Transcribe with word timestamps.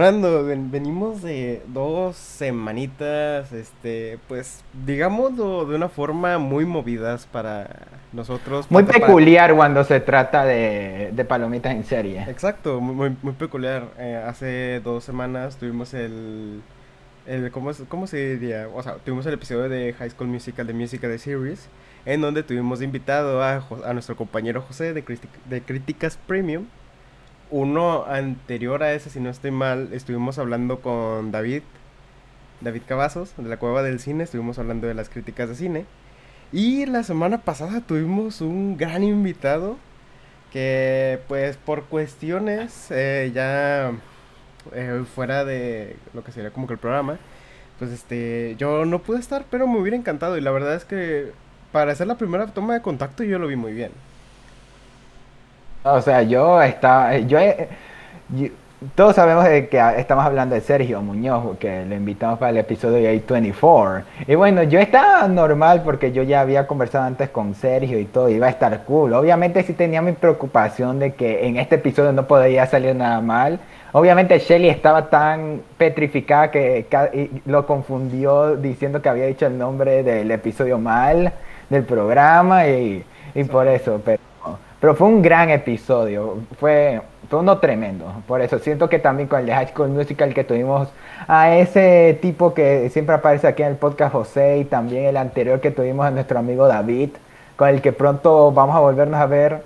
Fernando, 0.00 0.46
venimos 0.46 1.20
de 1.20 1.60
dos 1.66 2.16
semanitas, 2.16 3.52
este, 3.52 4.18
pues, 4.28 4.64
digámoslo 4.86 5.66
de 5.66 5.76
una 5.76 5.90
forma 5.90 6.38
muy 6.38 6.64
movidas 6.64 7.26
para 7.26 7.68
nosotros. 8.10 8.64
Muy 8.70 8.84
peculiar 8.84 9.54
cuando 9.54 9.84
se 9.84 10.00
trata 10.00 10.46
de, 10.46 11.26
palomitas 11.28 11.74
en 11.74 11.84
serie. 11.84 12.22
Exacto, 12.22 12.80
muy, 12.80 13.14
muy 13.20 13.34
peculiar. 13.34 13.88
Eh, 13.98 14.24
hace 14.26 14.80
dos 14.82 15.04
semanas 15.04 15.56
tuvimos 15.56 15.92
el, 15.92 16.62
el 17.26 17.50
¿cómo, 17.50 17.70
¿cómo, 17.90 18.06
se 18.06 18.38
diría? 18.38 18.68
O 18.74 18.82
sea, 18.82 18.94
tuvimos 19.04 19.26
el 19.26 19.34
episodio 19.34 19.68
de 19.68 19.92
High 19.92 20.12
School 20.12 20.28
Musical, 20.28 20.66
de 20.66 20.72
Musical 20.72 21.10
de 21.10 21.18
Series, 21.18 21.68
en 22.06 22.22
donde 22.22 22.42
tuvimos 22.42 22.80
invitado 22.80 23.42
a, 23.42 23.62
a 23.84 23.92
nuestro 23.92 24.16
compañero 24.16 24.62
José 24.62 24.94
de, 24.94 25.04
de 25.50 25.60
Críticas 25.60 26.18
Premium 26.26 26.64
uno 27.50 28.04
anterior 28.06 28.82
a 28.82 28.92
ese, 28.92 29.10
si 29.10 29.20
no 29.20 29.30
estoy 29.30 29.50
mal, 29.50 29.88
estuvimos 29.92 30.38
hablando 30.38 30.80
con 30.80 31.32
David, 31.32 31.62
David 32.60 32.82
Cavazos, 32.86 33.34
de 33.36 33.48
la 33.48 33.58
Cueva 33.58 33.82
del 33.82 34.00
Cine, 34.00 34.24
estuvimos 34.24 34.58
hablando 34.58 34.86
de 34.86 34.94
las 34.94 35.08
críticas 35.08 35.48
de 35.48 35.54
cine. 35.54 35.86
Y 36.52 36.86
la 36.86 37.02
semana 37.04 37.38
pasada 37.38 37.80
tuvimos 37.80 38.40
un 38.40 38.76
gran 38.76 39.02
invitado 39.02 39.76
que 40.52 41.20
pues 41.28 41.56
por 41.56 41.84
cuestiones 41.84 42.90
eh, 42.90 43.30
ya 43.34 43.92
eh, 44.72 45.04
fuera 45.14 45.44
de 45.44 45.96
lo 46.12 46.24
que 46.24 46.32
sería 46.32 46.50
como 46.50 46.66
que 46.66 46.74
el 46.74 46.78
programa, 46.78 47.18
pues 47.78 47.90
este, 47.92 48.56
yo 48.58 48.84
no 48.84 49.00
pude 49.00 49.20
estar, 49.20 49.44
pero 49.50 49.66
me 49.66 49.78
hubiera 49.78 49.96
encantado 49.96 50.36
y 50.36 50.40
la 50.40 50.50
verdad 50.50 50.74
es 50.74 50.84
que 50.84 51.32
para 51.72 51.92
hacer 51.92 52.06
la 52.06 52.18
primera 52.18 52.46
toma 52.48 52.74
de 52.74 52.82
contacto 52.82 53.22
yo 53.22 53.38
lo 53.38 53.46
vi 53.46 53.56
muy 53.56 53.72
bien. 53.72 53.92
O 55.82 56.00
sea, 56.02 56.22
yo 56.22 56.60
estaba, 56.60 57.16
yo, 57.18 57.38
todos 58.94 59.16
sabemos 59.16 59.44
de 59.44 59.68
que 59.68 59.82
estamos 59.96 60.24
hablando 60.24 60.54
de 60.54 60.60
Sergio 60.60 61.00
Muñoz, 61.00 61.56
que 61.58 61.86
lo 61.86 61.94
invitamos 61.94 62.38
para 62.38 62.50
el 62.50 62.58
episodio 62.58 62.96
de 62.96 63.26
A24. 63.26 64.04
Y 64.26 64.34
bueno, 64.34 64.62
yo 64.62 64.78
estaba 64.78 65.26
normal 65.28 65.82
porque 65.82 66.12
yo 66.12 66.22
ya 66.22 66.42
había 66.42 66.66
conversado 66.66 67.04
antes 67.04 67.30
con 67.30 67.54
Sergio 67.54 67.98
y 67.98 68.04
todo, 68.04 68.28
iba 68.28 68.46
a 68.46 68.50
estar 68.50 68.84
cool. 68.84 69.14
Obviamente 69.14 69.62
sí 69.62 69.72
tenía 69.72 70.02
mi 70.02 70.12
preocupación 70.12 70.98
de 70.98 71.14
que 71.14 71.46
en 71.46 71.56
este 71.56 71.76
episodio 71.76 72.12
no 72.12 72.26
podía 72.26 72.66
salir 72.66 72.94
nada 72.94 73.20
mal. 73.22 73.58
Obviamente 73.92 74.38
Shelly 74.38 74.68
estaba 74.68 75.08
tan 75.08 75.62
petrificada 75.78 76.50
que 76.50 76.86
lo 77.46 77.66
confundió 77.66 78.56
diciendo 78.56 79.00
que 79.00 79.08
había 79.08 79.26
dicho 79.26 79.46
el 79.46 79.56
nombre 79.56 80.02
del 80.02 80.30
episodio 80.30 80.78
mal 80.78 81.32
del 81.70 81.84
programa 81.84 82.66
y, 82.66 83.04
y 83.34 83.44
por 83.44 83.66
eso. 83.66 84.00
Pero 84.04 84.29
pero 84.80 84.94
fue 84.94 85.08
un 85.08 85.20
gran 85.20 85.50
episodio, 85.50 86.38
fue, 86.58 87.02
fue 87.28 87.38
uno 87.38 87.58
tremendo. 87.58 88.06
Por 88.26 88.40
eso 88.40 88.58
siento 88.58 88.88
que 88.88 88.98
también 88.98 89.28
con 89.28 89.40
el 89.40 89.46
de 89.46 89.52
High 89.52 89.68
School 89.68 89.90
Musical 89.90 90.32
que 90.32 90.42
tuvimos 90.42 90.88
a 91.28 91.54
ese 91.54 92.18
tipo 92.22 92.54
que 92.54 92.88
siempre 92.88 93.14
aparece 93.14 93.46
aquí 93.46 93.62
en 93.62 93.68
el 93.68 93.76
podcast 93.76 94.12
José 94.12 94.58
y 94.58 94.64
también 94.64 95.04
el 95.04 95.18
anterior 95.18 95.60
que 95.60 95.70
tuvimos 95.70 96.06
a 96.06 96.10
nuestro 96.10 96.38
amigo 96.38 96.66
David, 96.66 97.10
con 97.56 97.68
el 97.68 97.82
que 97.82 97.92
pronto 97.92 98.52
vamos 98.52 98.74
a 98.74 98.80
volvernos 98.80 99.20
a 99.20 99.26
ver 99.26 99.62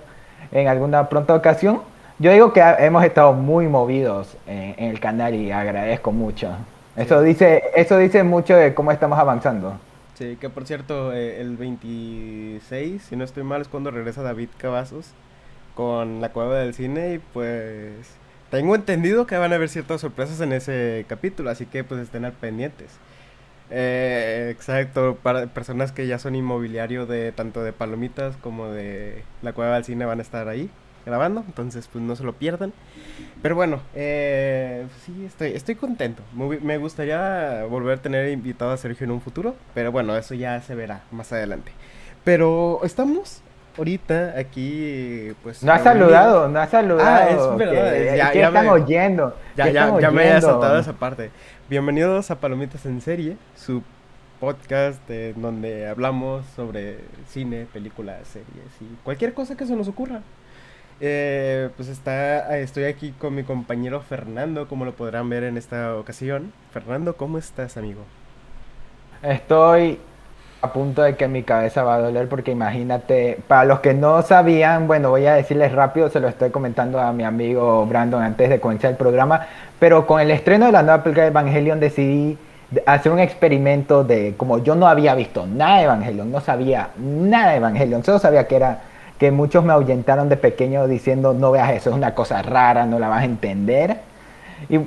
en 0.50 0.66
alguna 0.66 1.08
pronta 1.08 1.34
ocasión. 1.34 1.80
Yo 2.18 2.32
digo 2.32 2.52
que 2.52 2.60
hemos 2.60 3.04
estado 3.04 3.32
muy 3.32 3.68
movidos 3.68 4.36
en, 4.48 4.74
en 4.76 4.90
el 4.90 4.98
canal 4.98 5.34
y 5.34 5.52
agradezco 5.52 6.10
mucho. 6.10 6.50
Eso 6.96 7.22
dice, 7.22 7.62
eso 7.76 7.98
dice 7.98 8.24
mucho 8.24 8.56
de 8.56 8.74
cómo 8.74 8.90
estamos 8.90 9.18
avanzando. 9.18 9.74
Sí, 10.14 10.36
que 10.40 10.48
por 10.48 10.64
cierto, 10.66 11.12
eh, 11.12 11.40
el 11.40 11.56
26, 11.56 13.02
si 13.02 13.16
no 13.16 13.24
estoy 13.24 13.42
mal, 13.42 13.62
es 13.62 13.68
cuando 13.68 13.90
regresa 13.90 14.22
David 14.22 14.48
Cavazos 14.58 15.10
con 15.74 16.20
la 16.20 16.30
cueva 16.32 16.58
del 16.60 16.72
cine 16.74 17.14
y 17.14 17.18
pues 17.18 17.92
tengo 18.50 18.76
entendido 18.76 19.26
que 19.26 19.36
van 19.36 19.52
a 19.52 19.56
haber 19.56 19.68
ciertas 19.68 20.00
sorpresas 20.00 20.40
en 20.40 20.52
ese 20.52 21.04
capítulo, 21.08 21.50
así 21.50 21.66
que 21.66 21.82
pues 21.82 22.00
estén 22.00 22.24
al 22.24 22.32
pendientes. 22.32 22.90
Eh, 23.70 24.50
exacto, 24.52 25.18
para 25.22 25.46
personas 25.48 25.90
que 25.90 26.06
ya 26.06 26.18
son 26.18 26.36
inmobiliario 26.36 27.06
de 27.06 27.32
tanto 27.32 27.64
de 27.64 27.72
palomitas 27.72 28.36
como 28.36 28.68
de 28.68 29.24
la 29.42 29.52
cueva 29.52 29.74
del 29.74 29.84
cine 29.84 30.04
van 30.04 30.20
a 30.20 30.22
estar 30.22 30.48
ahí 30.48 30.70
grabando, 31.04 31.44
entonces 31.46 31.88
pues 31.92 32.02
no 32.02 32.16
se 32.16 32.24
lo 32.24 32.32
pierdan. 32.32 32.72
Pero 33.42 33.54
bueno, 33.54 33.80
eh, 33.94 34.86
sí, 35.04 35.24
estoy, 35.26 35.52
estoy 35.52 35.74
contento. 35.74 36.22
Me 36.34 36.78
gustaría 36.78 37.64
volver 37.64 37.98
a 37.98 38.02
tener 38.02 38.28
invitado 38.30 38.70
a 38.70 38.76
Sergio 38.76 39.04
en 39.04 39.10
un 39.10 39.20
futuro, 39.20 39.54
pero 39.74 39.92
bueno, 39.92 40.16
eso 40.16 40.34
ya 40.34 40.60
se 40.62 40.74
verá 40.74 41.02
más 41.10 41.32
adelante. 41.32 41.72
Pero 42.24 42.80
estamos 42.84 43.42
ahorita 43.76 44.34
aquí, 44.38 45.32
pues... 45.42 45.62
No 45.62 45.72
ha 45.72 45.78
saludado, 45.78 46.48
no 46.48 46.58
ha 46.58 46.66
saludado. 46.66 47.08
Ah, 47.08 47.28
es 47.28 47.58
verdad. 47.58 48.16
ya, 48.16 48.32
ya 48.32 48.46
están 48.48 48.68
oyendo? 48.68 49.36
Ya, 49.56 49.68
ya, 49.68 50.00
ya 50.00 50.10
me 50.10 50.36
he 50.36 50.40
saltado 50.40 50.78
esa 50.78 50.94
parte. 50.94 51.30
Bienvenidos 51.68 52.30
a 52.30 52.40
Palomitas 52.40 52.86
en 52.86 53.00
Serie, 53.00 53.36
su 53.56 53.82
podcast 54.40 55.08
donde 55.36 55.86
hablamos 55.86 56.44
sobre 56.54 56.98
cine, 57.28 57.66
películas, 57.72 58.28
series 58.28 58.80
y 58.80 58.84
cualquier 59.02 59.32
cosa 59.32 59.56
que 59.56 59.66
se 59.66 59.74
nos 59.74 59.88
ocurra. 59.88 60.20
Eh, 61.00 61.70
pues 61.76 61.88
está, 61.88 62.56
estoy 62.58 62.84
aquí 62.84 63.12
con 63.12 63.34
mi 63.34 63.42
compañero 63.42 64.00
Fernando, 64.00 64.68
como 64.68 64.84
lo 64.84 64.92
podrán 64.92 65.28
ver 65.28 65.44
en 65.44 65.56
esta 65.56 65.96
ocasión. 65.96 66.52
Fernando, 66.72 67.16
¿cómo 67.16 67.38
estás, 67.38 67.76
amigo? 67.76 68.02
Estoy 69.22 69.98
a 70.62 70.72
punto 70.72 71.02
de 71.02 71.14
que 71.16 71.28
mi 71.28 71.42
cabeza 71.42 71.82
va 71.82 71.96
a 71.96 72.00
doler 72.00 72.28
porque 72.28 72.52
imagínate, 72.52 73.38
para 73.48 73.64
los 73.64 73.80
que 73.80 73.92
no 73.92 74.22
sabían, 74.22 74.86
bueno, 74.86 75.10
voy 75.10 75.26
a 75.26 75.34
decirles 75.34 75.72
rápido, 75.72 76.08
se 76.08 76.20
lo 76.20 76.28
estoy 76.28 76.50
comentando 76.50 76.98
a 76.98 77.12
mi 77.12 77.24
amigo 77.24 77.84
Brandon 77.84 78.22
antes 78.22 78.48
de 78.48 78.60
comenzar 78.60 78.92
el 78.92 78.96
programa, 78.96 79.46
pero 79.78 80.06
con 80.06 80.20
el 80.20 80.30
estreno 80.30 80.66
de 80.66 80.72
la 80.72 80.82
nueva 80.82 81.02
película 81.02 81.24
de 81.24 81.30
Evangelion 81.30 81.80
decidí 81.80 82.38
hacer 82.86 83.12
un 83.12 83.18
experimento 83.18 84.04
de, 84.04 84.34
como 84.38 84.58
yo 84.62 84.74
no 84.74 84.88
había 84.88 85.14
visto 85.14 85.46
nada 85.46 85.78
de 85.78 85.84
Evangelion, 85.84 86.32
no 86.32 86.40
sabía 86.40 86.88
nada 86.96 87.50
de 87.50 87.56
Evangelion, 87.56 88.02
solo 88.02 88.18
sabía 88.18 88.46
que 88.46 88.56
era 88.56 88.80
que 89.18 89.30
muchos 89.30 89.64
me 89.64 89.72
ahuyentaron 89.72 90.28
de 90.28 90.36
pequeño 90.36 90.86
diciendo, 90.88 91.34
no 91.34 91.50
veas 91.50 91.72
eso, 91.72 91.90
es 91.90 91.96
una 91.96 92.14
cosa 92.14 92.42
rara, 92.42 92.86
no 92.86 92.98
la 92.98 93.08
vas 93.08 93.22
a 93.22 93.24
entender. 93.24 93.98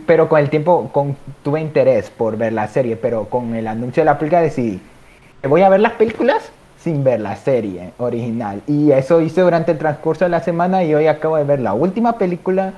Pero 0.06 0.28
con 0.28 0.40
el 0.40 0.50
tiempo 0.50 0.90
con, 0.92 1.16
tuve 1.44 1.62
interés 1.62 2.10
por 2.10 2.38
ver 2.38 2.54
la 2.54 2.68
serie, 2.68 2.96
pero 2.96 3.26
con 3.26 3.56
el 3.56 3.68
anuncio 3.68 4.02
de 4.02 4.06
la 4.06 4.18
película 4.18 4.42
decidí, 4.42 4.82
voy 5.48 5.62
a 5.62 5.70
ver 5.70 5.80
las 5.80 5.94
películas 5.94 6.52
sin 6.80 7.04
ver 7.04 7.20
la 7.22 7.36
serie 7.36 7.92
original. 7.98 8.62
Y 8.68 8.92
eso 8.92 9.22
hice 9.22 9.42
durante 9.42 9.72
el 9.72 9.78
transcurso 9.78 10.26
de 10.26 10.30
la 10.30 10.42
semana 10.42 10.84
y 10.84 10.94
hoy 10.94 11.08
acabo 11.08 11.38
de 11.38 11.44
ver 11.44 11.60
la 11.60 11.74
última 11.74 12.18
película 12.18 12.74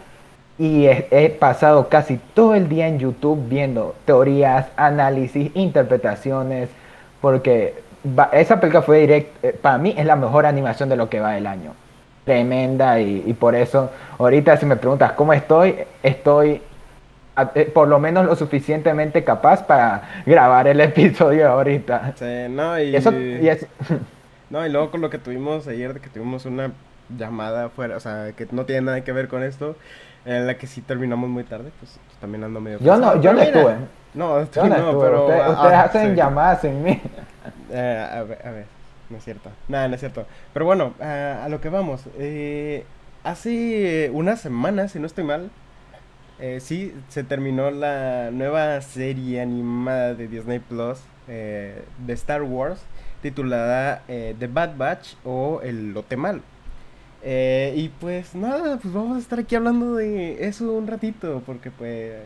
y 0.57 0.87
he 0.87 1.37
pasado 1.39 1.87
casi 1.87 2.19
todo 2.33 2.53
el 2.53 2.67
día 2.67 2.87
en 2.87 2.99
YouTube 2.99 3.47
viendo 3.47 3.95
teorías, 4.05 4.67
análisis, 4.75 5.51
interpretaciones, 5.55 6.69
porque 7.21 7.75
esa 8.31 8.59
película 8.59 8.81
fue 8.81 8.99
direct, 8.99 9.43
eh, 9.43 9.57
para 9.59 9.77
mí 9.77 9.93
es 9.97 10.05
la 10.05 10.15
mejor 10.15 10.45
animación 10.45 10.89
de 10.89 10.95
lo 10.95 11.09
que 11.09 11.19
va 11.19 11.31
del 11.31 11.47
año. 11.47 11.73
Tremenda 12.25 12.99
y, 12.99 13.33
por 13.33 13.55
eso 13.55 13.89
ahorita 14.19 14.55
si 14.57 14.65
me 14.65 14.75
preguntas 14.75 15.13
cómo 15.13 15.33
estoy, 15.33 15.75
estoy 16.03 16.61
eh, 17.55 17.71
por 17.73 17.87
lo 17.87 17.99
menos 17.99 18.25
lo 18.25 18.35
suficientemente 18.35 19.23
capaz 19.23 19.63
para 19.63 20.21
grabar 20.25 20.67
el 20.67 20.79
episodio 20.81 21.49
ahorita. 21.49 22.13
Sí, 22.15 22.45
no, 22.49 22.79
y... 22.79 22.91
no, 24.49 24.65
y 24.65 24.69
luego 24.69 24.91
con 24.91 25.01
lo 25.01 25.09
que 25.09 25.17
tuvimos 25.17 25.67
ayer, 25.67 25.93
de 25.93 25.99
que 25.99 26.09
tuvimos 26.09 26.45
una 26.45 26.71
llamada 27.17 27.69
fuera, 27.69 27.97
o 27.97 27.99
sea, 27.99 28.33
que 28.35 28.47
no 28.51 28.65
tiene 28.65 28.81
nada 28.81 29.03
que 29.03 29.11
ver 29.11 29.27
con 29.27 29.43
esto, 29.43 29.75
en 30.25 30.45
la 30.45 30.57
que 30.57 30.67
sí 30.67 30.81
terminamos 30.81 31.29
muy 31.29 31.43
tarde, 31.43 31.71
pues 31.79 31.99
también 32.21 32.43
ando 32.43 32.61
medio... 32.61 32.79
Yo 32.79 32.97
no, 32.97 33.19
yo 33.19 33.33
no 33.33 33.41
estuve. 33.41 33.75
No, 34.13 34.39
no, 34.39 34.47
pero... 34.51 35.25
Ustedes, 35.25 35.43
ah, 35.45 35.81
hacen 35.83 36.15
llamadas 36.15 36.63
en 36.63 36.83
mí. 36.83 37.01
Eh, 37.71 38.07
a, 38.11 38.23
ver, 38.23 38.47
a 38.47 38.51
ver, 38.51 38.65
no 39.09 39.17
es 39.17 39.23
cierto. 39.23 39.51
Nada, 39.67 39.87
no 39.87 39.93
es 39.93 39.99
cierto. 39.99 40.25
Pero 40.53 40.65
bueno, 40.65 40.93
a 40.99 41.47
lo 41.49 41.61
que 41.61 41.69
vamos. 41.69 42.01
Eh, 42.17 42.83
hace 43.23 44.09
una 44.11 44.35
semana, 44.35 44.87
si 44.87 44.99
no 44.99 45.05
estoy 45.05 45.23
mal, 45.23 45.51
eh, 46.39 46.59
sí, 46.61 46.93
se 47.09 47.23
terminó 47.23 47.69
la 47.69 48.31
nueva 48.31 48.81
serie 48.81 49.41
animada 49.41 50.15
de 50.15 50.27
Disney 50.27 50.59
Plus 50.59 50.99
eh, 51.27 51.83
de 52.05 52.13
Star 52.13 52.41
Wars 52.41 52.81
titulada 53.21 54.01
The 54.07 54.47
Bad 54.47 54.77
Batch 54.77 55.15
o 55.25 55.59
El 55.61 55.93
Lote 55.93 56.15
Mal. 56.15 56.41
y 57.23 57.89
pues 57.99 58.33
nada, 58.33 58.77
pues 58.77 58.93
vamos 58.93 59.17
a 59.17 59.19
estar 59.19 59.39
aquí 59.39 59.55
hablando 59.55 59.95
de 59.95 60.47
eso 60.47 60.71
un 60.71 60.87
ratito, 60.87 61.43
porque 61.45 61.69
pues 61.69 62.23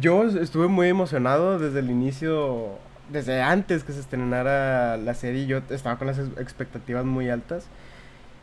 yo 0.00 0.24
estuve 0.24 0.68
muy 0.68 0.88
emocionado 0.88 1.58
desde 1.58 1.80
el 1.80 1.90
inicio 1.90 2.78
desde 3.10 3.42
antes 3.42 3.84
que 3.84 3.92
se 3.92 4.00
estrenara 4.00 4.96
la 4.96 5.14
serie, 5.14 5.46
yo 5.46 5.60
estaba 5.70 5.98
con 5.98 6.06
las 6.06 6.18
expectativas 6.18 7.04
muy 7.04 7.28
altas. 7.28 7.66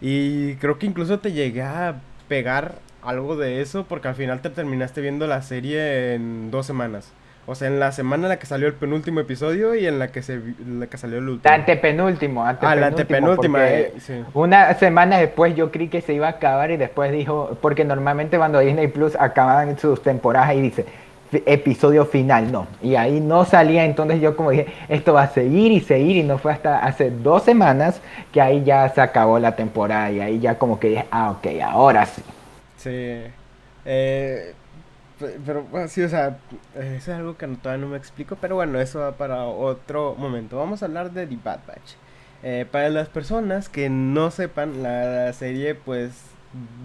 Y 0.01 0.55
creo 0.55 0.79
que 0.79 0.87
incluso 0.87 1.19
te 1.19 1.31
llegué 1.31 1.61
a 1.61 2.01
pegar 2.27 2.79
algo 3.01 3.35
de 3.35 3.61
eso 3.61 3.85
porque 3.87 4.07
al 4.07 4.15
final 4.15 4.41
te 4.41 4.49
terminaste 4.49 5.01
viendo 5.01 5.27
la 5.27 5.41
serie 5.41 6.13
en 6.15 6.51
dos 6.51 6.65
semanas. 6.65 7.11
O 7.47 7.55
sea, 7.55 7.67
en 7.67 7.79
la 7.79 7.91
semana 7.91 8.25
en 8.25 8.29
la 8.29 8.39
que 8.39 8.45
salió 8.45 8.67
el 8.67 8.73
penúltimo 8.73 9.19
episodio 9.19 9.73
y 9.73 9.87
en 9.87 9.97
la 9.97 10.09
que 10.09 10.21
se 10.21 10.39
la 10.67 10.87
que 10.87 10.97
salió 10.97 11.17
el 11.17 11.27
último. 11.27 11.49
La 11.49 11.55
antepenúltimo, 11.55 12.45
antepenúltimo. 12.45 12.71
Ah, 12.71 12.75
la 12.75 12.87
antepenúltima, 12.87 13.69
eh, 13.69 13.93
sí. 13.99 14.23
Una 14.33 14.73
semana 14.75 15.17
después 15.17 15.55
yo 15.55 15.71
creí 15.71 15.87
que 15.87 16.01
se 16.01 16.13
iba 16.13 16.27
a 16.27 16.31
acabar 16.31 16.69
y 16.71 16.77
después 16.77 17.11
dijo, 17.11 17.57
porque 17.61 17.83
normalmente 17.83 18.37
cuando 18.37 18.59
Disney 18.59 18.87
Plus 18.87 19.15
acababan 19.19 19.77
sus 19.79 20.03
temporadas 20.03 20.53
y 20.55 20.61
dice 20.61 20.85
episodio 21.45 22.05
final, 22.05 22.51
no. 22.51 22.67
Y 22.81 22.95
ahí 22.95 23.19
no 23.19 23.45
salía, 23.45 23.85
entonces 23.85 24.21
yo 24.21 24.35
como 24.35 24.51
dije, 24.51 24.67
esto 24.89 25.13
va 25.13 25.23
a 25.23 25.27
seguir 25.29 25.71
y 25.71 25.79
seguir 25.79 26.17
y 26.17 26.23
no 26.23 26.37
fue 26.37 26.51
hasta 26.51 26.79
hace 26.79 27.09
dos 27.09 27.43
semanas 27.43 28.01
que 28.31 28.41
ahí 28.41 28.63
ya 28.63 28.87
se 28.89 29.01
acabó 29.01 29.39
la 29.39 29.55
temporada 29.55 30.11
y 30.11 30.19
ahí 30.19 30.39
ya 30.39 30.57
como 30.57 30.79
que 30.79 30.89
dije, 30.89 31.05
ah, 31.11 31.31
ok, 31.31 31.47
ahora 31.63 32.05
sí. 32.05 32.21
Sí. 32.77 33.21
Eh, 33.85 34.53
pero 35.45 35.65
sí, 35.87 36.01
o 36.01 36.09
sea, 36.09 36.37
es 36.75 37.07
algo 37.09 37.37
que 37.37 37.47
todavía 37.47 37.85
no 37.85 37.91
me 37.91 37.97
explico, 37.97 38.37
pero 38.39 38.55
bueno, 38.55 38.79
eso 38.79 38.99
va 38.99 39.13
para 39.13 39.45
otro 39.45 40.15
momento. 40.15 40.57
Vamos 40.57 40.81
a 40.81 40.85
hablar 40.85 41.11
de 41.11 41.27
The 41.27 41.37
Bad 41.43 41.59
Batch. 41.67 41.95
Eh, 42.43 42.65
para 42.71 42.89
las 42.89 43.07
personas 43.09 43.69
que 43.69 43.89
no 43.89 44.31
sepan, 44.31 44.83
la 44.83 45.31
serie 45.33 45.75
pues 45.75 46.13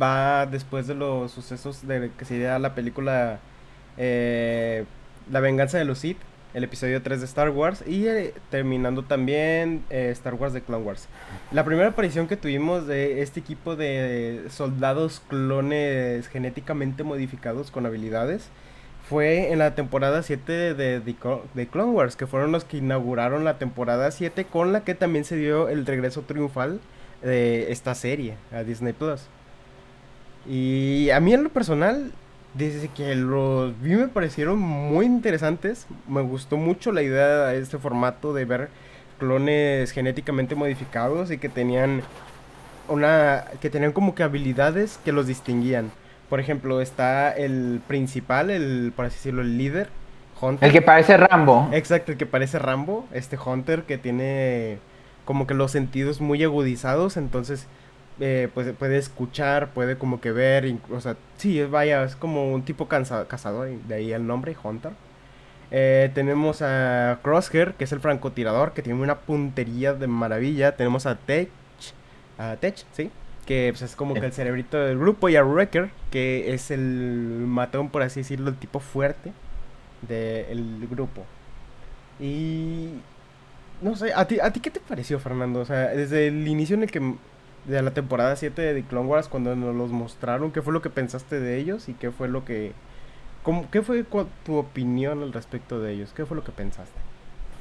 va 0.01 0.47
después 0.47 0.87
de 0.87 0.95
los 0.95 1.33
sucesos 1.33 1.87
de 1.87 2.11
que 2.17 2.25
sería 2.25 2.59
la 2.59 2.75
película 2.75 3.41
eh, 3.97 4.85
La 5.31 5.41
venganza 5.41 5.79
de 5.79 5.85
los 5.85 5.99
Sith 5.99 6.19
el 6.57 6.65
episodio 6.65 7.03
3 7.03 7.21
de 7.21 7.27
Star 7.27 7.51
Wars 7.51 7.85
y 7.87 8.07
eh, 8.07 8.33
terminando 8.51 9.03
también 9.03 9.85
eh, 9.91 10.09
Star 10.13 10.33
Wars 10.35 10.55
de 10.55 10.63
Clone 10.63 10.85
Wars. 10.85 11.07
La 11.53 11.67
primera 11.67 11.89
aparición 11.89 12.29
que 12.29 12.39
tuvimos 12.39 12.87
de 12.87 13.21
este 13.21 13.41
equipo 13.41 13.77
de 13.77 14.47
soldados 14.49 15.21
clones 15.29 16.29
genéticamente 16.29 17.05
modificados 17.05 17.71
con 17.71 17.85
habilidades 17.85 18.49
fue 19.07 19.53
en 19.53 19.59
la 19.59 19.75
temporada 19.75 20.23
7 20.23 20.73
de, 20.73 21.01
de, 21.01 21.67
Clone 21.69 21.93
Wars, 21.93 22.17
que 22.17 22.27
fueron 22.27 22.53
los 22.53 22.65
que 22.65 22.79
inauguraron 22.79 23.45
la 23.45 23.59
temporada 23.59 24.11
7 24.11 24.47
con 24.47 24.73
la 24.73 24.83
que 24.83 24.95
también 24.95 25.27
se 25.27 25.37
dio 25.37 25.69
el 25.69 25.85
regreso 25.85 26.23
triunfal 26.23 26.81
de 27.23 27.71
esta 27.71 27.95
serie 27.95 28.35
a 28.51 28.63
Disney 28.63 28.95
Plus. 28.95 29.27
Y 30.49 31.11
a 31.11 31.21
mí 31.21 31.35
en 31.35 31.45
lo 31.45 31.51
personal 31.51 32.13
desde 32.57 32.89
que 32.89 33.15
los 33.15 33.81
vi 33.81 33.95
me 33.95 34.09
parecieron 34.09 34.59
muy 34.59 35.07
interesantes. 35.07 35.87
Me 36.09 36.23
gustó 36.23 36.57
mucho 36.57 36.93
la 36.93 37.03
idea 37.03 37.47
de 37.47 37.59
este 37.59 37.79
formato 37.79 38.33
de 38.33 38.45
ver 38.45 38.69
clones 39.19 39.91
genéticamente 39.93 40.55
modificados 40.55 41.31
y 41.31 41.39
que 41.39 41.49
tenían 41.49 42.03
una 42.89 43.45
que 43.61 43.71
tenían 43.71 43.93
como 43.93 44.15
que 44.15 44.23
habilidades 44.23 44.99
que 45.05 45.13
los 45.13 45.27
distinguían. 45.27 45.91
Por 46.29 46.41
ejemplo, 46.41 46.81
está 46.81 47.31
el 47.31 47.81
principal, 47.87 48.51
el 48.51 48.93
por 48.95 49.07
así 49.07 49.17
decirlo, 49.17 49.43
el 49.43 49.59
líder, 49.59 49.89
Hunter. 50.41 50.67
El 50.67 50.73
que 50.73 50.83
parece 50.83 51.17
Rambo. 51.17 51.69
Exacto, 51.73 52.13
el 52.13 52.19
que 52.19 52.27
parece 52.27 52.59
Rambo, 52.59 53.07
este 53.13 53.39
Hunter 53.39 53.83
que 53.83 53.99
tiene 53.99 54.79
como 55.25 55.47
que 55.47 55.55
los 55.55 55.73
sentidos 55.73 56.21
muy 56.21 56.43
agudizados, 56.45 57.17
entonces 57.17 57.67
eh, 58.21 58.49
pues 58.55 58.73
puede 58.73 58.99
escuchar, 58.99 59.71
puede 59.73 59.99
como 59.99 60.21
que 60.21 60.33
ver, 60.33 60.75
o 60.91 61.01
sea, 61.01 61.17
sí, 61.37 61.63
vaya, 61.65 62.03
es 62.05 62.17
como 62.17 62.53
un 62.53 62.63
tipo 62.63 62.89
cazador, 62.89 63.69
de 63.69 63.95
ahí 63.95 64.13
el 64.13 64.27
nombre, 64.27 64.57
Hunter. 64.63 64.93
Eh, 65.71 66.11
tenemos 66.15 66.63
a 66.63 67.19
Crosshair, 67.23 67.75
que 67.75 67.85
es 67.85 67.93
el 67.93 68.01
francotirador, 68.01 68.73
que 68.73 68.83
tiene 68.83 69.01
una 69.01 69.17
puntería 69.19 69.95
de 69.95 70.07
maravilla. 70.07 70.77
Tenemos 70.77 71.07
a 71.07 71.17
Tech, 71.17 71.49
a 72.39 72.57
Tech, 72.57 72.77
sí, 72.93 73.11
que 73.47 73.71
pues, 73.73 73.83
es 73.83 73.97
como 73.97 74.15
que 74.15 74.25
el 74.25 74.33
cerebrito 74.33 74.79
del 74.79 74.99
grupo. 74.99 75.29
Y 75.29 75.37
a 75.37 75.45
Wrecker, 75.45 75.91
que 76.11 76.55
es 76.55 76.71
el 76.71 77.45
matón, 77.47 77.91
por 77.91 78.03
así 78.03 78.21
decirlo, 78.21 78.51
el 78.51 78.57
tipo 78.57 78.81
fuerte 78.81 79.33
del 80.03 80.87
grupo. 80.91 81.25
Y 82.21 82.91
no 83.83 83.97
sé, 83.97 84.13
¿a 84.15 84.27
ti, 84.27 84.39
¿a 84.41 84.53
ti 84.53 84.61
qué 84.61 84.71
te 84.71 84.81
pareció, 84.81 85.19
Fernando? 85.19 85.61
O 85.61 85.65
sea, 85.65 85.89
desde 85.89 86.29
el 86.29 86.47
inicio 86.49 86.77
en 86.77 86.85
el 86.85 86.91
que 86.91 87.15
de 87.67 87.83
la 87.83 87.93
temporada 87.93 88.37
7 88.37 88.61
de 88.63 88.81
The 88.81 88.89
Clone 88.89 89.09
Wars 89.09 89.29
cuando 89.29 89.57
nos 89.57 89.75
los 89.75 89.91
mostraron, 89.91 90.53
¿qué 90.53 90.63
fue 90.63 90.73
lo 90.73 90.83
que 90.83 90.91
pensaste 90.91 91.41
de 91.41 91.59
ellos 91.59 91.89
y 91.89 91.95
qué 91.95 92.11
fue 92.11 92.29
lo 92.29 92.45
que... 92.45 92.73
Cómo, 93.43 93.71
¿Qué 93.71 93.83
fue 93.83 94.05
tu 94.45 94.57
opinión 94.57 95.23
al 95.23 95.33
respecto 95.33 95.81
de 95.81 95.93
ellos? 95.93 96.13
¿Qué 96.15 96.27
fue 96.27 96.37
lo 96.37 96.45
que 96.45 96.53
pensaste? 96.53 96.99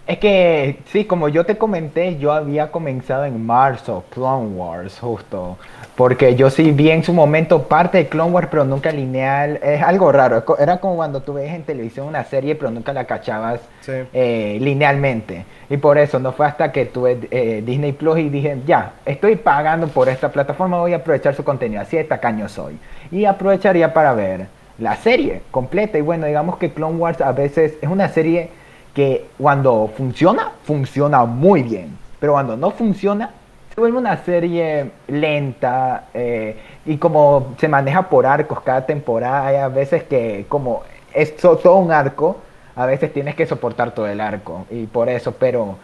Es 0.08 0.20
que, 0.20 0.78
sí, 0.92 1.06
como 1.06 1.30
yo 1.30 1.48
te 1.48 1.58
comenté, 1.58 2.18
yo 2.18 2.32
había 2.32 2.72
comenzado 2.72 3.26
en 3.26 3.44
marzo 3.44 4.04
Clone 4.12 4.50
Wars, 4.56 5.00
justo. 5.00 5.58
Porque 5.96 6.36
yo 6.36 6.52
sí 6.52 6.72
vi 6.72 6.92
en 6.92 7.04
su 7.04 7.12
momento 7.12 7.64
parte 7.64 7.98
de 7.98 8.08
Clone 8.08 8.32
Wars, 8.32 8.48
pero 8.52 8.66
nunca 8.66 8.92
lineal. 8.92 9.60
Es 9.64 9.82
algo 9.82 10.12
raro. 10.12 10.44
Era 10.60 10.78
como 10.78 10.98
cuando 10.98 11.22
tú 11.22 11.34
ves 11.34 11.52
en 11.52 11.64
televisión 11.64 12.06
una 12.06 12.24
serie, 12.24 12.54
pero 12.54 12.70
nunca 12.70 12.94
la 12.94 13.06
cachabas 13.06 13.62
eh, 13.88 14.60
linealmente. 14.62 15.44
Y 15.72 15.78
por 15.78 15.98
eso 15.98 16.20
no 16.20 16.34
fue 16.34 16.46
hasta 16.46 16.72
que 16.72 16.86
tuve 16.86 17.28
eh, 17.32 17.64
Disney 17.66 17.94
Plus 17.94 18.20
y 18.20 18.30
dije, 18.30 18.62
ya, 18.68 18.94
estoy 19.08 19.38
pagando 19.38 19.88
por 19.88 20.08
esta 20.08 20.30
plataforma, 20.30 20.78
voy 20.78 20.94
a 20.94 20.98
aprovechar 20.98 21.34
su 21.34 21.44
contenido. 21.44 21.82
Así 21.82 21.98
de 21.98 22.04
tacaño 22.04 22.48
soy. 22.48 22.78
Y 23.10 23.26
aprovecharía 23.26 23.92
para 23.92 24.14
ver 24.14 24.46
la 24.78 24.98
serie 24.98 25.42
completa. 25.50 25.98
Y 25.98 26.02
bueno, 26.02 26.28
digamos 26.28 26.58
que 26.58 26.72
Clone 26.72 26.98
Wars 26.98 27.22
a 27.22 27.32
veces 27.32 27.74
es 27.82 27.90
una 27.90 28.10
serie 28.10 28.52
que 28.96 29.28
cuando 29.38 29.92
funciona, 29.96 30.54
funciona 30.64 31.26
muy 31.26 31.62
bien, 31.62 31.98
pero 32.20 32.34
cuando 32.34 32.58
no 32.58 32.72
funciona, 32.72 33.30
se 33.74 33.82
vuelve 33.82 33.98
una 33.98 34.18
serie 34.24 34.90
lenta 35.08 36.06
eh, 36.14 36.58
y 36.86 36.98
como 36.98 37.56
se 37.60 37.68
maneja 37.68 38.04
por 38.04 38.26
arcos 38.26 38.62
cada 38.62 38.86
temporada, 38.86 39.48
hay 39.48 39.58
a 39.58 39.68
veces 39.68 40.04
que 40.04 40.46
como 40.48 40.84
es 41.14 41.36
todo 41.36 41.76
un 41.76 41.92
arco, 41.92 42.38
a 42.76 42.86
veces 42.86 43.12
tienes 43.12 43.36
que 43.36 43.46
soportar 43.46 43.92
todo 43.92 44.08
el 44.08 44.22
arco 44.22 44.66
y 44.72 44.86
por 44.86 45.10
eso, 45.10 45.34
pero 45.34 45.76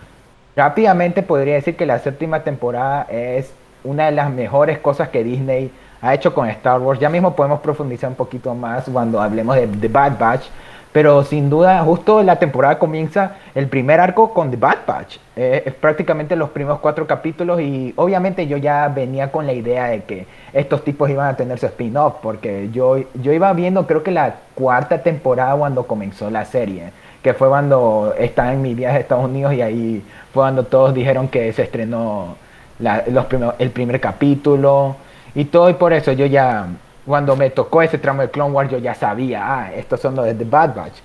rápidamente 0.55 1.21
podría 1.21 1.55
decir 1.55 1.75
que 1.75 1.85
la 1.85 1.99
séptima 1.99 2.43
temporada 2.43 3.07
es 3.09 3.53
una 3.83 4.05
de 4.05 4.11
las 4.13 4.31
mejores 4.31 4.79
cosas 4.79 5.09
que 5.09 5.23
Disney 5.23 5.69
ha 6.01 6.13
hecho 6.13 6.33
con 6.33 6.47
Star 6.49 6.79
Wars. 6.79 6.99
Ya 6.99 7.09
mismo 7.09 7.35
podemos 7.35 7.59
profundizar 7.59 8.09
un 8.09 8.15
poquito 8.15 8.53
más 8.55 8.85
cuando 8.91 9.21
hablemos 9.21 9.55
de 9.55 9.67
The 9.67 9.87
Bad 9.87 10.17
Batch, 10.17 10.45
pero 10.91 11.23
sin 11.23 11.49
duda, 11.49 11.83
justo 11.83 12.21
la 12.21 12.37
temporada 12.37 12.77
comienza 12.77 13.37
el 13.55 13.67
primer 13.67 13.99
arco 14.01 14.33
con 14.33 14.51
The 14.51 14.57
Bad 14.57 14.79
Batch. 14.85 15.17
Eh, 15.37 15.63
es 15.65 15.73
prácticamente 15.73 16.35
los 16.35 16.49
primeros 16.49 16.79
cuatro 16.79 17.07
capítulos 17.07 17.61
y 17.61 17.93
obviamente 17.95 18.45
yo 18.47 18.57
ya 18.57 18.89
venía 18.89 19.31
con 19.31 19.47
la 19.47 19.53
idea 19.53 19.85
de 19.85 20.03
que 20.03 20.27
estos 20.51 20.83
tipos 20.83 21.09
iban 21.09 21.27
a 21.27 21.37
tener 21.37 21.57
su 21.57 21.65
spin-off 21.67 22.15
porque 22.21 22.69
yo, 22.73 22.97
yo 23.13 23.31
iba 23.31 23.53
viendo 23.53 23.87
creo 23.87 24.03
que 24.03 24.11
la 24.11 24.35
cuarta 24.53 25.01
temporada 25.01 25.55
cuando 25.55 25.83
comenzó 25.87 26.29
la 26.29 26.43
serie, 26.43 26.91
que 27.23 27.33
fue 27.33 27.47
cuando 27.47 28.13
estaba 28.19 28.51
en 28.51 28.61
mi 28.61 28.73
viaje 28.73 28.97
a 28.97 28.99
Estados 28.99 29.25
Unidos 29.25 29.53
y 29.53 29.61
ahí 29.61 30.03
fue 30.33 30.43
cuando 30.43 30.63
todos 30.63 30.93
dijeron 30.93 31.29
que 31.29 31.53
se 31.53 31.63
estrenó 31.63 32.35
los 32.79 33.25
el 33.59 33.69
primer 33.71 34.01
capítulo 34.01 34.97
y 35.35 35.45
todo 35.45 35.69
y 35.69 35.73
por 35.75 35.93
eso 35.93 36.11
yo 36.11 36.25
ya 36.25 36.67
cuando 37.05 37.35
me 37.35 37.49
tocó 37.49 37.81
ese 37.81 37.97
tramo 37.97 38.21
de 38.21 38.29
Clone 38.29 38.53
Wars, 38.53 38.71
yo 38.71 38.77
ya 38.77 38.93
sabía, 38.93 39.41
ah, 39.43 39.73
estos 39.73 39.99
son 39.99 40.15
los 40.15 40.25
de 40.25 40.35
The 40.35 40.45
Bad 40.45 40.75
Batch. 40.75 40.99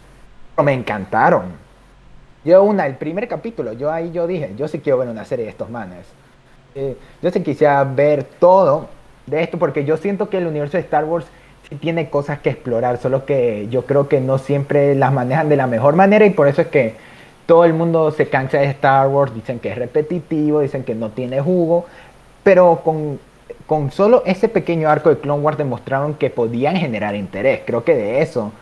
Pero 0.54 0.64
me 0.64 0.72
encantaron. 0.72 1.44
Yo 2.44 2.62
una, 2.62 2.86
el 2.86 2.94
primer 2.94 3.26
capítulo, 3.26 3.72
yo 3.72 3.90
ahí 3.90 4.12
yo 4.12 4.26
dije, 4.26 4.54
yo 4.56 4.68
sí 4.68 4.78
quiero 4.78 4.98
ver 4.98 5.08
una 5.08 5.24
serie 5.24 5.46
de 5.46 5.50
estos 5.50 5.68
manes. 5.68 6.06
Eh, 6.74 6.96
yo 7.22 7.30
sí 7.30 7.42
quisiera 7.42 7.82
ver 7.84 8.24
todo 8.24 8.88
de 9.26 9.42
esto 9.42 9.58
porque 9.58 9.84
yo 9.84 9.96
siento 9.96 10.28
que 10.28 10.38
el 10.38 10.46
universo 10.46 10.76
de 10.76 10.82
Star 10.82 11.04
Wars 11.04 11.26
sí 11.68 11.76
tiene 11.76 12.10
cosas 12.10 12.38
que 12.38 12.50
explorar, 12.50 12.98
solo 12.98 13.24
que 13.24 13.66
yo 13.70 13.86
creo 13.86 14.08
que 14.08 14.20
no 14.20 14.38
siempre 14.38 14.94
las 14.94 15.12
manejan 15.12 15.48
de 15.48 15.56
la 15.56 15.66
mejor 15.66 15.96
manera 15.96 16.26
y 16.26 16.30
por 16.30 16.46
eso 16.46 16.62
es 16.62 16.68
que 16.68 16.94
todo 17.46 17.64
el 17.64 17.72
mundo 17.72 18.10
se 18.10 18.28
cansa 18.28 18.58
de 18.58 18.66
Star 18.66 19.08
Wars, 19.08 19.34
dicen 19.34 19.58
que 19.58 19.70
es 19.70 19.78
repetitivo, 19.78 20.60
dicen 20.60 20.84
que 20.84 20.94
no 20.94 21.10
tiene 21.10 21.40
jugo, 21.40 21.86
pero 22.42 22.82
con 22.84 23.18
con 23.66 23.90
solo 23.90 24.22
ese 24.26 24.48
pequeño 24.48 24.88
arco 24.88 25.10
de 25.10 25.18
Clone 25.18 25.42
Wars 25.42 25.58
demostraron 25.58 26.14
que 26.14 26.30
podían 26.30 26.76
generar 26.76 27.14
interés. 27.14 27.62
Creo 27.66 27.84
que 27.84 27.94
de 27.94 28.22
eso 28.22 28.52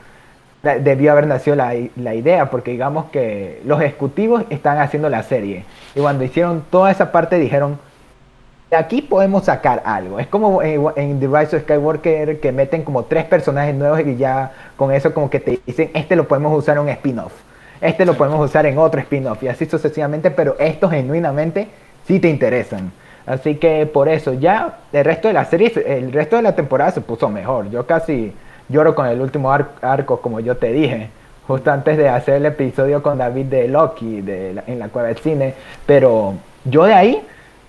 debió 0.63 1.13
haber 1.13 1.27
nacido 1.27 1.57
la, 1.57 1.75
idea, 2.15 2.51
porque 2.51 2.71
digamos 2.71 3.07
que 3.11 3.61
los 3.67 3.81
ejecutivos 3.83 4.45
están 4.49 4.79
haciendo 4.79 5.11
la 5.11 5.23
serie. 5.23 5.65
Y 5.95 6.01
cuando 6.01 6.25
hicieron 6.25 6.65
toda 6.71 6.91
esa 6.91 7.13
parte 7.13 7.39
dijeron, 7.39 7.79
de 8.71 8.77
aquí 8.79 9.03
podemos 9.03 9.45
sacar 9.45 9.83
algo. 9.85 10.19
Es 10.19 10.27
como 10.27 10.63
en, 10.63 11.21
The 11.21 11.27
Rise 11.27 11.57
of 11.57 11.63
Skywalker 11.65 12.41
que 12.41 12.51
meten 12.51 12.83
como 12.83 13.05
tres 13.05 13.25
personajes 13.25 13.75
nuevos 13.75 14.01
y 14.01 14.17
ya 14.17 14.53
con 14.77 14.91
eso 14.91 15.13
como 15.13 15.29
que 15.29 15.39
te 15.39 15.61
dicen, 15.67 15.91
este 15.93 16.17
lo 16.17 16.27
podemos 16.27 16.57
usar 16.57 16.77
en 16.77 16.85
un 16.85 16.89
spin-off. 16.89 17.33
Este 17.83 18.07
lo 18.07 18.15
podemos 18.15 18.43
usar 18.43 18.65
en 18.65 18.79
otro 18.79 19.01
spin-off 19.01 19.43
y 19.43 19.49
así 19.49 19.67
sucesivamente, 19.67 20.31
pero 20.31 20.57
estos 20.59 20.91
genuinamente 20.91 21.69
sí 22.07 22.19
te 22.21 22.31
interesan. 22.31 22.91
Así 23.26 23.57
que 23.57 23.87
por 23.87 24.09
eso 24.09 24.35
ya 24.35 24.78
el 24.93 25.04
resto 25.04 25.28
de 25.28 25.35
la 25.35 25.45
serie, 25.47 25.73
el 25.87 26.12
resto 26.12 26.37
de 26.37 26.43
la 26.43 26.54
temporada 26.54 26.90
se 26.90 27.00
puso 27.00 27.28
mejor. 27.28 27.71
Yo 27.71 27.87
casi 27.87 28.33
lloro 28.69 28.95
con 28.95 29.07
el 29.07 29.21
último 29.21 29.50
arco, 29.52 30.21
como 30.21 30.40
yo 30.40 30.57
te 30.57 30.73
dije, 30.73 31.09
justo 31.47 31.71
antes 31.71 31.97
de 31.97 32.09
hacer 32.09 32.35
el 32.35 32.47
episodio 32.47 33.02
con 33.02 33.19
David 33.19 33.47
de 33.47 33.69
Loki 33.69 34.21
de 34.21 34.62
en 34.66 34.78
la 34.78 34.88
cueva 34.88 35.09
del 35.09 35.19
cine. 35.19 35.54
Pero 35.87 36.35
yo 36.64 36.85
de 36.85 36.95
ahí, 36.95 37.23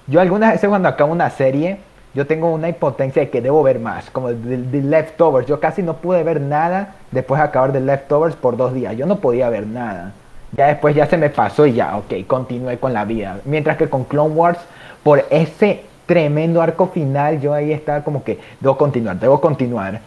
yo 0.08 0.20
algunas 0.20 0.54
veces 0.54 0.68
cuando 0.70 0.90
acabo 0.90 1.12
una 1.12 1.30
serie, 1.30 1.78
yo 2.14 2.26
tengo 2.26 2.54
una 2.54 2.70
impotencia 2.70 3.22
de 3.22 3.30
que 3.30 3.42
debo 3.42 3.62
ver 3.64 3.80
más, 3.80 4.10
como 4.10 4.30
de, 4.30 4.82
Leftovers. 4.82 5.48
Yo 5.48 5.60
casi 5.60 5.84
no 5.84 5.98
pude 5.98 6.24
ver 6.24 6.40
nada 6.40 6.96
después 7.12 7.40
de 7.40 7.48
acabar 7.48 7.74
de 7.74 7.82
Leftovers 7.82 8.36
por 8.36 8.56
dos 8.56 8.74
días. 8.74 8.96
Yo 8.96 9.06
no 9.06 9.18
podía 9.20 9.50
ver 9.50 9.68
nada. 9.68 10.14
Ya 10.54 10.68
después 10.68 10.96
ya 10.96 11.08
se 11.08 11.18
me 11.18 11.30
pasó 11.30 11.66
y 11.66 11.74
ya, 11.74 11.98
ok, 11.98 12.26
continué 12.26 12.78
con 12.78 12.94
la 12.94 13.04
vida. 13.04 13.40
Mientras 13.44 13.76
que 13.76 13.90
con 13.90 14.06
Clone 14.06 14.34
Wars, 14.34 14.60
por 15.06 15.24
ese 15.30 15.84
tremendo 16.08 16.64
arco 16.64 16.88
final, 16.88 17.40
yo 17.40 17.54
ahí 17.54 17.72
estaba 17.72 18.04
como 18.04 18.24
que, 18.24 18.40
debo 18.60 18.76
continuar, 18.76 19.20
debo 19.20 19.40
continuar. 19.40 20.02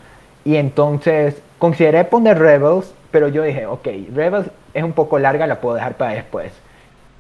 Y 0.44 0.56
entonces 0.56 1.40
consideré 1.56 2.02
poner 2.02 2.36
Rebels, 2.36 2.92
pero 3.12 3.28
yo 3.28 3.44
dije, 3.44 3.64
ok, 3.64 3.86
Rebels 4.12 4.50
es 4.74 4.82
un 4.82 4.92
poco 4.92 5.20
larga, 5.20 5.46
la 5.46 5.60
puedo 5.60 5.76
dejar 5.76 5.94
para 5.94 6.14
después. 6.14 6.50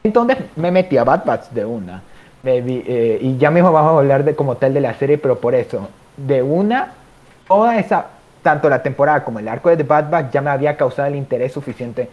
Entonces 0.02 0.38
me 0.56 0.72
metí 0.72 0.96
a 0.96 1.04
Bad 1.04 1.24
Batch 1.24 1.50
de 1.50 1.64
una. 1.64 2.02
Eh, 2.42 3.18
y 3.20 3.36
ya 3.36 3.52
mismo 3.52 3.70
vamos 3.70 3.92
a 3.92 3.98
hablar 3.98 4.24
de 4.24 4.34
como 4.34 4.56
tal 4.56 4.74
de 4.74 4.80
la 4.80 4.94
serie, 4.94 5.16
pero 5.16 5.38
por 5.38 5.54
eso, 5.54 5.88
de 6.16 6.42
una, 6.42 6.94
toda 7.46 7.78
esa, 7.78 8.06
tanto 8.42 8.68
la 8.68 8.82
temporada 8.82 9.22
como 9.22 9.38
el 9.38 9.46
arco 9.46 9.68
de 9.68 9.76
The 9.76 9.84
Bad 9.84 10.10
Batch 10.10 10.32
ya 10.32 10.40
me 10.40 10.50
había 10.50 10.76
causado 10.76 11.06
el 11.06 11.14
interés 11.14 11.52
suficiente 11.52 12.08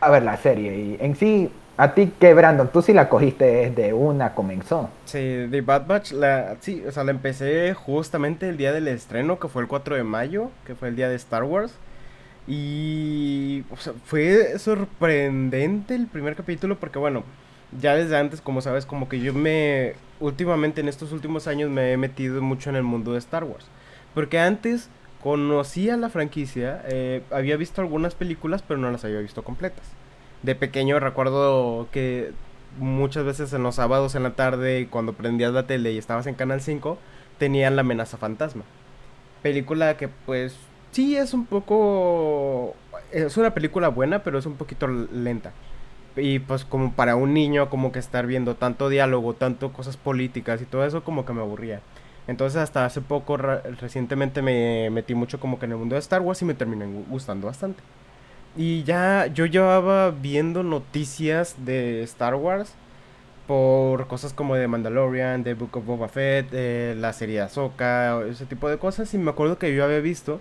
a 0.00 0.08
ver 0.08 0.22
la 0.22 0.38
serie. 0.38 0.74
Y 0.74 0.96
en 0.98 1.14
sí, 1.14 1.52
a 1.80 1.94
ti 1.94 2.12
que 2.20 2.34
Brandon, 2.34 2.68
tú 2.68 2.82
sí 2.82 2.92
la 2.92 3.08
cogiste 3.08 3.46
desde 3.70 3.94
una 3.94 4.34
comenzó. 4.34 4.90
Sí, 5.06 5.46
The 5.50 5.62
Bad 5.62 5.86
Batch, 5.86 6.12
sí, 6.60 6.84
o 6.86 6.92
sea, 6.92 7.04
la 7.04 7.10
empecé 7.10 7.72
justamente 7.72 8.50
el 8.50 8.58
día 8.58 8.72
del 8.72 8.86
estreno, 8.86 9.38
que 9.38 9.48
fue 9.48 9.62
el 9.62 9.68
4 9.68 9.96
de 9.96 10.04
mayo, 10.04 10.50
que 10.66 10.74
fue 10.74 10.88
el 10.88 10.96
día 10.96 11.08
de 11.08 11.16
Star 11.16 11.44
Wars. 11.44 11.72
Y 12.46 13.64
fue 14.04 14.58
sorprendente 14.58 15.94
el 15.94 16.06
primer 16.06 16.36
capítulo 16.36 16.78
porque 16.78 16.98
bueno, 16.98 17.24
ya 17.80 17.94
desde 17.94 18.18
antes, 18.18 18.42
como 18.42 18.60
sabes, 18.60 18.84
como 18.84 19.08
que 19.08 19.20
yo 19.20 19.32
me, 19.32 19.94
últimamente 20.20 20.82
en 20.82 20.88
estos 20.88 21.12
últimos 21.12 21.46
años 21.46 21.70
me 21.70 21.92
he 21.92 21.96
metido 21.96 22.42
mucho 22.42 22.68
en 22.68 22.76
el 22.76 22.82
mundo 22.82 23.12
de 23.12 23.20
Star 23.20 23.44
Wars. 23.44 23.66
Porque 24.14 24.38
antes 24.38 24.90
conocía 25.22 25.96
la 25.96 26.10
franquicia, 26.10 26.82
eh, 26.88 27.22
había 27.30 27.56
visto 27.56 27.80
algunas 27.80 28.14
películas, 28.14 28.62
pero 28.68 28.78
no 28.78 28.90
las 28.90 29.06
había 29.06 29.20
visto 29.20 29.42
completas. 29.42 29.86
De 30.42 30.54
pequeño 30.54 31.00
recuerdo 31.00 31.88
que 31.92 32.32
muchas 32.78 33.24
veces 33.24 33.52
en 33.52 33.62
los 33.62 33.76
sábados 33.76 34.14
en 34.14 34.22
la 34.22 34.34
tarde, 34.34 34.88
cuando 34.90 35.12
prendías 35.12 35.52
la 35.52 35.66
tele 35.66 35.92
y 35.92 35.98
estabas 35.98 36.26
en 36.26 36.34
Canal 36.34 36.60
5, 36.60 36.98
tenían 37.38 37.76
La 37.76 37.82
amenaza 37.82 38.16
fantasma. 38.16 38.64
Película 39.42 39.96
que 39.96 40.08
pues 40.08 40.56
sí 40.92 41.16
es 41.16 41.34
un 41.34 41.46
poco... 41.46 42.74
Es 43.12 43.36
una 43.36 43.54
película 43.54 43.88
buena, 43.88 44.22
pero 44.22 44.38
es 44.38 44.46
un 44.46 44.54
poquito 44.54 44.86
lenta 44.86 45.52
y 46.16 46.40
pues 46.40 46.64
como 46.64 46.92
para 46.92 47.16
un 47.16 47.34
niño 47.34 47.70
como 47.70 47.92
que 47.92 47.98
estar 47.98 48.26
viendo 48.26 48.56
tanto 48.56 48.88
diálogo, 48.88 49.34
tanto 49.34 49.72
cosas 49.72 49.96
políticas 49.96 50.60
y 50.62 50.64
todo 50.64 50.84
eso 50.84 51.04
como 51.04 51.24
que 51.24 51.32
me 51.32 51.40
aburría. 51.40 51.80
Entonces 52.26 52.60
hasta 52.60 52.84
hace 52.84 53.00
poco 53.00 53.36
recientemente 53.36 54.42
me 54.42 54.90
metí 54.90 55.14
mucho 55.14 55.40
como 55.40 55.58
que 55.58 55.66
en 55.66 55.72
el 55.72 55.78
mundo 55.78 55.94
de 55.94 56.00
Star 56.00 56.20
Wars 56.20 56.42
y 56.42 56.44
me 56.44 56.54
terminó 56.54 56.86
gustando 57.08 57.46
bastante. 57.46 57.82
Y 58.56 58.82
ya 58.82 59.26
yo 59.26 59.46
llevaba 59.46 60.10
viendo 60.10 60.62
noticias 60.62 61.54
de 61.64 62.02
Star 62.02 62.34
Wars 62.34 62.74
por 63.46 64.06
cosas 64.06 64.32
como 64.32 64.54
de 64.56 64.68
Mandalorian, 64.68 65.42
de 65.42 65.54
Book 65.54 65.76
of 65.76 65.86
Boba 65.86 66.08
Fett, 66.08 66.52
la 66.96 67.12
serie 67.12 67.40
Ahsoka, 67.40 68.20
ese 68.28 68.46
tipo 68.46 68.68
de 68.68 68.78
cosas 68.78 69.12
y 69.14 69.18
me 69.18 69.30
acuerdo 69.30 69.58
que 69.58 69.74
yo 69.74 69.84
había 69.84 70.00
visto 70.00 70.40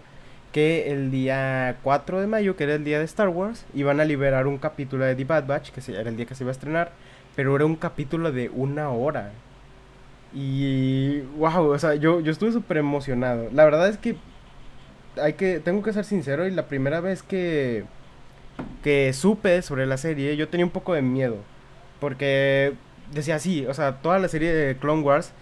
que 0.52 0.92
el 0.92 1.12
día 1.12 1.78
4 1.84 2.22
de 2.22 2.28
mayo, 2.28 2.56
que 2.56 2.64
era 2.64 2.76
el 2.76 2.84
día 2.84 3.00
de 3.00 3.06
Star 3.06 3.30
Wars, 3.30 3.66
iban 3.74 4.00
a 4.00 4.06
liberar 4.06 4.48
un 4.48 4.58
capítulo 4.58 5.06
de 5.06 5.16
The 5.16 5.26
Bad 5.26 5.46
Batch, 5.46 5.72
que 5.72 5.92
era 5.92 6.10
el 6.10 6.18
día 6.18 6.26
que 6.26 6.36
se 6.36 6.44
iba 6.44 6.52
a 6.52 6.54
estrenar, 6.54 6.92
pero 7.36 7.56
era 7.56 7.66
un 7.66 7.76
capítulo 7.76 8.32
de 8.32 8.50
una 8.50 8.90
hora. 8.90 9.32
Y 10.34 11.22
wow, 11.38 11.70
o 11.72 11.80
sea, 11.80 11.96
yo, 11.96 12.20
yo 12.20 12.32
estuve 12.32 12.52
súper 12.52 12.78
emocionado. 12.78 13.50
La 13.54 13.66
verdad 13.66 13.90
es 13.90 13.98
que 13.98 14.18
hay 15.22 15.34
que 15.34 15.60
tengo 15.60 15.84
que 15.84 15.94
ser 15.94 16.06
sincero 16.06 16.48
y 16.48 16.52
la 16.52 16.68
primera 16.68 17.02
vez 17.02 17.24
que 17.24 17.86
que 18.84 19.14
supe 19.14 19.62
sobre 19.62 19.86
la 19.86 19.98
serie, 19.98 20.36
yo 20.36 20.48
tenía 20.50 20.66
un 20.66 20.72
poco 20.72 20.94
de 20.94 21.02
miedo, 21.02 21.38
porque 22.00 22.74
decía 23.14 23.36
así, 23.36 23.66
o 23.66 23.74
sea, 23.74 24.02
toda 24.02 24.20
la 24.20 24.28
serie 24.28 24.54
de 24.54 24.78
Clone 24.78 25.02
Wars 25.02 25.34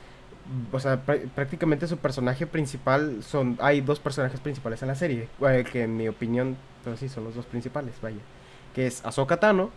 o 0.71 0.79
sea, 0.79 1.01
prácticamente 1.01 1.87
su 1.87 1.97
personaje 1.97 2.47
principal 2.47 3.21
son, 3.23 3.57
hay 3.61 3.81
dos 3.81 3.99
personajes 3.99 4.39
principales 4.39 4.81
en 4.81 4.87
la 4.87 4.95
serie, 4.95 5.27
eh, 5.41 5.65
que 5.69 5.83
en 5.83 5.97
mi 5.97 6.07
opinión, 6.07 6.57
pero 6.83 6.95
sí, 6.97 7.09
son 7.09 7.25
los 7.25 7.35
dos 7.35 7.45
principales, 7.45 7.95
vaya, 8.01 8.21
que 8.73 8.87
es 8.87 9.05
Ahsoka 9.05 9.37
Tano 9.39 9.71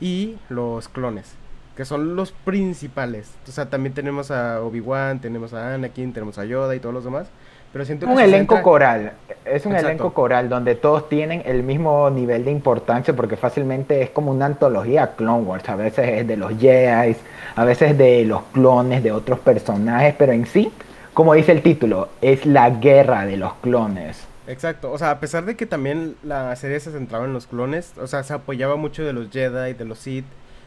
y 0.00 0.36
los 0.48 0.88
clones, 0.88 1.34
que 1.76 1.84
son 1.84 2.14
los 2.14 2.32
principales. 2.32 3.32
O 3.48 3.50
sea, 3.50 3.70
también 3.70 3.94
tenemos 3.94 4.30
a 4.30 4.62
Obi-Wan, 4.62 5.20
tenemos 5.20 5.52
a 5.52 5.74
Anakin, 5.74 6.12
tenemos 6.12 6.38
a 6.38 6.44
Yoda 6.44 6.76
y 6.76 6.80
todos 6.80 6.94
los 6.94 7.04
demás, 7.04 7.28
pero 7.72 7.84
siento 7.84 8.06
un 8.06 8.18
elenco 8.18 8.62
coral, 8.62 9.12
es 9.44 9.66
un 9.66 9.74
elenco 9.74 10.12
coral 10.12 10.48
donde 10.48 10.74
todos 10.74 11.08
tienen 11.08 11.42
el 11.44 11.62
mismo 11.62 12.10
nivel 12.10 12.44
de 12.44 12.50
importancia 12.50 13.14
porque 13.14 13.36
fácilmente 13.36 14.02
es 14.02 14.10
como 14.10 14.30
una 14.30 14.46
antología 14.46 15.14
Clone 15.16 15.44
Wars, 15.44 15.68
a 15.68 15.76
veces 15.76 16.08
es 16.20 16.26
de 16.26 16.36
los 16.36 16.58
Jedi, 16.58 17.16
a 17.54 17.64
veces 17.64 17.96
de 17.98 18.24
los 18.24 18.42
clones 18.52 19.02
de 19.02 19.12
otros 19.12 19.38
personajes, 19.40 20.14
pero 20.18 20.32
en 20.32 20.46
sí, 20.46 20.70
como 21.14 21.34
dice 21.34 21.52
el 21.52 21.62
título, 21.62 22.08
es 22.20 22.46
la 22.46 22.70
guerra 22.70 23.26
de 23.26 23.36
los 23.36 23.54
clones. 23.54 24.26
Exacto, 24.46 24.90
o 24.90 24.96
sea, 24.96 25.10
a 25.10 25.20
pesar 25.20 25.44
de 25.44 25.56
que 25.56 25.66
también 25.66 26.16
la 26.22 26.56
serie 26.56 26.80
se 26.80 26.90
centraba 26.90 27.26
en 27.26 27.34
los 27.34 27.46
clones, 27.46 27.92
o 28.00 28.06
sea, 28.06 28.22
se 28.22 28.32
apoyaba 28.32 28.76
mucho 28.76 29.04
de 29.04 29.12
los 29.12 29.30
Jedi, 29.30 29.74
de 29.74 29.84
los 29.84 29.98
Sith 29.98 30.24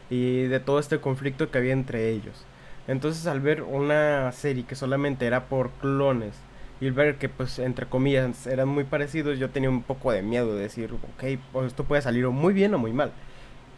y 0.08 0.44
de 0.44 0.60
todo 0.60 0.78
este 0.78 1.00
conflicto 1.00 1.50
que 1.50 1.58
había 1.58 1.72
entre 1.72 2.10
ellos. 2.10 2.44
Entonces, 2.86 3.26
al 3.26 3.40
ver 3.40 3.62
una 3.62 4.30
serie 4.32 4.64
que 4.64 4.76
solamente 4.76 5.26
era 5.26 5.44
por 5.44 5.70
clones, 5.80 6.34
y 6.82 6.90
ver 6.90 7.14
que 7.14 7.28
pues 7.28 7.60
entre 7.60 7.86
comillas 7.86 8.44
eran 8.48 8.66
muy 8.66 8.82
parecidos, 8.82 9.38
yo 9.38 9.50
tenía 9.50 9.70
un 9.70 9.84
poco 9.84 10.10
de 10.10 10.20
miedo 10.20 10.56
de 10.56 10.62
decir, 10.62 10.92
ok, 10.92 11.38
pues 11.52 11.68
esto 11.68 11.84
puede 11.84 12.02
salir 12.02 12.26
muy 12.26 12.52
bien 12.52 12.74
o 12.74 12.78
muy 12.78 12.92
mal. 12.92 13.12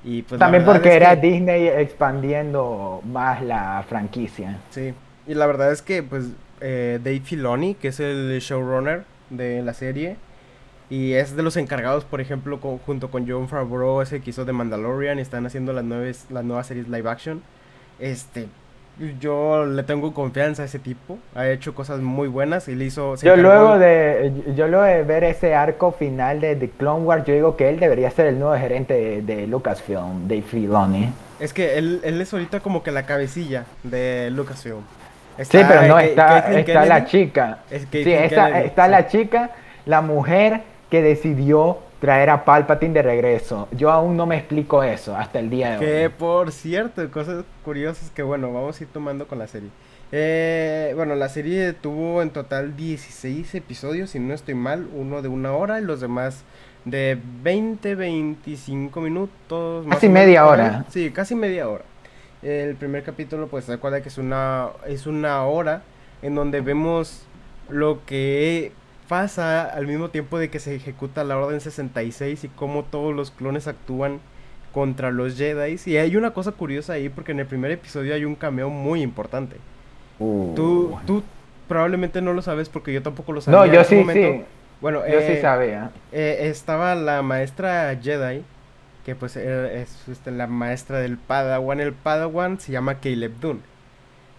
Y 0.02 0.22
pues 0.22 0.38
También 0.38 0.64
porque 0.64 0.94
era 0.94 1.14
Disney 1.14 1.68
expandiendo 1.68 3.02
más 3.04 3.42
la 3.42 3.84
franquicia. 3.86 4.58
Sí, 4.70 4.94
y 5.26 5.34
la 5.34 5.46
verdad 5.46 5.70
es 5.70 5.82
que 5.82 6.02
pues 6.02 6.30
eh, 6.62 6.98
Dave 7.04 7.20
Filoni, 7.20 7.74
que 7.74 7.88
es 7.88 8.00
el 8.00 8.38
showrunner 8.40 9.04
de 9.28 9.60
la 9.60 9.74
serie, 9.74 10.16
y 10.88 11.12
es 11.12 11.36
de 11.36 11.42
los 11.42 11.58
encargados, 11.58 12.06
por 12.06 12.22
ejemplo, 12.22 12.56
junto 12.56 13.10
con 13.10 13.28
John 13.28 13.50
Favreau, 13.50 14.00
ese 14.00 14.22
que 14.22 14.30
hizo 14.30 14.46
de 14.46 14.54
Mandalorian, 14.54 15.18
y 15.18 15.20
están 15.20 15.44
haciendo 15.44 15.74
las, 15.74 15.84
nuevas, 15.84 16.24
las 16.30 16.42
nuevas 16.42 16.68
series 16.68 16.88
live 16.88 17.10
action. 17.10 17.42
Este, 17.98 18.48
yo 19.20 19.66
le 19.66 19.82
tengo 19.82 20.14
confianza 20.14 20.62
a 20.62 20.66
ese 20.66 20.78
tipo. 20.78 21.18
Ha 21.34 21.48
hecho 21.48 21.74
cosas 21.74 22.00
muy 22.00 22.28
buenas 22.28 22.68
y 22.68 22.74
le 22.74 22.84
hizo. 22.84 23.16
Yo 23.16 23.36
luego 23.36 23.78
de 23.78 24.32
yo 24.54 24.68
luego 24.68 24.84
de 24.84 25.02
ver 25.02 25.24
ese 25.24 25.54
arco 25.54 25.92
final 25.92 26.40
de 26.40 26.54
The 26.56 26.70
Clone 26.70 27.04
Wars, 27.04 27.24
yo 27.26 27.34
digo 27.34 27.56
que 27.56 27.68
él 27.68 27.80
debería 27.80 28.10
ser 28.10 28.26
el 28.26 28.38
nuevo 28.38 28.56
gerente 28.56 29.22
de, 29.22 29.46
Lucasfilm, 29.46 30.28
de 30.28 30.42
Filoni. 30.42 31.10
Es 31.40 31.52
que 31.52 31.76
él, 31.76 32.00
él, 32.04 32.20
es 32.20 32.32
ahorita 32.32 32.60
como 32.60 32.82
que 32.82 32.92
la 32.92 33.04
cabecilla 33.04 33.64
de 33.82 34.30
Lucasfilm. 34.30 34.82
sí, 35.38 35.58
pero 35.66 35.82
no, 35.88 35.98
está, 35.98 36.52
está 36.52 36.84
la 36.86 37.04
chica. 37.04 37.58
sí, 37.68 38.12
está, 38.12 38.60
está 38.62 38.86
la 38.86 39.08
chica, 39.08 39.50
la 39.86 40.00
mujer 40.00 40.62
que 40.88 41.02
decidió 41.02 41.78
traer 42.04 42.28
a 42.28 42.44
Palpatine 42.44 42.92
de 42.92 43.00
regreso. 43.00 43.66
Yo 43.72 43.90
aún 43.90 44.14
no 44.14 44.26
me 44.26 44.36
explico 44.36 44.82
eso 44.82 45.16
hasta 45.16 45.38
el 45.38 45.48
día 45.48 45.70
de 45.70 45.76
hoy. 45.78 45.84
Que 45.86 46.10
por 46.10 46.52
cierto, 46.52 47.10
cosas 47.10 47.46
curiosas 47.64 48.10
que 48.10 48.22
bueno, 48.22 48.52
vamos 48.52 48.78
a 48.78 48.84
ir 48.84 48.90
tomando 48.92 49.26
con 49.26 49.38
la 49.38 49.46
serie. 49.46 49.70
Eh, 50.12 50.92
bueno, 50.96 51.14
la 51.14 51.30
serie 51.30 51.72
tuvo 51.72 52.20
en 52.20 52.28
total 52.28 52.76
16 52.76 53.54
episodios, 53.54 54.10
si 54.10 54.18
no 54.18 54.34
estoy 54.34 54.54
mal, 54.54 54.86
uno 54.92 55.22
de 55.22 55.28
una 55.28 55.52
hora 55.52 55.80
y 55.80 55.82
los 55.82 56.02
demás 56.02 56.44
de 56.84 57.18
20, 57.42 57.94
25 57.94 59.00
minutos. 59.00 59.86
Casi 59.88 60.10
media 60.10 60.46
hora. 60.46 60.84
Sí, 60.90 61.10
casi 61.10 61.34
media 61.34 61.70
hora. 61.70 61.84
El 62.42 62.76
primer 62.76 63.02
capítulo, 63.02 63.48
pues 63.48 63.64
se 63.64 63.72
acuerda 63.72 64.02
que 64.02 64.10
es 64.10 64.18
una, 64.18 64.68
es 64.86 65.06
una 65.06 65.42
hora 65.46 65.80
en 66.20 66.34
donde 66.34 66.60
vemos 66.60 67.22
lo 67.70 68.04
que 68.04 68.72
pasa 69.08 69.64
al 69.64 69.86
mismo 69.86 70.10
tiempo 70.10 70.38
de 70.38 70.50
que 70.50 70.58
se 70.58 70.74
ejecuta 70.74 71.24
la 71.24 71.38
Orden 71.38 71.60
66 71.60 72.44
y 72.44 72.48
cómo 72.48 72.84
todos 72.84 73.14
los 73.14 73.30
clones 73.30 73.66
actúan 73.68 74.20
contra 74.72 75.10
los 75.10 75.36
Jedi. 75.36 75.78
Y 75.86 75.96
hay 75.96 76.16
una 76.16 76.32
cosa 76.32 76.52
curiosa 76.52 76.94
ahí 76.94 77.08
porque 77.08 77.32
en 77.32 77.40
el 77.40 77.46
primer 77.46 77.70
episodio 77.70 78.14
hay 78.14 78.24
un 78.24 78.34
cameo 78.34 78.70
muy 78.70 79.02
importante. 79.02 79.56
Uh. 80.18 80.54
Tú, 80.54 80.96
tú 81.06 81.22
probablemente 81.68 82.20
no 82.20 82.32
lo 82.32 82.42
sabes 82.42 82.68
porque 82.68 82.92
yo 82.92 83.02
tampoco 83.02 83.32
lo 83.32 83.40
sabía. 83.40 83.60
No, 83.60 83.66
yo 83.66 83.84
sí, 83.84 84.04
sí. 84.12 84.44
Bueno, 84.80 85.00
yo 85.06 85.20
sí 85.20 85.32
eh, 85.32 85.40
sabía. 85.40 85.90
Eh, 86.12 86.38
estaba 86.42 86.94
la 86.94 87.22
maestra 87.22 87.96
Jedi, 88.02 88.42
que 89.04 89.14
pues 89.14 89.36
es 89.36 90.08
este, 90.08 90.30
la 90.30 90.46
maestra 90.46 90.98
del 90.98 91.16
Padawan. 91.16 91.80
El 91.80 91.92
Padawan 91.92 92.60
se 92.60 92.72
llama 92.72 92.96
Caleb 92.96 93.32
Dune. 93.40 93.60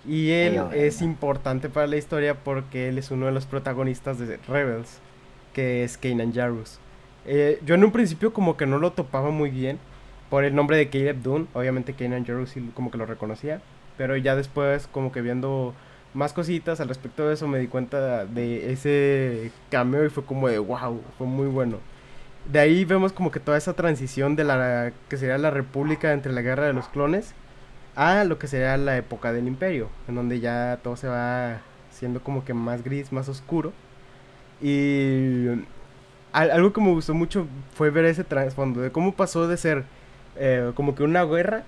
Y 0.07 0.31
él 0.31 0.62
es 0.74 1.01
importante 1.01 1.69
para 1.69 1.88
la 1.88 1.97
historia 1.97 2.35
porque 2.35 2.89
él 2.89 2.97
es 2.97 3.09
uno 3.12 3.25
de 3.25 3.31
los 3.31 3.45
protagonistas 3.45 4.19
de 4.19 4.38
Rebels, 4.47 5.00
que 5.53 5.83
es 5.83 5.97
Kanan 5.97 6.33
Jarrus. 6.33 6.79
Eh, 7.25 7.59
yo 7.65 7.74
en 7.75 7.83
un 7.83 7.91
principio 7.91 8.31
como 8.31 8.55
que 8.55 8.67
no 8.67 8.77
lo 8.77 8.91
topaba 8.91 9.31
muy 9.31 9.50
bien 9.50 9.79
por 10.29 10.43
el 10.43 10.53
nombre 10.53 10.77
de 10.77 10.89
Caleb 10.89 11.21
Dune. 11.24 11.47
Obviamente 11.53 11.93
Kanan 11.93 12.25
Jarrus 12.25 12.53
como 12.75 12.91
que 12.91 12.97
lo 12.97 13.05
reconocía. 13.05 13.62
Pero 13.97 14.15
ya 14.17 14.35
después 14.35 14.88
como 14.88 15.12
que 15.12 15.21
viendo 15.21 15.74
más 16.13 16.33
cositas 16.33 16.79
al 16.79 16.88
respecto 16.88 17.27
de 17.27 17.33
eso, 17.33 17.47
me 17.47 17.59
di 17.59 17.67
cuenta 17.67 18.25
de 18.25 18.71
ese 18.71 19.51
cameo 19.71 20.05
y 20.05 20.09
fue 20.09 20.24
como 20.24 20.47
de 20.47 20.59
wow, 20.59 21.01
fue 21.17 21.27
muy 21.27 21.47
bueno. 21.47 21.77
De 22.51 22.59
ahí 22.59 22.85
vemos 22.85 23.12
como 23.12 23.31
que 23.31 23.39
toda 23.39 23.57
esa 23.57 23.74
transición 23.74 24.35
de 24.35 24.43
la 24.43 24.93
que 25.09 25.17
sería 25.17 25.38
la 25.39 25.50
república 25.50 26.13
entre 26.13 26.31
la 26.31 26.41
guerra 26.41 26.67
de 26.67 26.74
los 26.74 26.88
clones 26.89 27.33
a 27.95 28.23
lo 28.25 28.37
que 28.37 28.47
sería 28.47 28.77
la 28.77 28.97
época 28.97 29.31
del 29.31 29.47
imperio, 29.47 29.89
en 30.07 30.15
donde 30.15 30.39
ya 30.39 30.79
todo 30.83 30.95
se 30.95 31.07
va 31.07 31.61
siendo 31.91 32.21
como 32.21 32.43
que 32.45 32.53
más 32.53 32.83
gris, 32.83 33.11
más 33.11 33.29
oscuro. 33.29 33.73
Y 34.61 35.47
algo 36.31 36.73
que 36.73 36.81
me 36.81 36.91
gustó 36.91 37.13
mucho 37.13 37.47
fue 37.73 37.89
ver 37.89 38.05
ese 38.05 38.23
trasfondo 38.23 38.81
de 38.81 38.91
cómo 38.91 39.13
pasó 39.13 39.47
de 39.47 39.57
ser 39.57 39.83
eh, 40.37 40.71
como 40.75 40.95
que 40.95 41.03
una 41.03 41.23
guerra 41.23 41.63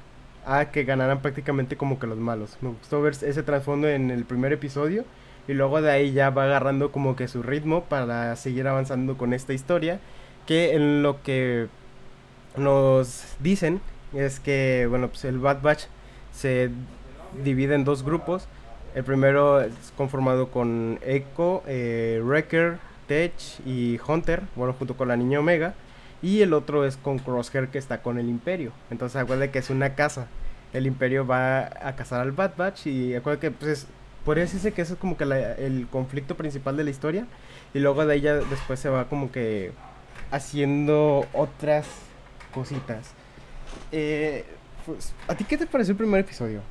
a 0.45 0.71
que 0.71 0.83
ganaran 0.83 1.21
prácticamente 1.21 1.77
como 1.77 1.99
que 1.99 2.07
los 2.07 2.17
malos. 2.17 2.57
Me 2.61 2.69
gustó 2.69 3.01
ver 3.01 3.13
ese 3.13 3.43
trasfondo 3.43 3.87
en 3.87 4.11
el 4.11 4.25
primer 4.25 4.53
episodio 4.53 5.05
y 5.47 5.53
luego 5.53 5.81
de 5.81 5.91
ahí 5.91 6.11
ya 6.11 6.29
va 6.29 6.43
agarrando 6.43 6.91
como 6.91 7.15
que 7.15 7.27
su 7.27 7.43
ritmo 7.43 7.83
para 7.85 8.35
seguir 8.35 8.67
avanzando 8.67 9.17
con 9.17 9.33
esta 9.33 9.53
historia 9.53 9.99
que 10.45 10.75
en 10.75 11.03
lo 11.03 11.21
que 11.23 11.67
nos 12.57 13.35
dicen 13.39 13.81
es 14.13 14.39
que 14.39 14.87
bueno 14.89 15.09
pues 15.09 15.25
el 15.25 15.39
Bad 15.39 15.61
Batch 15.61 15.85
se 16.37 16.69
divide 17.43 17.75
en 17.75 17.83
dos 17.83 18.03
grupos 18.03 18.47
el 18.97 19.03
primero 19.03 19.61
es 19.61 19.93
conformado 19.95 20.49
con 20.49 20.97
Echo, 21.05 21.61
eh, 21.67 22.19
Wrecker, 22.23 22.79
Tech 23.07 23.31
y 23.63 23.99
Hunter, 24.07 24.41
bueno, 24.55 24.73
junto 24.73 24.97
con 24.97 25.07
la 25.07 25.15
niña 25.15 25.39
Omega. 25.39 25.75
Y 26.23 26.41
el 26.41 26.51
otro 26.51 26.83
es 26.83 26.97
con 26.97 27.19
Crosshair 27.19 27.67
que 27.67 27.77
está 27.77 28.01
con 28.01 28.17
el 28.17 28.27
Imperio. 28.27 28.71
Entonces 28.89 29.21
acuérdate 29.21 29.51
que 29.51 29.59
es 29.59 29.69
una 29.69 29.93
casa. 29.93 30.25
El 30.73 30.87
Imperio 30.87 31.27
va 31.27 31.69
a 31.79 31.95
cazar 31.95 32.21
al 32.21 32.31
Bad 32.31 32.53
Batch 32.57 32.87
y 32.87 33.13
acuérdate 33.13 33.49
que 33.49 33.51
pues 33.51 33.85
podría 34.25 34.45
decirse 34.45 34.73
que 34.73 34.81
eso 34.81 34.93
es 34.93 34.99
como 34.99 35.15
que 35.15 35.25
el 35.25 35.87
conflicto 35.91 36.35
principal 36.35 36.75
de 36.75 36.83
la 36.83 36.89
historia. 36.89 37.27
Y 37.75 37.79
luego 37.79 38.03
de 38.03 38.15
ella 38.15 38.33
después 38.33 38.79
se 38.79 38.89
va 38.89 39.09
como 39.09 39.31
que 39.31 39.73
haciendo 40.31 41.27
otras 41.33 41.85
cositas. 42.51 43.13
Eh, 43.91 44.43
pues, 44.87 45.13
¿A 45.27 45.35
ti 45.35 45.43
qué 45.43 45.57
te 45.57 45.67
pareció 45.67 45.91
el 45.91 45.97
primer 45.97 46.21
episodio? 46.21 46.61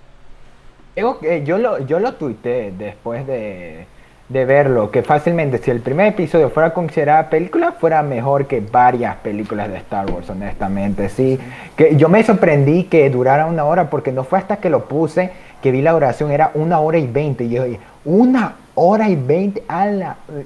yo 1.45 1.59
lo, 1.59 1.79
yo 1.87 2.01
lo 2.01 2.15
tuiteé 2.15 2.73
después 2.77 3.27
de, 3.27 3.85
de 4.31 4.45
verlo, 4.47 4.91
que 4.91 5.03
fácilmente 5.03 5.59
si 5.59 5.71
el 5.71 5.81
primer 5.81 6.07
episodio 6.07 6.49
fuera 6.49 6.73
considerada 6.73 7.29
película, 7.29 7.73
fuera 7.73 8.03
mejor 8.03 8.47
que 8.47 8.61
varias 8.61 9.17
películas 9.17 9.69
de 9.69 9.77
Star 9.77 10.11
Wars, 10.11 10.31
honestamente. 10.31 11.11
Sí, 11.11 11.39
que 11.77 11.97
yo 11.97 12.09
me 12.09 12.25
sorprendí 12.25 12.85
que 12.85 13.11
durara 13.11 13.45
una 13.45 13.67
hora 13.67 13.91
porque 13.91 14.11
no 14.11 14.25
fue 14.25 14.39
hasta 14.39 14.57
que 14.57 14.71
lo 14.71 14.89
puse 14.89 15.31
que 15.63 15.71
vi 15.71 15.83
la 15.83 15.93
duración, 15.93 16.31
era 16.31 16.51
una 16.55 16.81
hora 16.81 16.99
y 16.99 17.07
veinte. 17.07 17.45
Y 17.45 17.51
yo 17.51 17.65
dije, 17.65 17.81
una 18.05 18.55
hora 18.75 19.09
y 19.09 19.17
veinte, 19.17 19.63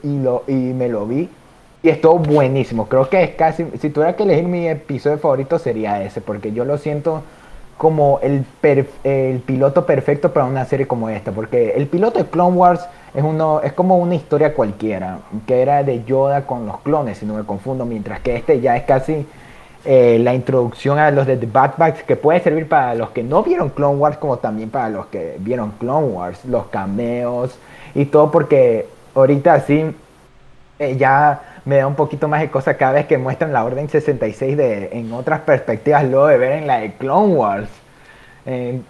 y, 0.02 0.18
lo, 0.18 0.44
y 0.46 0.52
me 0.52 0.88
lo 0.88 1.06
vi. 1.06 1.28
Y 1.82 1.88
estuvo 1.88 2.18
buenísimo. 2.18 2.88
Creo 2.88 3.08
que 3.08 3.22
es 3.22 3.30
casi, 3.30 3.66
si 3.80 3.90
tuviera 3.90 4.16
que 4.16 4.22
elegir 4.22 4.44
mi 4.44 4.68
episodio 4.68 5.18
favorito 5.18 5.58
sería 5.58 6.02
ese, 6.02 6.20
porque 6.20 6.52
yo 6.52 6.64
lo 6.64 6.78
siento 6.78 7.22
como 7.80 8.20
el, 8.20 8.44
piloto 9.46 9.86
perfecto 9.86 10.34
para 10.34 10.44
una 10.44 10.66
serie 10.66 10.86
como 10.86 11.08
esta, 11.08 11.32
porque 11.32 11.70
el 11.70 11.86
piloto 11.86 12.18
de 12.18 12.26
Clone 12.26 12.54
Wars 12.54 12.86
es, 13.14 13.24
uno, 13.24 13.62
es 13.62 13.72
como 13.72 13.96
una 13.96 14.14
historia 14.14 14.52
cualquiera, 14.52 15.20
que 15.46 15.62
era 15.62 15.82
de 15.82 16.04
Yoda 16.04 16.42
con 16.42 16.66
los 16.66 16.80
clones, 16.80 17.16
si 17.16 17.24
no 17.24 17.32
me 17.32 17.44
confundo, 17.44 17.86
mientras 17.86 18.20
que 18.20 18.36
este 18.36 18.60
ya 18.60 18.76
es 18.76 18.82
casi 18.82 19.26
eh, 19.86 20.18
la 20.20 20.34
introducción 20.34 20.98
a 20.98 21.10
los 21.10 21.26
de 21.26 21.38
The 21.38 21.46
Bad 21.46 21.78
Batch, 21.78 22.00
que 22.00 22.16
puede 22.16 22.40
servir 22.40 22.68
para 22.68 22.94
los 22.94 23.12
que 23.12 23.22
no 23.22 23.42
vieron 23.42 23.70
Clone 23.70 23.96
Wars, 23.96 24.18
como 24.18 24.36
también 24.36 24.68
para 24.68 24.90
los 24.90 25.06
que 25.06 25.36
vieron 25.38 25.70
Clone 25.78 26.08
Wars, 26.08 26.44
los 26.44 26.66
cameos 26.66 27.58
y 27.94 28.04
todo, 28.04 28.30
porque 28.30 28.88
ahorita 29.14 29.58
sí 29.60 29.86
eh, 30.78 30.96
ya 30.98 31.59
me 31.64 31.76
da 31.76 31.86
un 31.86 31.94
poquito 31.94 32.28
más 32.28 32.40
de 32.40 32.50
cosa 32.50 32.76
cada 32.76 32.92
vez 32.92 33.06
que 33.06 33.18
muestran 33.18 33.52
la 33.52 33.64
Orden 33.64 33.88
66 33.88 34.56
de, 34.56 34.90
en 34.92 35.12
otras 35.12 35.40
perspectivas, 35.40 36.04
luego 36.04 36.26
de 36.26 36.38
ver 36.38 36.52
en 36.52 36.66
la 36.66 36.80
de 36.80 36.92
Clone 36.94 37.34
Wars. 37.34 37.68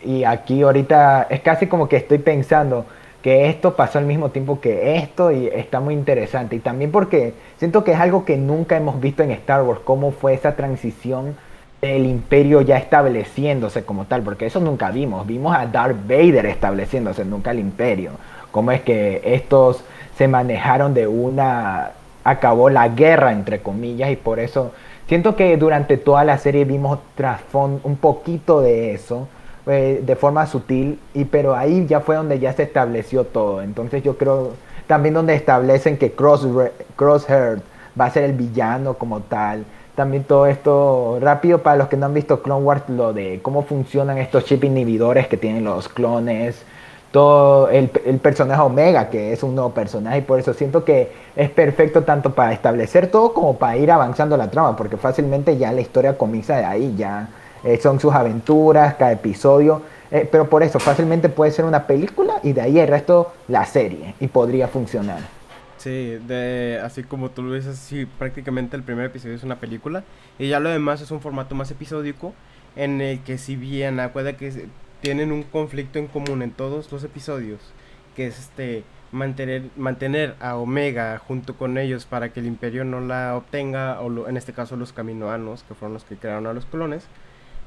Y 0.03 0.25
aquí 0.25 0.63
ahorita 0.63 1.27
es 1.29 1.41
casi 1.41 1.67
como 1.67 1.89
que 1.89 1.97
estoy 1.97 2.19
pensando 2.19 2.87
que 3.23 3.49
esto 3.49 3.77
pasó 3.77 3.99
al 3.99 4.07
mismo 4.07 4.31
tiempo 4.31 4.61
que 4.61 4.97
esto 4.97 5.31
y 5.31 5.49
está 5.49 5.81
muy 5.81 5.95
interesante. 5.95 6.57
Y 6.57 6.61
también 6.61 6.91
porque 6.91 7.35
siento 7.59 7.85
que 7.85 7.93
es 7.93 8.01
algo 8.01 8.25
que 8.25 8.37
nunca 8.37 8.77
hemos 8.77 9.01
visto 9.01 9.23
en 9.23 9.31
Star 9.33 9.63
Wars, 9.63 9.81
cómo 9.85 10.13
fue 10.13 10.35
esa 10.35 10.57
transición 10.57 11.37
del 11.83 12.07
imperio 12.07 12.61
ya 12.61 12.77
estableciéndose 12.77 13.85
como 13.85 14.05
tal, 14.05 14.23
porque 14.23 14.47
eso 14.47 14.61
nunca 14.61 14.91
vimos. 14.91 15.27
Vimos 15.27 15.55
a 15.57 15.67
Darth 15.67 16.07
Vader 16.07 16.47
estableciéndose, 16.47 17.25
nunca 17.25 17.51
el 17.51 17.59
imperio. 17.59 18.13
Cómo 18.53 18.73
es 18.73 18.81
que 18.83 19.21
estos 19.25 19.85
se 20.17 20.29
manejaron 20.29 20.95
de 20.95 21.07
una 21.07 21.93
acabó 22.31 22.71
la 22.71 22.89
guerra, 22.89 23.33
entre 23.33 23.61
comillas, 23.61 24.11
y 24.11 24.17
por 24.17 24.41
eso 24.41 24.73
siento 25.07 25.37
que 25.37 25.57
durante 25.57 25.97
toda 25.97 26.25
la 26.25 26.39
serie 26.39 26.65
vimos 26.65 26.99
un 27.83 27.97
poquito 27.97 28.61
de 28.61 28.95
eso, 28.95 29.29
eh, 29.67 30.03
de 30.05 30.17
forma 30.17 30.47
sutil, 30.47 30.99
y 31.15 31.25
pero 31.25 31.55
ahí 31.55 31.87
ya 31.87 32.01
fue 32.01 32.17
donde 32.17 32.39
ya 32.39 32.53
se 32.53 32.63
estableció 32.63 33.25
todo. 33.25 33.63
Entonces 33.63 34.03
yo 34.03 34.17
creo 34.17 34.53
también 34.87 35.15
donde 35.15 35.35
establecen 35.35 35.99
que 35.99 36.13
Cross, 36.13 36.49
Crosshair 36.97 37.61
va 38.01 38.07
a 38.07 38.11
ser 38.11 38.25
el 38.25 38.33
villano 38.33 38.95
como 38.95 39.21
tal. 39.21 39.65
También 39.95 40.25
todo 40.25 40.47
esto 40.47 41.19
rápido 41.21 41.59
para 41.59 41.77
los 41.77 41.89
que 41.89 41.97
no 41.97 42.07
han 42.07 42.15
visto 42.15 42.43
Clone 42.43 42.65
Wars, 42.65 42.83
lo 42.89 43.13
de 43.13 43.41
cómo 43.43 43.63
funcionan 43.63 44.19
estos 44.19 44.45
chip 44.47 44.65
inhibidores 44.65 45.29
que 45.29 45.37
tienen 45.37 45.65
los 45.65 45.89
clones 45.89 46.65
todo 47.11 47.69
el, 47.69 47.91
el, 48.05 48.19
personaje 48.19 48.61
Omega, 48.61 49.11
que 49.11 49.33
es 49.33 49.43
un 49.43 49.55
nuevo 49.55 49.71
personaje, 49.71 50.19
y 50.19 50.23
por 50.23 50.39
eso 50.39 50.55
siento 50.55 50.85
que 50.85 51.11
es 51.35 51.51
perfecto 51.51 52.05
tanto 52.05 52.35
para 52.35 52.53
establecer 52.53 53.11
todo 53.11 53.33
como 53.33 53.57
para 53.57 53.77
ir 53.77 53.91
avanzando 53.91 54.37
la 54.37 54.51
trama, 54.51 54.77
porque 54.77 54.97
fácilmente 54.97 55.57
ya 55.57 55.73
la 55.73 55.81
historia 55.81 56.17
comienza 56.17 56.57
de 56.57 56.65
ahí, 56.65 56.95
ya 56.97 57.29
eh, 57.65 57.79
son 57.83 57.99
sus 57.99 58.15
aventuras, 58.15 58.95
cada 58.95 59.13
episodio, 59.13 59.83
eh, 60.11 60.29
pero 60.31 60.49
por 60.49 60.63
eso 60.63 60.79
fácilmente 60.79 61.29
puede 61.29 61.51
ser 61.51 61.65
una 61.65 61.87
película 61.87 62.35
y 62.43 62.53
de 62.53 62.61
ahí 62.61 62.79
el 62.79 62.89
resto 62.89 63.33
la 63.49 63.65
serie, 63.67 64.15
y 64.21 64.29
podría 64.29 64.69
funcionar. 64.69 65.19
Sí, 65.79 66.19
de, 66.27 66.81
así 66.85 67.03
como 67.03 67.31
tú 67.31 67.43
lo 67.43 67.55
dices, 67.55 67.79
sí, 67.79 68.07
prácticamente 68.07 68.77
el 68.77 68.83
primer 68.83 69.07
episodio 69.07 69.35
es 69.35 69.43
una 69.43 69.57
película, 69.57 70.05
y 70.39 70.49
ya 70.49 70.61
lo 70.61 70.69
demás 70.69 71.01
es 71.01 71.11
un 71.11 71.21
formato 71.21 71.55
más 71.57 71.71
episódico, 71.71 72.35
en 72.77 73.01
el 73.01 73.21
que 73.21 73.37
si 73.37 73.57
bien 73.57 73.99
acuerda 73.99 74.35
que 74.35 74.69
tienen 75.01 75.33
un 75.33 75.43
conflicto 75.43 75.99
en 75.99 76.07
común 76.07 76.43
en 76.43 76.51
todos 76.51 76.91
los 76.93 77.05
episodios, 77.05 77.61
que 78.17 78.27
es 78.27 78.39
este 78.39 78.85
mantener 79.13 79.65
mantener 79.77 80.37
a 80.41 80.57
Omega 80.57 81.19
junto 81.19 81.57
con 81.57 81.79
ellos 81.79 82.05
para 82.05 82.33
que 82.33 82.41
el 82.41 82.47
Imperio 82.47 82.85
no 82.85 83.01
la 83.01 83.37
obtenga 83.37 84.01
o 84.01 84.29
en 84.29 84.37
este 84.37 84.53
caso 84.53 84.77
los 84.77 84.93
Caminoanos, 84.93 85.65
que 85.65 85.75
fueron 85.75 85.95
los 85.95 86.05
que 86.05 86.17
crearon 86.17 86.47
a 86.47 86.53
los 86.53 86.67
clones. 86.67 87.07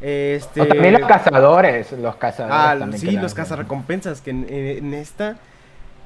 Este, 0.02 0.66
también 0.66 0.94
los 0.94 1.08
cazadores, 1.08 1.92
los 1.94 2.16
cazadores. 2.18 2.88
Ah, 2.90 2.98
sí, 2.98 3.12
los 3.12 3.34
cazarrecompensas 3.34 4.22
que 4.22 4.32
en, 4.32 4.94
esta 4.94 5.38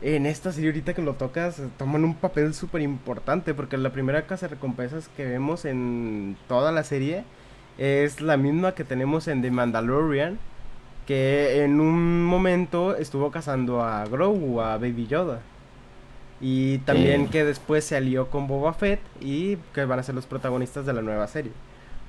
en 0.01 0.27
esta 0.27 0.51
serie 0.51 0.69
ahorita 0.69 0.93
que 0.93 1.01
lo 1.01 1.13
tocas 1.13 1.59
toman 1.77 2.03
un 2.03 2.13
papel 2.13 2.53
súper 2.53 2.81
importante 2.81 3.55
porque 3.55 3.77
la 3.77 3.91
primera 3.91 4.23
cazarrecompensas 4.23 5.09
que 5.17 5.25
vemos 5.25 5.65
en 5.65 6.37
toda 6.47 6.71
la 6.71 6.83
serie 6.83 7.23
es 7.79 8.21
la 8.21 8.37
misma 8.37 8.73
que 8.73 8.83
tenemos 8.83 9.27
en 9.27 9.41
The 9.41 9.49
Mandalorian 9.49 10.37
que 11.07 11.63
en 11.63 11.79
un 11.79 12.23
momento 12.25 12.95
estuvo 12.97 13.31
cazando 13.31 13.81
a 13.81 14.05
Grogu, 14.05 14.59
a 14.61 14.77
Baby 14.77 15.07
Yoda. 15.07 15.39
Y 16.39 16.79
también 16.79 17.29
que 17.29 17.43
después 17.43 17.83
se 17.83 17.95
alió 17.95 18.29
con 18.29 18.47
Boba 18.47 18.73
Fett 18.73 18.99
y 19.21 19.55
que 19.73 19.85
van 19.85 19.97
a 19.97 20.03
ser 20.03 20.13
los 20.13 20.27
protagonistas 20.27 20.85
de 20.85 20.93
la 20.93 21.01
nueva 21.01 21.27
serie. 21.27 21.51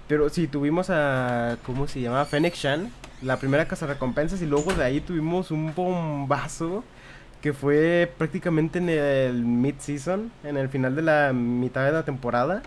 Pero 0.08 0.28
sí, 0.28 0.48
tuvimos 0.48 0.90
a, 0.90 1.56
¿cómo 1.64 1.86
se 1.86 2.00
llama? 2.00 2.24
Fennec 2.24 2.54
Shan, 2.54 2.90
la 3.22 3.38
primera 3.38 3.68
casa 3.68 3.86
recompensas 3.86 4.42
y 4.42 4.46
luego 4.46 4.72
de 4.74 4.84
ahí 4.84 5.00
tuvimos 5.00 5.50
un 5.50 5.74
bombazo 5.74 6.84
que 7.40 7.52
fue 7.52 8.12
prácticamente 8.18 8.80
en 8.80 8.88
el 8.88 9.44
mid-season, 9.44 10.32
en 10.42 10.56
el 10.56 10.68
final 10.68 10.96
de 10.96 11.02
la 11.02 11.32
mitad 11.32 11.86
de 11.86 11.92
la 11.92 12.02
temporada 12.02 12.62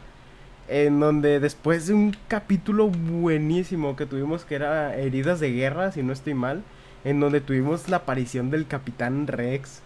en 0.72 1.02
donde 1.02 1.42
después 1.42 1.88
de 1.88 1.94
un 1.94 2.16
capítulo 2.30 2.88
buenísimo 2.88 3.98
que 3.98 4.06
tuvimos 4.06 4.46
que 4.46 4.56
era 4.56 4.96
Heridas 4.96 5.42
de 5.42 5.52
Guerra, 5.52 5.92
si 5.92 6.02
no 6.02 6.14
estoy 6.14 6.34
mal, 6.34 6.64
en 7.04 7.20
donde 7.20 7.42
tuvimos 7.42 7.90
la 7.90 7.98
aparición 7.98 8.50
del 8.52 8.66
Capitán 8.66 9.28
Rex, 9.28 9.82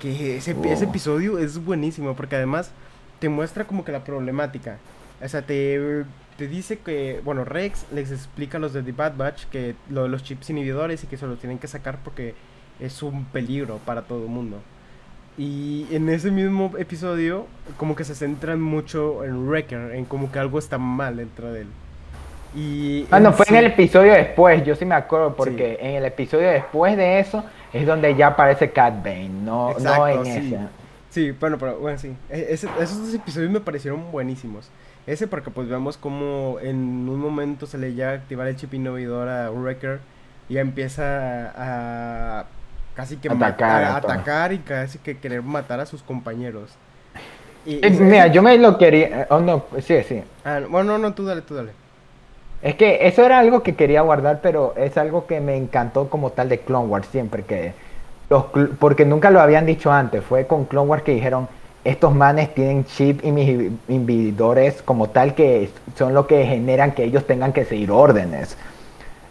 que 0.00 0.38
ese, 0.38 0.56
ese 0.64 0.84
episodio 0.84 1.38
es 1.38 1.64
buenísimo 1.64 2.16
porque 2.16 2.34
además 2.34 2.72
te 3.20 3.28
muestra 3.28 3.64
como 3.64 3.84
que 3.84 3.92
la 3.92 4.02
problemática, 4.02 4.78
o 5.22 5.28
sea, 5.28 5.42
te, 5.42 6.04
te 6.36 6.48
dice 6.48 6.80
que, 6.80 7.20
bueno, 7.24 7.44
Rex 7.44 7.86
les 7.92 8.10
explica 8.10 8.58
a 8.58 8.60
los 8.60 8.72
de 8.72 8.82
The 8.82 8.90
Bad 8.90 9.16
Batch 9.16 9.44
que 9.46 9.76
lo 9.88 10.02
de 10.02 10.08
los 10.08 10.24
chips 10.24 10.50
inhibidores 10.50 11.04
y 11.04 11.06
que 11.06 11.16
se 11.16 11.28
los 11.28 11.38
tienen 11.38 11.60
que 11.60 11.68
sacar 11.68 12.00
porque 12.02 12.34
es 12.80 13.04
un 13.04 13.24
peligro 13.26 13.78
para 13.86 14.02
todo 14.02 14.24
el 14.24 14.30
mundo. 14.30 14.60
Y 15.38 15.86
en 15.90 16.08
ese 16.10 16.30
mismo 16.30 16.72
episodio, 16.78 17.46
como 17.78 17.96
que 17.96 18.04
se 18.04 18.14
centran 18.14 18.60
mucho 18.60 19.24
en 19.24 19.48
Wrecker, 19.48 19.92
en 19.94 20.04
como 20.04 20.30
que 20.30 20.38
algo 20.38 20.58
está 20.58 20.76
mal 20.78 21.16
dentro 21.16 21.52
de 21.52 21.62
él. 21.62 21.66
Y 22.54 23.06
Ah, 23.10 23.18
no, 23.18 23.32
fue 23.32 23.46
en 23.48 23.56
el 23.56 23.66
episodio 23.66 24.12
después, 24.12 24.62
yo 24.64 24.76
sí 24.76 24.84
me 24.84 24.94
acuerdo, 24.94 25.34
porque 25.34 25.78
en 25.80 25.92
el 25.96 26.04
episodio 26.04 26.48
después 26.50 26.96
de 26.98 27.18
eso 27.18 27.42
es 27.72 27.86
donde 27.86 28.14
ya 28.14 28.26
aparece 28.28 28.70
Cat 28.70 29.02
Bane, 29.02 29.30
no, 29.30 29.74
no 29.78 30.06
en 30.08 30.24
sí. 30.26 30.30
ese. 30.54 30.58
Sí, 31.08 31.30
bueno, 31.32 31.56
pero 31.58 31.78
bueno, 31.78 31.98
sí. 31.98 32.14
E- 32.28 32.48
ese- 32.50 32.68
esos 32.78 32.98
dos 33.06 33.14
episodios 33.14 33.50
me 33.50 33.60
parecieron 33.60 34.12
buenísimos. 34.12 34.68
Ese 35.06 35.26
porque 35.26 35.50
pues 35.50 35.66
vemos 35.68 35.96
como 35.96 36.58
en 36.62 36.76
un 37.08 37.18
momento 37.18 37.66
se 37.66 37.78
le 37.78 37.94
llega 37.94 38.10
a 38.10 38.14
activar 38.14 38.46
el 38.48 38.56
chip 38.56 38.74
inhibidor 38.74 39.28
a 39.28 39.50
Wrecker 39.50 40.00
y 40.50 40.58
empieza 40.58 41.52
a 41.56 42.44
casi 42.94 43.16
que 43.18 43.28
Atacar 43.28 44.00
todos. 44.00 44.14
atacar 44.14 44.52
y 44.52 44.58
casi 44.58 44.98
que 44.98 45.18
querer 45.18 45.42
matar 45.42 45.80
a 45.80 45.86
sus 45.86 46.02
compañeros. 46.02 46.70
Y, 47.64 47.76
Eh, 47.82 47.90
Mira, 47.90 48.26
yo 48.28 48.42
me 48.42 48.56
lo 48.58 48.76
quería, 48.78 49.26
oh 49.30 49.40
no, 49.40 49.64
sí, 49.80 50.02
sí. 50.02 50.22
ah, 50.44 50.60
bueno, 50.68 50.92
no, 50.92 50.98
no, 50.98 51.14
tú 51.14 51.24
dale, 51.24 51.42
tú 51.42 51.54
dale. 51.54 51.72
Es 52.62 52.76
que 52.76 53.06
eso 53.08 53.24
era 53.24 53.40
algo 53.40 53.62
que 53.62 53.74
quería 53.74 54.02
guardar, 54.02 54.40
pero 54.40 54.74
es 54.76 54.96
algo 54.96 55.26
que 55.26 55.40
me 55.40 55.56
encantó 55.56 56.08
como 56.08 56.30
tal 56.30 56.48
de 56.48 56.60
Clone 56.60 56.86
Wars 56.86 57.08
siempre, 57.10 57.42
que 57.44 57.74
los, 58.30 58.44
cl- 58.52 58.76
porque 58.78 59.04
nunca 59.04 59.30
lo 59.30 59.40
habían 59.40 59.66
dicho 59.66 59.90
antes, 59.92 60.22
fue 60.24 60.46
con 60.46 60.66
Clone 60.66 60.88
Wars 60.88 61.02
que 61.02 61.12
dijeron, 61.12 61.48
estos 61.84 62.14
manes 62.14 62.54
tienen 62.54 62.84
chip 62.84 63.20
inhi- 63.24 63.76
inhibidores 63.88 64.80
como 64.82 65.10
tal 65.10 65.34
que 65.34 65.70
son 65.96 66.14
lo 66.14 66.28
que 66.28 66.44
generan 66.46 66.92
que 66.92 67.02
ellos 67.04 67.26
tengan 67.26 67.52
que 67.52 67.64
seguir 67.64 67.90
órdenes, 67.90 68.56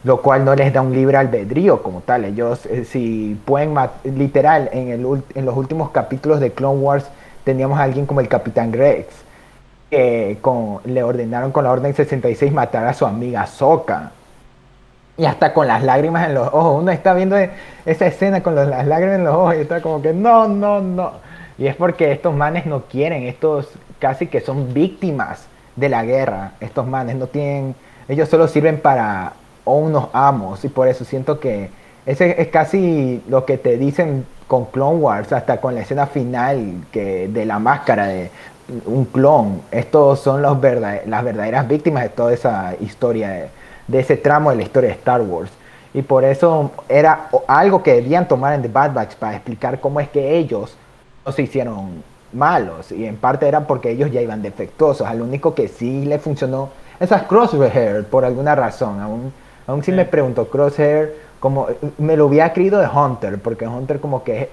lo 0.03 0.21
cual 0.21 0.43
no 0.45 0.55
les 0.55 0.73
da 0.73 0.81
un 0.81 0.93
libre 0.93 1.17
albedrío 1.17 1.83
como 1.83 2.01
tal. 2.01 2.25
Ellos, 2.25 2.65
eh, 2.65 2.85
si 2.85 3.39
pueden, 3.45 3.75
literal, 4.03 4.69
en, 4.73 4.89
el, 4.89 5.23
en 5.35 5.45
los 5.45 5.55
últimos 5.55 5.91
capítulos 5.91 6.39
de 6.39 6.51
Clone 6.51 6.79
Wars 6.79 7.05
teníamos 7.43 7.79
a 7.79 7.83
alguien 7.83 8.05
como 8.05 8.19
el 8.19 8.27
Capitán 8.27 8.73
Rex, 8.73 9.07
que 9.89 10.37
le 10.85 11.03
ordenaron 11.03 11.51
con 11.51 11.63
la 11.63 11.71
Orden 11.71 11.93
66 11.93 12.51
matar 12.51 12.87
a 12.87 12.93
su 12.93 13.05
amiga 13.05 13.45
Soka. 13.45 14.11
Y 15.17 15.25
hasta 15.25 15.53
con 15.53 15.67
las 15.67 15.83
lágrimas 15.83 16.27
en 16.27 16.33
los 16.33 16.47
ojos. 16.47 16.81
Uno 16.81 16.91
está 16.91 17.13
viendo 17.13 17.37
e- 17.37 17.51
esa 17.85 18.07
escena 18.07 18.41
con 18.41 18.55
las 18.55 18.87
lágrimas 18.87 19.17
en 19.17 19.25
los 19.25 19.35
ojos 19.35 19.55
y 19.55 19.59
está 19.59 19.81
como 19.81 20.01
que 20.01 20.13
no, 20.13 20.47
no, 20.47 20.81
no. 20.81 21.11
Y 21.57 21.67
es 21.67 21.75
porque 21.75 22.11
estos 22.11 22.33
manes 22.33 22.65
no 22.65 22.83
quieren, 22.83 23.23
estos 23.23 23.69
casi 23.99 24.27
que 24.27 24.41
son 24.41 24.73
víctimas 24.73 25.47
de 25.75 25.89
la 25.89 26.03
guerra. 26.03 26.53
Estos 26.59 26.87
manes 26.87 27.17
no 27.17 27.27
tienen, 27.27 27.75
ellos 28.07 28.29
solo 28.29 28.47
sirven 28.47 28.79
para 28.79 29.33
unos 29.65 30.07
amos. 30.13 30.63
Y 30.65 30.69
por 30.69 30.87
eso 30.87 31.05
siento 31.05 31.39
que 31.39 31.69
ese 32.05 32.41
es 32.41 32.47
casi 32.47 33.21
lo 33.27 33.45
que 33.45 33.57
te 33.57 33.77
dicen 33.77 34.25
con 34.47 34.65
Clone 34.65 34.97
Wars, 34.97 35.31
hasta 35.31 35.61
con 35.61 35.75
la 35.75 35.81
escena 35.81 36.07
final 36.07 36.83
que 36.91 37.27
de 37.27 37.45
la 37.45 37.59
máscara 37.59 38.07
de 38.07 38.31
un 38.85 39.05
clon. 39.05 39.61
Estos 39.71 40.19
son 40.19 40.41
los 40.41 40.59
verda- 40.59 41.01
las 41.05 41.23
verdaderas 41.23 41.67
víctimas 41.67 42.03
de 42.03 42.09
toda 42.09 42.33
esa 42.33 42.73
historia, 42.81 43.49
de, 43.87 43.99
ese 43.99 44.17
tramo 44.17 44.49
de 44.49 44.57
la 44.57 44.63
historia 44.63 44.89
de 44.89 44.95
Star 44.95 45.21
Wars. 45.21 45.51
Y 45.93 46.01
por 46.01 46.23
eso 46.23 46.71
era 46.87 47.27
algo 47.47 47.83
que 47.83 47.93
debían 47.93 48.27
tomar 48.27 48.53
en 48.53 48.61
The 48.61 48.69
Bad 48.69 48.93
Batch 48.93 49.15
para 49.15 49.35
explicar 49.35 49.79
cómo 49.79 49.99
es 49.99 50.09
que 50.09 50.37
ellos 50.37 50.75
no 51.25 51.31
se 51.31 51.43
hicieron 51.43 52.03
malos. 52.33 52.91
Y 52.91 53.05
en 53.05 53.17
parte 53.17 53.47
era 53.47 53.67
porque 53.67 53.91
ellos 53.91 54.09
ya 54.11 54.21
iban 54.21 54.41
defectuosos. 54.41 55.05
Al 55.07 55.21
único 55.21 55.53
que 55.53 55.67
sí 55.67 56.05
le 56.05 56.17
funcionó 56.17 56.69
esas 56.99 57.23
Crosshair 57.23 58.05
por 58.05 58.23
alguna 58.23 58.55
razón. 58.55 59.01
Aún, 59.01 59.33
aún 59.67 59.83
Sí. 59.83 59.91
me 59.91 60.05
pregunto, 60.05 60.47
Crosshair, 60.49 61.15
como 61.39 61.67
me 61.97 62.15
lo 62.17 62.27
hubiera 62.27 62.53
creído 62.53 62.79
de 62.79 62.87
Hunter, 62.87 63.39
porque 63.39 63.67
Hunter 63.67 63.99
como 63.99 64.23
que 64.23 64.49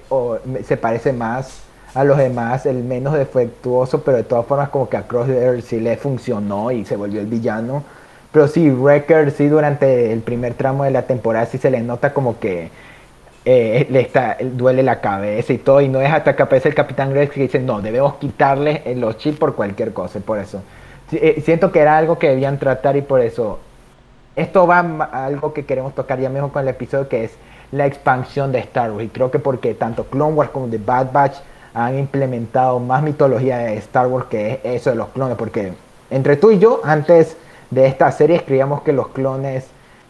se 0.63 0.77
parece 0.77 1.13
más 1.13 1.63
a 1.93 2.03
los 2.03 2.17
demás, 2.17 2.65
el 2.65 2.83
menos 2.83 3.13
defectuoso, 3.13 4.01
pero 4.03 4.17
de 4.17 4.23
todas 4.23 4.45
formas 4.45 4.69
como 4.69 4.89
que 4.89 4.97
a 4.97 5.07
Crosshair 5.07 5.61
sí 5.61 5.79
le 5.79 5.97
funcionó 5.97 6.71
y 6.71 6.85
se 6.85 6.95
volvió 6.95 7.19
el 7.21 7.27
villano. 7.27 7.83
Pero 8.31 8.47
sí, 8.47 8.69
Wrecker 8.69 9.31
sí 9.31 9.47
durante 9.47 10.11
el 10.13 10.21
primer 10.21 10.53
tramo 10.53 10.83
de 10.83 10.91
la 10.91 11.03
temporada 11.03 11.45
sí 11.47 11.57
se 11.57 11.71
le 11.71 11.81
nota 11.81 12.13
como 12.13 12.39
que 12.39 12.69
eh, 13.45 13.87
le 13.89 14.01
está, 14.01 14.37
duele 14.39 14.83
la 14.83 15.01
cabeza 15.01 15.53
y 15.53 15.57
todo, 15.57 15.81
y 15.81 15.87
no 15.87 16.01
es 16.01 16.11
hasta 16.11 16.35
que 16.35 16.43
aparece 16.43 16.69
el 16.69 16.75
Capitán 16.75 17.13
Rex 17.13 17.33
que 17.33 17.41
dice, 17.41 17.59
no, 17.59 17.81
debemos 17.81 18.15
quitarle 18.15 18.83
los 18.95 19.17
chips 19.17 19.37
por 19.39 19.55
cualquier 19.55 19.93
cosa, 19.93 20.19
por 20.19 20.37
eso. 20.39 20.61
Eh, 21.11 21.41
siento 21.43 21.71
que 21.71 21.79
era 21.79 21.97
algo 21.97 22.19
que 22.19 22.29
debían 22.29 22.59
tratar 22.59 22.97
y 22.97 23.01
por 23.01 23.21
eso 23.21 23.59
esto 24.41 24.65
va 24.65 24.79
a 24.79 25.25
algo 25.25 25.53
que 25.53 25.65
queremos 25.65 25.93
tocar 25.93 26.19
ya 26.19 26.29
mismo 26.29 26.51
con 26.51 26.61
el 26.63 26.69
episodio 26.69 27.09
que 27.09 27.25
es 27.25 27.31
la 27.71 27.85
expansión 27.85 28.51
de 28.51 28.59
Star 28.59 28.91
Wars. 28.91 29.05
Y 29.05 29.09
creo 29.09 29.31
que 29.31 29.39
porque 29.39 29.73
tanto 29.73 30.05
Clone 30.05 30.33
Wars 30.33 30.49
como 30.51 30.67
The 30.67 30.77
Bad 30.77 31.11
Batch 31.11 31.37
han 31.73 31.99
implementado 31.99 32.79
más 32.79 33.03
mitología 33.03 33.57
de 33.59 33.77
Star 33.77 34.07
Wars 34.07 34.27
que 34.29 34.51
es 34.51 34.59
eso 34.63 34.89
de 34.91 34.95
los 34.95 35.09
clones. 35.09 35.37
Porque 35.37 35.73
entre 36.09 36.37
tú 36.37 36.51
y 36.51 36.59
yo, 36.59 36.81
antes 36.83 37.37
de 37.69 37.85
esta 37.85 38.11
serie, 38.11 38.43
creíamos 38.43 38.81
que 38.81 38.93
los 38.93 39.09
clones 39.09 39.67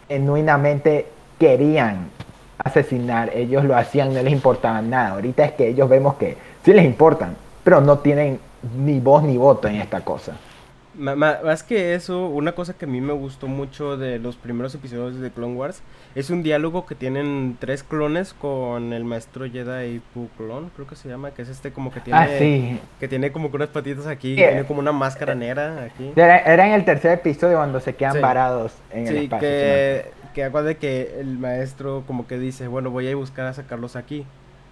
genuinamente 0.07 1.07
querían 1.39 2.09
asesinar. 2.57 3.31
Ellos 3.35 3.65
lo 3.65 3.75
hacían, 3.75 4.13
no 4.13 4.21
les 4.21 4.31
importaba 4.33 4.81
nada. 4.81 5.11
Ahorita 5.11 5.43
es 5.43 5.51
que 5.53 5.67
ellos 5.67 5.89
vemos 5.89 6.15
que 6.15 6.37
sí 6.63 6.73
les 6.73 6.85
importan, 6.85 7.35
pero 7.63 7.81
no 7.81 7.99
tienen 7.99 8.39
ni 8.77 8.99
voz 8.99 9.23
ni 9.23 9.37
voto 9.37 9.67
en 9.67 9.75
esta 9.75 10.01
cosa. 10.01 10.33
Más 10.95 11.63
que 11.63 11.93
eso, 11.93 12.25
una 12.27 12.53
cosa 12.53 12.73
que 12.73 12.85
a 12.85 12.87
mí 12.87 12.99
me 12.99 13.13
gustó 13.13 13.47
mucho 13.47 13.95
de 13.95 14.17
los 14.17 14.35
primeros 14.35 14.73
episodios 14.73 15.19
de 15.19 15.29
Clone 15.29 15.53
Wars 15.55 15.81
es 16.15 16.31
un 16.31 16.41
diálogo 16.41 16.85
que 16.87 16.95
tienen 16.95 17.57
tres 17.59 17.83
clones 17.83 18.33
con 18.33 18.91
el 18.91 19.05
maestro 19.05 19.45
Jedi 19.49 20.01
Puklon, 20.13 20.71
creo 20.75 20.87
que 20.87 20.95
se 20.95 21.07
llama, 21.07 21.31
que 21.31 21.43
es 21.43 21.49
este 21.49 21.71
como 21.71 21.91
que 21.91 21.99
tiene 22.01 22.19
Ah, 22.19 22.27
sí. 22.39 22.79
que 22.99 23.07
tiene 23.07 23.31
como 23.31 23.51
que 23.51 23.57
unas 23.57 23.69
patitas 23.69 24.07
aquí, 24.07 24.29
Sí, 24.31 24.35
que 24.37 24.47
tiene 24.47 24.61
eh, 24.61 24.65
como 24.65 24.79
una 24.79 24.91
máscara 24.91 25.35
negra 25.35 25.83
aquí. 25.83 26.11
Era, 26.15 26.39
era 26.39 26.67
en 26.67 26.73
el 26.73 26.83
tercer 26.85 27.11
episodio 27.11 27.57
cuando 27.57 27.79
se 27.79 27.93
quedan 27.95 28.13
Sí. 28.15 28.19
varados 28.19 28.73
en 28.91 29.07
el 29.07 29.13
Sí, 29.15 29.23
espacio. 29.25 29.47
que, 29.47 30.05
que 30.33 30.43
acuerde 30.43 30.77
que 30.77 31.19
el 31.19 31.37
maestro 31.37 32.03
como 32.07 32.25
que 32.25 32.39
dice, 32.39 32.67
bueno, 32.67 32.89
voy 32.89 33.05
a 33.05 33.09
ir 33.11 33.15
a 33.15 33.19
buscar 33.19 33.45
a 33.45 33.53
sacarlos 33.53 33.95
aquí. 33.95 34.25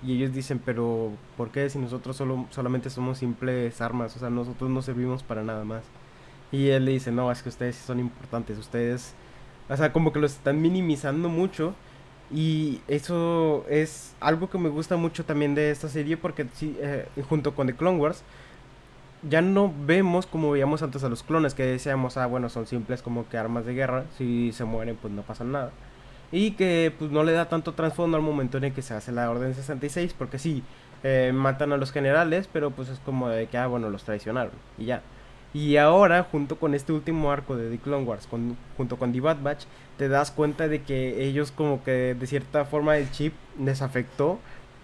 Y 0.03 0.15
ellos 0.15 0.33
dicen, 0.33 0.59
pero 0.63 1.11
¿por 1.37 1.49
qué 1.49 1.69
si 1.69 1.79
nosotros 1.79 2.15
solo, 2.17 2.45
solamente 2.49 2.89
somos 2.89 3.19
simples 3.19 3.81
armas? 3.81 4.15
O 4.15 4.19
sea, 4.19 4.29
nosotros 4.29 4.69
no 4.69 4.81
servimos 4.81 5.23
para 5.23 5.43
nada 5.43 5.63
más. 5.63 5.83
Y 6.51 6.69
él 6.69 6.85
le 6.85 6.91
dice, 6.91 7.11
no, 7.11 7.31
es 7.31 7.43
que 7.43 7.49
ustedes 7.49 7.75
son 7.75 7.99
importantes, 7.99 8.57
ustedes, 8.57 9.13
o 9.69 9.75
sea, 9.75 9.91
como 9.91 10.13
que 10.13 10.19
los 10.19 10.33
están 10.33 10.61
minimizando 10.61 11.29
mucho. 11.29 11.73
Y 12.29 12.81
eso 12.87 13.65
es 13.69 14.13
algo 14.19 14.49
que 14.49 14.57
me 14.57 14.69
gusta 14.69 14.97
mucho 14.97 15.23
también 15.23 15.55
de 15.55 15.71
esta 15.71 15.87
serie 15.87 16.17
porque 16.17 16.45
sí, 16.53 16.77
eh, 16.81 17.07
junto 17.29 17.55
con 17.55 17.67
The 17.67 17.75
Clone 17.75 17.99
Wars, 17.99 18.23
ya 19.23 19.41
no 19.41 19.73
vemos 19.85 20.25
como 20.25 20.51
veíamos 20.51 20.83
antes 20.83 21.03
a 21.03 21.09
los 21.09 21.23
clones, 21.23 21.53
que 21.53 21.63
decíamos, 21.63 22.17
ah, 22.17 22.27
bueno, 22.27 22.49
son 22.49 22.67
simples 22.67 23.01
como 23.01 23.27
que 23.29 23.37
armas 23.37 23.65
de 23.65 23.73
guerra, 23.73 24.05
si 24.17 24.51
se 24.53 24.65
mueren 24.65 24.97
pues 24.97 25.13
no 25.13 25.21
pasa 25.23 25.43
nada. 25.43 25.71
Y 26.31 26.51
que 26.51 26.93
pues 26.97 27.11
no 27.11 27.23
le 27.23 27.31
da 27.31 27.47
tanto 27.49 27.73
trasfondo 27.73 28.17
al 28.17 28.23
momento 28.23 28.57
en 28.57 28.65
el 28.65 28.73
que 28.73 28.81
se 28.81 28.93
hace 28.93 29.11
la 29.11 29.29
Orden 29.29 29.55
66, 29.55 30.13
porque 30.17 30.39
sí, 30.39 30.63
eh, 31.03 31.31
matan 31.33 31.71
a 31.71 31.77
los 31.77 31.91
generales, 31.91 32.49
pero 32.51 32.71
pues 32.71 32.89
es 32.89 32.99
como 32.99 33.29
de 33.29 33.47
que, 33.47 33.57
ah, 33.57 33.67
bueno, 33.67 33.89
los 33.89 34.03
traicionaron 34.03 34.51
y 34.77 34.85
ya. 34.85 35.01
Y 35.53 35.77
ahora, 35.77 36.23
junto 36.29 36.57
con 36.57 36.73
este 36.75 36.91
último 36.93 37.31
arco 37.31 37.55
de 37.55 37.69
The 37.69 37.77
Clone 37.79 38.03
Wars, 38.05 38.27
con- 38.27 38.57
junto 38.75 38.97
con 38.97 39.11
The 39.13 39.21
Bad 39.21 39.41
Batch, 39.41 39.63
te 39.97 40.07
das 40.09 40.29
cuenta 40.31 40.67
de 40.67 40.81
que 40.83 41.23
ellos 41.25 41.51
como 41.51 41.83
que 41.83 42.15
de 42.19 42.27
cierta 42.27 42.65
forma 42.65 42.97
el 42.97 43.09
chip 43.11 43.33
les 43.59 43.81
afectó 43.81 44.39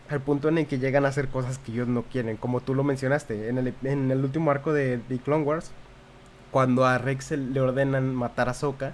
al 0.10 0.22
punto 0.22 0.50
en 0.50 0.58
el 0.60 0.66
que 0.68 0.80
llegan 0.80 1.06
a 1.06 1.10
hacer 1.10 1.28
cosas 1.28 1.58
que 1.60 1.72
ellos 1.72 1.88
no 1.88 2.04
quieren, 2.04 2.38
como 2.38 2.62
tú 2.62 2.74
lo 2.76 2.84
mencionaste, 2.84 3.50
en 3.50 3.58
el, 3.58 3.74
en 3.84 4.12
el 4.12 4.24
último 4.24 4.52
arco 4.52 4.74
de 4.74 5.00
The 5.10 5.18
Clone 5.20 5.44
Wars, 5.44 5.72
cuando 6.52 6.86
a 6.86 6.98
Rex 6.98 7.32
le 7.32 7.60
ordenan 7.60 8.14
matar 8.14 8.50
a 8.50 8.54
Sokka, 8.54 8.94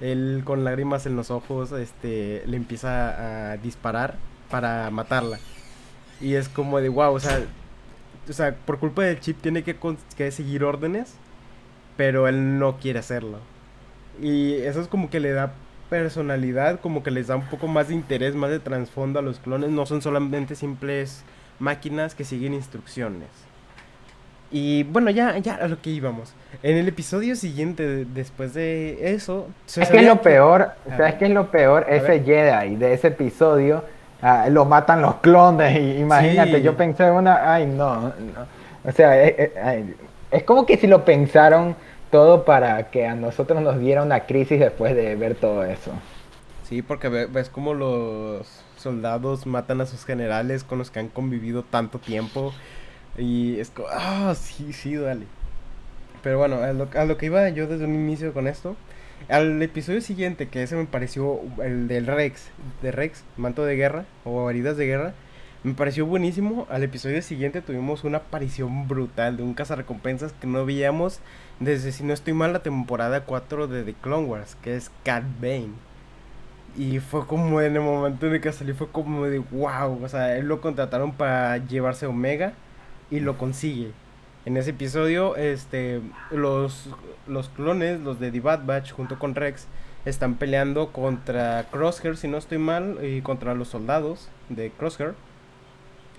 él 0.00 0.42
con 0.44 0.64
lágrimas 0.64 1.06
en 1.06 1.14
los 1.16 1.30
ojos 1.30 1.72
este, 1.72 2.42
le 2.46 2.56
empieza 2.56 3.52
a 3.52 3.56
disparar 3.56 4.16
para 4.50 4.90
matarla. 4.90 5.38
Y 6.20 6.34
es 6.34 6.48
como 6.48 6.80
de 6.80 6.88
wow, 6.88 7.14
o 7.14 7.20
sea, 7.20 7.40
o 8.28 8.32
sea, 8.32 8.54
por 8.54 8.78
culpa 8.78 9.02
del 9.02 9.20
chip 9.20 9.40
tiene 9.40 9.62
que, 9.62 9.76
que 10.16 10.30
seguir 10.30 10.64
órdenes, 10.64 11.14
pero 11.96 12.28
él 12.28 12.58
no 12.58 12.78
quiere 12.78 12.98
hacerlo. 12.98 13.38
Y 14.20 14.54
eso 14.54 14.80
es 14.80 14.88
como 14.88 15.10
que 15.10 15.20
le 15.20 15.32
da 15.32 15.54
personalidad, 15.90 16.80
como 16.80 17.02
que 17.02 17.10
les 17.10 17.26
da 17.26 17.36
un 17.36 17.46
poco 17.46 17.66
más 17.68 17.88
de 17.88 17.94
interés, 17.94 18.34
más 18.34 18.50
de 18.50 18.60
trasfondo 18.60 19.18
a 19.18 19.22
los 19.22 19.38
clones. 19.38 19.70
No 19.70 19.84
son 19.86 20.00
solamente 20.02 20.54
simples 20.54 21.22
máquinas 21.58 22.14
que 22.14 22.24
siguen 22.24 22.54
instrucciones. 22.54 23.28
Y 24.50 24.82
bueno, 24.84 25.10
ya, 25.10 25.38
ya 25.38 25.54
a 25.54 25.66
lo 25.68 25.80
que 25.80 25.90
íbamos. 25.90 26.34
En 26.62 26.76
el 26.76 26.86
episodio 26.86 27.36
siguiente, 27.36 27.86
de- 27.86 28.04
después 28.04 28.52
de 28.52 29.14
eso, 29.14 29.48
se 29.64 29.82
Es 29.82 29.88
que 29.90 29.98
es 30.00 30.06
lo 30.06 30.20
peor, 30.20 30.72
¿sabes 30.96 31.14
qué 31.14 31.24
es 31.26 31.30
lo 31.30 31.50
peor? 31.50 31.86
Ese 31.88 32.22
Jedi 32.22 32.76
de 32.76 32.92
ese 32.92 33.08
episodio, 33.08 33.82
ah, 34.22 34.48
lo 34.50 34.64
matan 34.64 35.02
los 35.02 35.16
clones, 35.16 35.78
y 35.78 35.98
imagínate, 36.00 36.56
Sí. 36.58 36.62
yo 36.62 36.76
pensé 36.76 37.10
una, 37.10 37.52
ay 37.52 37.66
no, 37.66 38.00
no. 38.02 38.12
o 38.84 38.92
sea, 38.92 39.22
eh, 39.22 39.52
ay, 39.62 39.94
es 40.30 40.42
como 40.44 40.64
que 40.64 40.76
si 40.78 40.86
lo 40.86 41.04
pensaron 41.04 41.76
todo 42.10 42.44
para 42.44 42.90
que 42.90 43.06
a 43.06 43.14
nosotros 43.14 43.60
nos 43.62 43.78
diera 43.80 44.02
una 44.02 44.20
crisis 44.20 44.60
después 44.60 44.94
de 44.94 45.14
ver 45.16 45.34
todo 45.34 45.64
eso. 45.64 45.92
Sí, 46.68 46.82
porque 46.82 47.08
ve- 47.08 47.26
ves 47.26 47.48
como 47.50 47.74
los 47.74 48.46
soldados 48.76 49.46
matan 49.46 49.80
a 49.80 49.86
sus 49.86 50.04
generales 50.04 50.64
con 50.64 50.78
los 50.78 50.90
que 50.90 51.00
han 51.00 51.08
convivido 51.08 51.62
tanto 51.62 51.98
tiempo. 51.98 52.52
Y 53.18 53.60
es 53.60 53.70
como, 53.70 53.88
ah, 53.90 54.34
sí, 54.34 54.72
sí, 54.72 54.96
dale. 54.96 55.26
Pero 56.22 56.38
bueno, 56.38 56.56
a 56.62 56.72
lo, 56.72 56.88
a 56.94 57.04
lo 57.04 57.16
que 57.18 57.26
iba 57.26 57.46
yo 57.50 57.66
desde 57.66 57.84
un 57.84 57.94
inicio 57.94 58.32
con 58.32 58.46
esto, 58.48 58.74
Al 59.28 59.62
episodio 59.62 60.00
siguiente, 60.00 60.48
que 60.48 60.62
ese 60.62 60.76
me 60.76 60.84
pareció 60.84 61.40
el 61.62 61.88
del 61.88 62.06
Rex, 62.06 62.50
de 62.82 62.92
Rex, 62.92 63.24
manto 63.36 63.64
de 63.64 63.76
guerra 63.76 64.04
o 64.24 64.50
heridas 64.50 64.76
de 64.76 64.86
guerra, 64.86 65.14
me 65.64 65.74
pareció 65.74 66.06
buenísimo. 66.06 66.66
Al 66.70 66.82
episodio 66.82 67.22
siguiente 67.22 67.62
tuvimos 67.62 68.04
una 68.04 68.18
aparición 68.18 68.88
brutal 68.88 69.36
de 69.36 69.44
un 69.44 69.54
cazarrecompensas 69.54 70.32
que 70.32 70.46
no 70.48 70.66
veíamos 70.66 71.20
desde, 71.60 71.92
si 71.92 72.02
no 72.04 72.12
estoy 72.12 72.32
mal, 72.32 72.52
la 72.52 72.62
temporada 72.62 73.24
4 73.24 73.68
de 73.68 73.84
The 73.84 73.94
Clone 73.94 74.26
Wars, 74.26 74.56
que 74.62 74.76
es 74.76 74.90
Cat 75.04 75.24
Bane. 75.40 75.70
Y 76.76 76.98
fue 77.00 77.26
como 77.26 77.60
en 77.60 77.76
el 77.76 77.82
momento 77.82 78.26
en 78.26 78.34
el 78.34 78.40
que 78.40 78.52
salió, 78.52 78.74
fue 78.74 78.88
como 78.88 79.26
de 79.26 79.38
wow. 79.38 80.02
O 80.02 80.08
sea, 80.08 80.36
él 80.36 80.46
lo 80.46 80.60
contrataron 80.60 81.12
para 81.12 81.58
llevarse 81.58 82.06
Omega 82.06 82.54
y 83.10 83.20
lo 83.20 83.38
consigue. 83.38 83.92
En 84.44 84.56
ese 84.56 84.70
episodio, 84.70 85.36
este, 85.36 86.00
los, 86.32 86.88
los 87.28 87.48
clones, 87.48 88.00
los 88.00 88.18
de 88.18 88.32
The 88.32 88.40
Bad 88.40 88.64
Batch, 88.64 88.90
junto 88.90 89.16
con 89.16 89.36
Rex, 89.36 89.68
están 90.04 90.34
peleando 90.34 90.92
contra 90.92 91.66
Crosshair, 91.70 92.16
si 92.16 92.26
no 92.26 92.38
estoy 92.38 92.58
mal, 92.58 92.98
y 93.04 93.22
contra 93.22 93.54
los 93.54 93.68
soldados 93.68 94.28
de 94.48 94.70
Crosshair. 94.70 95.14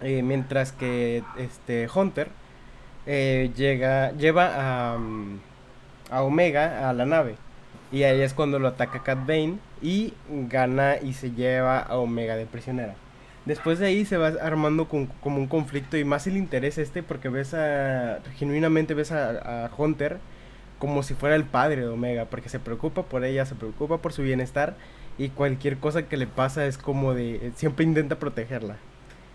Eh, 0.01 0.23
mientras 0.23 0.71
que 0.71 1.23
este 1.37 1.89
Hunter 1.93 2.29
eh, 3.05 3.51
llega, 3.55 4.11
lleva 4.13 4.93
a, 4.93 4.97
mm, 4.97 5.39
a 6.09 6.23
Omega 6.23 6.89
a 6.89 6.93
la 6.93 7.05
nave. 7.05 7.35
Y 7.91 8.03
ahí 8.03 8.21
es 8.21 8.33
cuando 8.33 8.57
lo 8.57 8.69
ataca 8.69 9.03
Cat 9.03 9.19
Bane 9.27 9.57
y 9.81 10.13
gana 10.29 10.95
y 10.97 11.13
se 11.13 11.31
lleva 11.31 11.79
a 11.79 11.97
Omega 11.97 12.35
de 12.35 12.45
prisionera. 12.45 12.95
Después 13.45 13.77
de 13.79 13.87
ahí 13.87 14.05
se 14.05 14.17
va 14.17 14.27
armando 14.41 14.87
como 14.87 15.37
un 15.37 15.47
conflicto 15.47 15.97
y 15.97 16.05
más 16.05 16.27
el 16.27 16.37
interés 16.37 16.77
este 16.77 17.03
porque 17.03 17.27
ves 17.27 17.53
a, 17.53 18.19
genuinamente 18.37 18.93
ves 18.93 19.11
a, 19.11 19.69
Hunter 19.77 20.17
como 20.79 21.03
si 21.03 21.13
fuera 21.13 21.35
el 21.35 21.43
padre 21.43 21.81
de 21.81 21.87
Omega, 21.87 22.25
porque 22.25 22.49
se 22.49 22.59
preocupa 22.59 23.03
por 23.03 23.23
ella, 23.23 23.45
se 23.45 23.55
preocupa 23.55 23.97
por 23.97 24.13
su 24.13 24.21
bienestar 24.21 24.75
y 25.17 25.29
cualquier 25.29 25.77
cosa 25.77 26.03
que 26.03 26.17
le 26.17 26.27
pasa 26.27 26.65
es 26.65 26.77
como 26.77 27.13
de, 27.13 27.51
siempre 27.55 27.85
intenta 27.85 28.15
protegerla. 28.15 28.75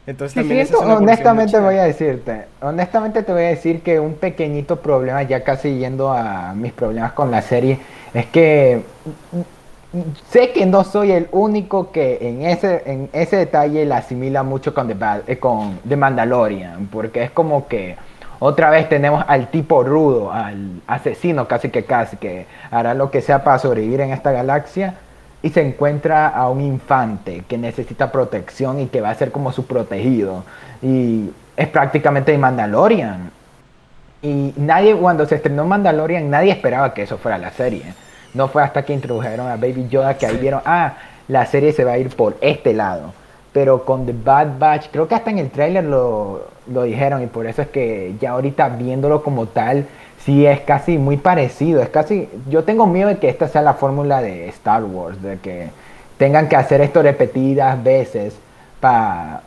Entonces 0.06 0.34
también 0.34 0.66
honestamente 0.74 1.58
voy 1.60 1.76
a 1.76 1.84
decirte, 1.84 2.46
honestamente 2.60 3.22
te 3.22 3.32
voy 3.32 3.42
a 3.42 3.48
decir 3.48 3.82
que 3.82 4.00
un 4.00 4.14
pequeñito 4.14 4.80
problema, 4.80 5.22
ya 5.22 5.44
casi 5.44 5.78
yendo 5.78 6.10
a 6.10 6.54
mis 6.54 6.72
problemas 6.72 7.12
con 7.12 7.30
la 7.30 7.42
serie, 7.42 7.78
es 8.14 8.26
que 8.26 8.82
sé 10.30 10.52
que 10.52 10.66
no 10.66 10.84
soy 10.84 11.12
el 11.12 11.28
único 11.32 11.90
que 11.90 12.18
en 12.20 12.42
ese, 12.42 12.82
en 12.86 13.08
ese 13.12 13.36
detalle 13.36 13.84
la 13.86 13.98
asimila 13.98 14.42
mucho 14.42 14.74
con 14.74 14.88
The, 14.88 14.96
eh, 15.26 15.38
con 15.38 15.78
The 15.88 15.96
Mandalorian, 15.96 16.88
porque 16.88 17.24
es 17.24 17.30
como 17.30 17.66
que 17.68 17.96
otra 18.38 18.70
vez 18.70 18.88
tenemos 18.88 19.24
al 19.26 19.48
tipo 19.48 19.82
rudo, 19.82 20.32
al 20.32 20.80
asesino 20.86 21.48
casi 21.48 21.70
que 21.70 21.84
casi, 21.84 22.16
que 22.16 22.46
hará 22.70 22.94
lo 22.94 23.10
que 23.10 23.20
sea 23.20 23.42
para 23.42 23.58
sobrevivir 23.58 24.00
en 24.00 24.12
esta 24.12 24.30
galaxia, 24.30 24.94
y 25.42 25.50
se 25.50 25.60
encuentra 25.66 26.28
a 26.28 26.48
un 26.48 26.60
infante 26.60 27.44
que 27.48 27.58
necesita 27.58 28.12
protección 28.12 28.80
y 28.80 28.86
que 28.86 29.00
va 29.00 29.10
a 29.10 29.14
ser 29.14 29.30
como 29.30 29.52
su 29.52 29.66
protegido. 29.66 30.44
Y 30.82 31.30
es 31.56 31.68
prácticamente 31.68 32.32
The 32.32 32.38
Mandalorian. 32.38 33.30
Y 34.20 34.52
nadie, 34.56 34.96
cuando 34.96 35.26
se 35.26 35.36
estrenó 35.36 35.64
Mandalorian, 35.64 36.28
nadie 36.28 36.50
esperaba 36.50 36.92
que 36.92 37.02
eso 37.02 37.18
fuera 37.18 37.38
la 37.38 37.50
serie. 37.52 37.94
No 38.34 38.48
fue 38.48 38.62
hasta 38.62 38.84
que 38.84 38.92
introdujeron 38.92 39.48
a 39.48 39.56
Baby 39.56 39.88
Yoda 39.88 40.16
que 40.16 40.26
ahí 40.26 40.36
vieron, 40.36 40.60
ah, 40.64 40.94
la 41.28 41.46
serie 41.46 41.72
se 41.72 41.84
va 41.84 41.92
a 41.92 41.98
ir 41.98 42.14
por 42.14 42.36
este 42.40 42.74
lado. 42.74 43.12
Pero 43.52 43.84
con 43.84 44.06
The 44.06 44.14
Bad 44.24 44.58
Batch, 44.58 44.88
creo 44.90 45.08
que 45.08 45.14
hasta 45.14 45.30
en 45.30 45.38
el 45.38 45.50
trailer 45.50 45.84
lo, 45.84 46.48
lo 46.72 46.82
dijeron 46.82 47.22
y 47.22 47.26
por 47.26 47.46
eso 47.46 47.62
es 47.62 47.68
que 47.68 48.14
ya 48.20 48.30
ahorita 48.30 48.68
viéndolo 48.70 49.22
como 49.22 49.46
tal, 49.46 49.86
sí 50.24 50.46
es 50.46 50.60
casi 50.60 50.98
muy 50.98 51.16
parecido. 51.16 51.82
Es 51.82 51.88
casi, 51.88 52.28
yo 52.48 52.64
tengo 52.64 52.86
miedo 52.86 53.08
de 53.08 53.18
que 53.18 53.28
esta 53.28 53.48
sea 53.48 53.62
la 53.62 53.74
fórmula 53.74 54.20
de 54.20 54.48
Star 54.48 54.84
Wars, 54.84 55.20
de 55.22 55.38
que 55.38 55.70
tengan 56.18 56.48
que 56.48 56.56
hacer 56.56 56.80
esto 56.80 57.02
repetidas 57.02 57.82
veces 57.82 58.34
para 58.80 59.42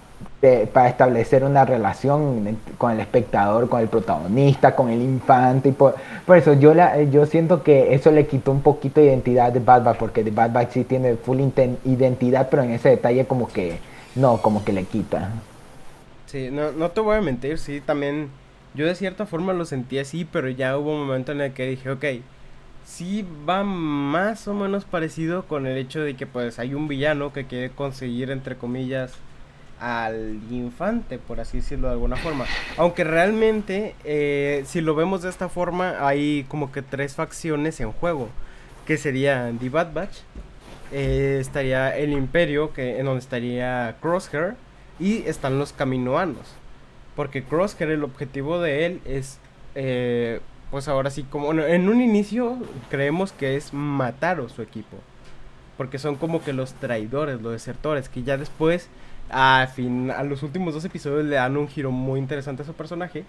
para 0.73 0.89
establecer 0.89 1.43
una 1.43 1.65
relación 1.65 2.57
con 2.79 2.91
el 2.93 2.99
espectador, 2.99 3.69
con 3.69 3.79
el 3.79 3.87
protagonista, 3.87 4.75
con 4.75 4.89
el 4.89 5.01
infante. 5.01 5.69
Y 5.69 5.71
por, 5.71 5.95
eso 6.35 6.53
yo, 6.53 6.73
la, 6.73 7.01
yo 7.03 7.27
siento 7.27 7.61
que 7.61 7.93
eso 7.93 8.11
le 8.11 8.25
quitó 8.25 8.51
un 8.51 8.61
poquito 8.61 8.99
de 8.99 9.07
identidad 9.07 9.51
de 9.51 9.59
Bad 9.59 9.83
Batch, 9.83 9.97
porque 9.97 10.23
de 10.23 10.31
Bad 10.31 10.51
Batch 10.51 10.71
sí 10.71 10.83
tiene 10.83 11.15
full 11.15 11.39
identidad, 11.85 12.49
pero 12.49 12.63
en 12.63 12.71
ese 12.71 12.89
detalle 12.89 13.25
como 13.25 13.47
que 13.47 13.79
no, 14.15 14.41
como 14.41 14.65
que 14.65 14.73
le 14.73 14.85
quita. 14.85 15.29
Sí, 16.25 16.49
no, 16.51 16.71
no 16.71 16.89
te 16.89 17.01
voy 17.01 17.17
a 17.17 17.21
mentir, 17.21 17.59
sí, 17.59 17.79
también 17.79 18.29
yo 18.73 18.87
de 18.87 18.95
cierta 18.95 19.25
forma 19.25 19.53
lo 19.53 19.65
sentí 19.65 19.99
así, 19.99 20.25
pero 20.25 20.49
ya 20.49 20.77
hubo 20.77 20.93
un 20.93 21.05
momento 21.05 21.33
en 21.33 21.41
el 21.41 21.53
que 21.53 21.67
dije, 21.67 21.91
ok, 21.91 22.05
sí 22.83 23.25
va 23.47 23.63
más 23.63 24.47
o 24.47 24.53
menos 24.53 24.85
parecido 24.85 25.43
con 25.43 25.67
el 25.67 25.77
hecho 25.77 26.01
de 26.01 26.15
que 26.15 26.25
pues 26.25 26.57
hay 26.57 26.73
un 26.73 26.87
villano 26.87 27.31
que 27.31 27.45
quiere 27.45 27.69
conseguir, 27.69 28.31
entre 28.31 28.55
comillas, 28.55 29.13
al 29.81 30.39
infante, 30.51 31.17
por 31.17 31.39
así 31.39 31.57
decirlo 31.57 31.87
de 31.87 31.93
alguna 31.93 32.15
forma. 32.15 32.45
Aunque 32.77 33.03
realmente, 33.03 33.95
eh, 34.03 34.63
si 34.67 34.79
lo 34.79 34.93
vemos 34.93 35.23
de 35.23 35.29
esta 35.29 35.49
forma, 35.49 36.07
hay 36.07 36.45
como 36.47 36.71
que 36.71 36.83
tres 36.83 37.15
facciones 37.15 37.79
en 37.81 37.91
juego, 37.91 38.29
que 38.85 38.97
serían 38.97 39.57
The 39.57 39.69
Bad 39.69 39.93
Batch, 39.93 40.17
eh, 40.91 41.39
estaría 41.41 41.97
el 41.97 42.11
Imperio, 42.13 42.73
que 42.73 42.99
en 42.99 43.07
donde 43.07 43.21
estaría 43.21 43.97
Crosshair, 44.01 44.53
y 44.99 45.23
están 45.23 45.57
los 45.57 45.73
Caminoanos. 45.73 46.53
Porque 47.15 47.43
Crosshair, 47.43 47.89
el 47.89 48.03
objetivo 48.03 48.61
de 48.61 48.85
él 48.85 49.01
es, 49.05 49.39
eh, 49.73 50.41
pues 50.69 50.87
ahora 50.87 51.09
sí, 51.09 51.23
como 51.23 51.53
en 51.53 51.89
un 51.89 52.01
inicio 52.01 52.57
creemos 52.91 53.31
que 53.31 53.55
es 53.55 53.73
matar 53.73 54.39
a 54.39 54.47
su 54.47 54.61
equipo. 54.61 54.97
Porque 55.75 55.97
son 55.97 56.17
como 56.17 56.43
que 56.43 56.53
los 56.53 56.73
traidores, 56.73 57.41
los 57.41 57.53
desertores, 57.53 58.09
que 58.09 58.21
ya 58.21 58.37
después 58.37 58.89
a, 59.31 59.67
fin, 59.73 60.11
a 60.11 60.23
los 60.23 60.43
últimos 60.43 60.73
dos 60.73 60.85
episodios 60.85 61.25
le 61.25 61.35
dan 61.35 61.57
un 61.57 61.67
giro 61.67 61.91
muy 61.91 62.19
interesante 62.19 62.63
a 62.63 62.65
su 62.65 62.73
personaje. 62.73 63.23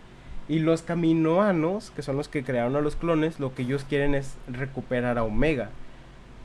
Y 0.49 0.59
los 0.59 0.83
caminoanos, 0.83 1.93
que 1.93 2.03
son 2.03 2.17
los 2.17 2.29
que 2.29 2.43
crearon 2.43 2.75
a 2.77 2.81
los 2.81 2.97
clones, 2.97 3.39
lo 3.39 3.55
que 3.55 3.63
ellos 3.63 3.85
quieren 3.89 4.15
es 4.15 4.35
recuperar 4.49 5.17
a 5.19 5.25
Omega. 5.25 5.71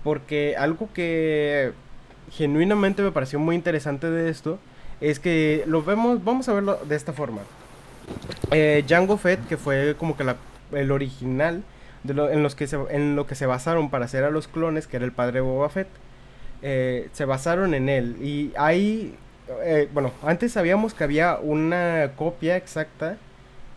Porque 0.03 0.55
algo 0.57 0.89
que 0.93 1.73
genuinamente 2.31 3.01
me 3.01 3.11
pareció 3.11 3.39
muy 3.39 3.55
interesante 3.55 4.09
de 4.09 4.29
esto 4.29 4.59
es 5.01 5.19
que 5.19 5.63
lo 5.65 5.83
vemos, 5.83 6.23
vamos 6.23 6.47
a 6.47 6.53
verlo 6.53 6.79
de 6.87 6.95
esta 6.95 7.13
forma. 7.13 7.41
Eh, 8.51 8.85
Jango 8.87 9.17
Fett, 9.17 9.45
que 9.47 9.57
fue 9.57 9.95
como 9.97 10.15
que 10.15 10.23
el 10.71 10.91
original 10.91 11.63
en, 12.07 12.43
los 12.43 12.55
que 12.55 12.67
en 12.89 13.15
lo 13.15 13.27
que 13.27 13.35
se 13.35 13.45
basaron 13.45 13.89
para 13.89 14.05
hacer 14.05 14.23
a 14.23 14.29
los 14.29 14.47
clones, 14.47 14.87
que 14.87 14.97
era 14.97 15.05
el 15.05 15.11
padre 15.11 15.41
Boba 15.41 15.69
Fett, 15.69 15.87
eh, 16.61 17.09
se 17.13 17.25
basaron 17.25 17.73
en 17.73 17.89
él. 17.89 18.17
Y 18.21 18.53
hay 18.57 19.15
eh, 19.63 19.89
bueno, 19.93 20.11
antes 20.23 20.51
sabíamos 20.51 20.93
que 20.93 21.03
había 21.03 21.37
una 21.37 22.11
copia 22.15 22.57
exacta 22.57 23.17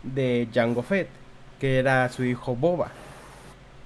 de 0.03 0.49
Jango 0.53 0.83
Fett, 0.83 1.09
que 1.61 1.79
era 1.79 2.09
su 2.09 2.25
hijo 2.25 2.57
Boba. 2.57 2.91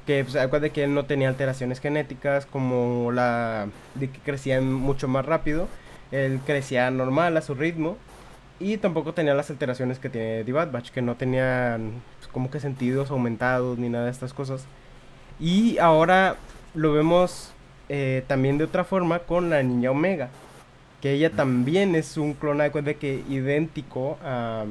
Que 0.06 0.24
pues, 0.24 0.70
que 0.72 0.84
él 0.84 0.94
no 0.94 1.06
tenía 1.06 1.28
alteraciones 1.28 1.80
genéticas 1.80 2.46
como 2.46 3.10
la 3.12 3.68
de 3.94 4.10
que 4.10 4.18
crecía 4.20 4.60
mucho 4.60 5.08
más 5.08 5.24
rápido. 5.24 5.68
Él 6.12 6.40
crecía 6.46 6.90
normal 6.90 7.36
a 7.36 7.42
su 7.42 7.54
ritmo. 7.54 7.96
Y 8.60 8.76
tampoco 8.76 9.14
tenía 9.14 9.34
las 9.34 9.50
alteraciones 9.50 9.98
que 9.98 10.08
tiene 10.08 10.44
The 10.44 10.52
Bad 10.52 10.70
Batch, 10.70 10.90
que 10.90 11.02
no 11.02 11.16
tenían 11.16 12.02
pues, 12.18 12.30
como 12.30 12.50
que 12.50 12.60
sentidos 12.60 13.10
aumentados 13.10 13.78
ni 13.78 13.88
nada 13.88 14.04
de 14.06 14.10
estas 14.10 14.32
cosas. 14.32 14.66
Y 15.40 15.78
ahora 15.78 16.36
lo 16.74 16.92
vemos 16.92 17.52
eh, 17.88 18.24
también 18.28 18.58
de 18.58 18.64
otra 18.64 18.84
forma 18.84 19.20
con 19.20 19.50
la 19.50 19.62
niña 19.62 19.90
Omega 19.90 20.30
que 21.04 21.12
ella 21.12 21.28
también 21.28 21.94
es 21.96 22.16
un 22.16 22.32
clon 22.32 22.56
de 22.56 22.96
que 22.96 23.22
idéntico 23.28 24.16
a, 24.24 24.64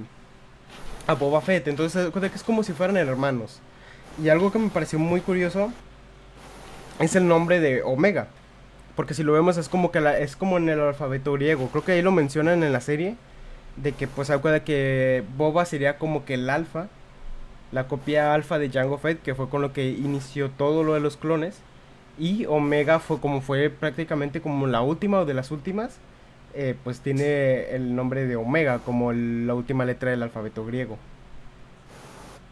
a 1.06 1.14
Boba 1.14 1.42
Fett. 1.42 1.68
Entonces, 1.68 2.10
que 2.12 2.26
es 2.26 2.42
como 2.42 2.64
si 2.64 2.74
fueran 2.74 2.98
hermanos. 2.98 3.60
Y 4.20 4.30
algo 4.30 4.52
que 4.52 4.58
me 4.58 4.72
pareció 4.72 4.98
muy 4.98 5.22
curioso 5.22 5.72
es 6.98 7.16
el 7.16 7.28
nombre 7.28 7.60
de 7.60 7.84
Omega. 7.84 8.30
Porque 8.96 9.14
si 9.14 9.22
lo 9.22 9.32
vemos 9.32 9.58
es 9.58 9.70
como 9.70 9.92
que 9.92 10.02
la, 10.02 10.18
es 10.18 10.36
como 10.36 10.58
en 10.58 10.70
el 10.70 10.80
alfabeto 10.80 11.34
griego. 11.34 11.68
Creo 11.68 11.84
que 11.84 11.92
ahí 11.92 12.02
lo 12.02 12.12
mencionan 12.12 12.64
en 12.64 12.74
la 12.74 12.82
serie. 12.82 13.16
De 13.76 13.92
que 13.92 14.08
pues 14.08 14.32
acuerda 14.32 14.64
que 14.64 15.24
Boba 15.38 15.66
sería 15.66 16.00
como 16.00 16.26
que 16.26 16.34
el 16.34 16.50
alfa. 16.50 16.88
La 17.72 17.88
copia 17.88 18.34
alfa 18.34 18.58
de 18.58 18.72
Jango 18.72 18.98
Fett. 18.98 19.22
Que 19.22 19.36
fue 19.36 19.50
con 19.50 19.62
lo 19.62 19.72
que 19.72 19.88
inició 19.92 20.50
todo 20.50 20.84
lo 20.84 20.96
de 20.96 21.00
los 21.00 21.16
clones. 21.16 21.60
Y 22.18 22.48
Omega 22.48 22.98
fue 22.98 23.20
como 23.20 23.42
fue 23.42 23.70
prácticamente 23.70 24.42
como 24.42 24.66
la 24.66 24.82
última 24.82 25.20
o 25.20 25.26
de 25.26 25.36
las 25.36 25.52
últimas. 25.52 26.00
Eh, 26.56 26.76
pues 26.84 27.00
tiene 27.00 27.72
el 27.72 27.96
nombre 27.96 28.28
de 28.28 28.36
Omega 28.36 28.80
como 28.80 29.12
la 29.12 29.56
última 29.56 29.86
letra 29.86 30.12
del 30.12 30.22
alfabeto 30.22 30.66
griego. 30.66 30.98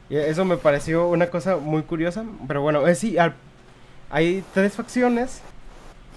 Y 0.10 0.16
eso 0.18 0.44
me 0.44 0.58
pareció 0.58 1.08
una 1.08 1.28
cosa 1.28 1.58
muy 1.58 1.84
curiosa, 1.84 2.26
pero 2.48 2.62
bueno, 2.62 2.86
eh, 2.88 2.96
sí, 2.96 3.16
hay 4.10 4.44
tres 4.54 4.74
facciones 4.74 5.42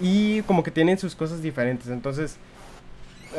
y 0.00 0.42
como 0.42 0.62
que 0.64 0.70
tienen 0.70 0.98
sus 0.98 1.14
cosas 1.14 1.42
diferentes, 1.42 1.88
entonces 1.88 2.38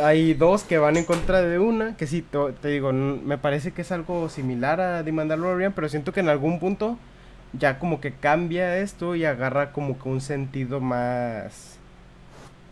hay 0.02 0.34
dos 0.34 0.64
que 0.64 0.78
van 0.78 0.98
en 0.98 1.06
contra 1.06 1.42
de 1.42 1.60
una, 1.60 1.98
que 1.98 2.08
sí, 2.08 2.24
te, 2.62 2.68
digo, 2.68 2.94
me 2.94 3.38
parece 3.38 3.72
que 3.72 3.82
es 3.82 3.92
algo 3.92 4.30
similar 4.30 4.80
a 4.80 5.04
The 5.04 5.12
Mandalorian, 5.12 5.74
pero 5.74 5.90
siento 5.90 6.14
que 6.14 6.22
en 6.22 6.30
algún 6.30 6.60
punto 6.60 6.98
ya 7.54 7.80
como 7.80 8.02
que 8.02 8.14
cambia 8.14 8.78
esto 8.78 9.16
y 9.16 9.26
agarra 9.26 9.72
como 9.72 9.98
que 10.00 10.10
un 10.10 10.22
sentido 10.22 10.80
más, 10.80 11.75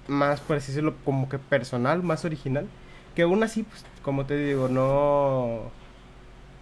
más, 0.08 0.40
por 0.42 0.58
decirlo, 0.58 0.94
como 1.06 1.30
que 1.30 1.40
personal, 1.40 2.04
más 2.04 2.26
original. 2.26 2.68
Que 3.16 3.24
aún 3.24 3.44
así, 3.44 3.64
pues, 3.64 3.86
como 4.02 4.26
te 4.26 4.38
digo, 4.38 4.68
no... 4.68 5.72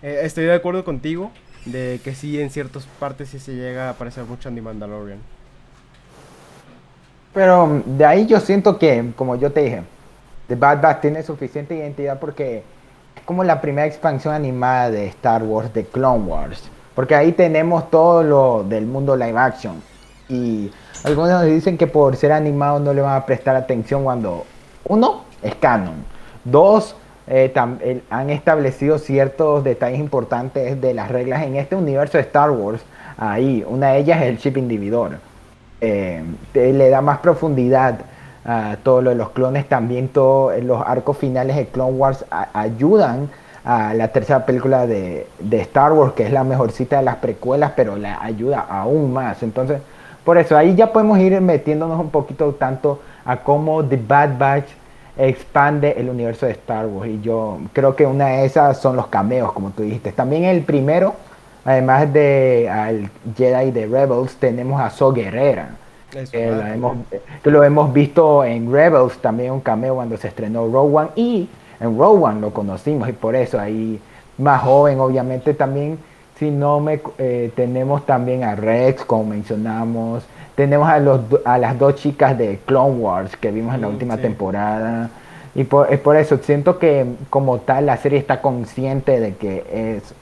Eh, 0.02 0.22
estoy 0.24 0.46
de 0.46 0.54
acuerdo 0.54 0.84
contigo 0.84 1.32
de 1.66 2.00
que 2.04 2.16
sí, 2.16 2.42
en 2.42 2.50
ciertas 2.50 2.86
partes 3.00 3.30
sí 3.30 3.40
se 3.40 3.54
llega 3.56 3.88
a 3.88 3.90
aparecer 3.92 4.24
mucho 4.26 4.50
Andy 4.50 4.62
Mandalorian. 4.62 5.20
Pero 7.34 7.82
de 7.86 8.06
ahí 8.06 8.26
yo 8.26 8.40
siento 8.40 8.78
que, 8.78 9.14
como 9.16 9.36
yo 9.36 9.52
te 9.52 9.62
dije, 9.62 9.84
The 10.48 10.56
Bad 10.56 10.82
Batch 10.82 11.02
tiene 11.02 11.24
suficiente 11.24 11.76
identidad 11.76 12.20
porque 12.20 12.64
es 13.16 13.24
como 13.24 13.44
la 13.44 13.62
primera 13.62 13.88
expansión 13.88 14.34
animada 14.34 14.92
de 14.92 15.08
Star 15.08 15.44
Wars, 15.44 15.74
de 15.74 15.86
Clone 15.86 16.26
Wars. 16.26 16.70
Porque 16.96 17.16
ahí 17.16 17.32
tenemos 17.32 17.90
todo 17.90 18.22
lo 18.24 18.66
del 18.68 18.86
mundo 18.86 19.16
live 19.16 19.38
action. 19.38 19.82
Y 20.32 20.72
algunos 21.04 21.44
dicen 21.46 21.78
que 21.78 21.88
por 21.88 22.16
ser 22.16 22.32
animado 22.32 22.80
no 22.80 22.94
le 22.94 23.02
van 23.02 23.16
a 23.16 23.26
prestar 23.26 23.56
atención 23.56 24.04
cuando, 24.04 24.46
uno, 24.86 25.24
es 25.44 25.56
canon. 25.56 26.06
Dos, 26.46 26.96
eh, 27.28 28.02
han 28.10 28.30
establecido 28.30 28.98
ciertos 28.98 29.64
detalles 29.64 30.00
importantes 30.00 30.80
de 30.80 30.94
las 30.94 31.10
reglas 31.12 31.44
en 31.44 31.56
este 31.56 31.76
universo 31.76 32.18
de 32.18 32.24
Star 32.24 32.50
Wars. 32.52 32.82
Ahí, 33.18 33.64
una 33.68 33.90
de 33.90 34.00
ellas 34.00 34.22
es 34.22 34.28
el 34.30 34.38
chip 34.38 34.58
individor. 34.58 35.20
Eh, 35.82 36.24
le 36.54 36.90
da 36.90 37.02
más 37.02 37.20
profundidad 37.20 38.00
a 38.46 38.78
todo 38.82 39.02
lo 39.02 39.10
de 39.10 39.16
los 39.18 39.32
clones. 39.32 39.68
También 39.68 40.08
todos 40.08 40.62
los 40.64 40.82
arcos 40.86 41.18
finales 41.18 41.56
de 41.58 41.68
Clone 41.68 41.98
Wars 41.98 42.26
ayudan 42.54 43.30
a 43.64 43.94
la 43.94 44.08
tercera 44.08 44.46
película 44.46 44.88
de, 44.88 45.28
de, 45.40 45.62
Star 45.62 45.94
Wars, 45.94 46.14
que 46.14 46.24
es 46.24 46.32
la 46.32 46.44
mejorcita 46.44 46.98
de 46.98 47.04
las 47.04 47.18
precuelas, 47.18 47.74
pero 47.76 47.96
la 47.96 48.22
ayuda 48.24 48.66
aún 48.68 49.14
más. 49.14 49.44
Entonces, 49.44 49.82
por 50.24 50.38
eso 50.38 50.58
ahí 50.58 50.76
ya 50.76 50.92
podemos 50.92 51.20
ir 51.20 51.40
metiéndonos 51.42 52.00
un 52.00 52.10
poquito 52.10 52.52
tanto 52.54 53.02
a 53.26 53.38
cómo 53.38 53.84
The 53.84 53.98
Bad 53.98 54.38
Batch 54.38 54.66
expande 55.18 55.96
el 55.98 56.10
universo 56.10 56.46
de 56.46 56.54
Star 56.54 56.86
Wars. 56.88 57.10
Y 57.10 57.22
yo 57.22 57.60
creo 57.74 57.96
que 57.96 58.06
una 58.06 58.28
de 58.28 58.46
esas 58.46 58.80
son 58.80 58.96
los 58.96 59.08
cameos, 59.08 59.52
como 59.52 59.72
tú 59.72 59.84
dijiste. 59.84 60.12
También 60.12 60.46
el 60.46 60.62
primero, 60.62 61.16
además 61.66 62.12
de 62.12 62.70
al 62.70 63.10
Jedi 63.36 63.72
de 63.72 63.88
Rebels, 63.88 64.36
tenemos 64.36 64.82
a 64.82 64.90
So 64.90 65.12
Guerrera. 65.12 65.70
Que, 66.12 66.52
lo 67.46 67.64
hemos 67.64 67.94
visto 67.94 68.44
en 68.44 68.72
Rebels, 68.72 69.18
también 69.20 69.54
un 69.54 69.62
cameo 69.62 69.96
cuando 69.96 70.18
se 70.18 70.28
estrenó 70.28 70.68
Rogue 70.68 70.98
One. 70.98 71.10
Y 71.16 71.50
en 71.80 71.98
Rogue 71.98 72.24
One 72.24 72.42
lo 72.42 72.52
conocimos 72.52 73.08
y 73.08 73.14
por 73.14 73.36
eso 73.36 73.60
ahí 73.60 74.00
más 74.38 74.62
joven, 74.62 75.00
obviamente 75.00 75.54
también. 75.54 75.98
Si 76.42 76.50
no 76.50 76.80
me 76.80 77.00
eh, 77.20 77.52
tenemos 77.56 78.04
también 78.08 78.44
a 78.44 78.56
Rex, 78.56 79.06
como 79.06 79.26
mencionamos, 79.26 80.24
tenemos 80.56 80.90
a, 80.90 80.98
los, 80.98 81.22
a 81.46 81.60
las 81.60 81.78
dos 81.78 81.98
chicas 81.98 82.36
de 82.36 82.58
Clone 82.66 82.96
Wars 82.96 83.38
que 83.38 83.52
vimos 83.52 83.76
en 83.76 83.82
la 83.82 83.88
mm, 83.88 83.92
última 83.92 84.18
temporada. 84.18 85.12
Y 85.54 85.66
por, 85.66 85.94
es 85.94 86.00
por 86.00 86.16
eso, 86.18 86.40
siento 86.42 86.80
que 86.80 87.06
como 87.30 87.60
tal 87.60 87.86
la 87.86 87.96
serie 87.98 88.18
está 88.18 88.42
consciente 88.42 89.20
de 89.20 89.36
que 89.36 89.66
es 89.72 90.16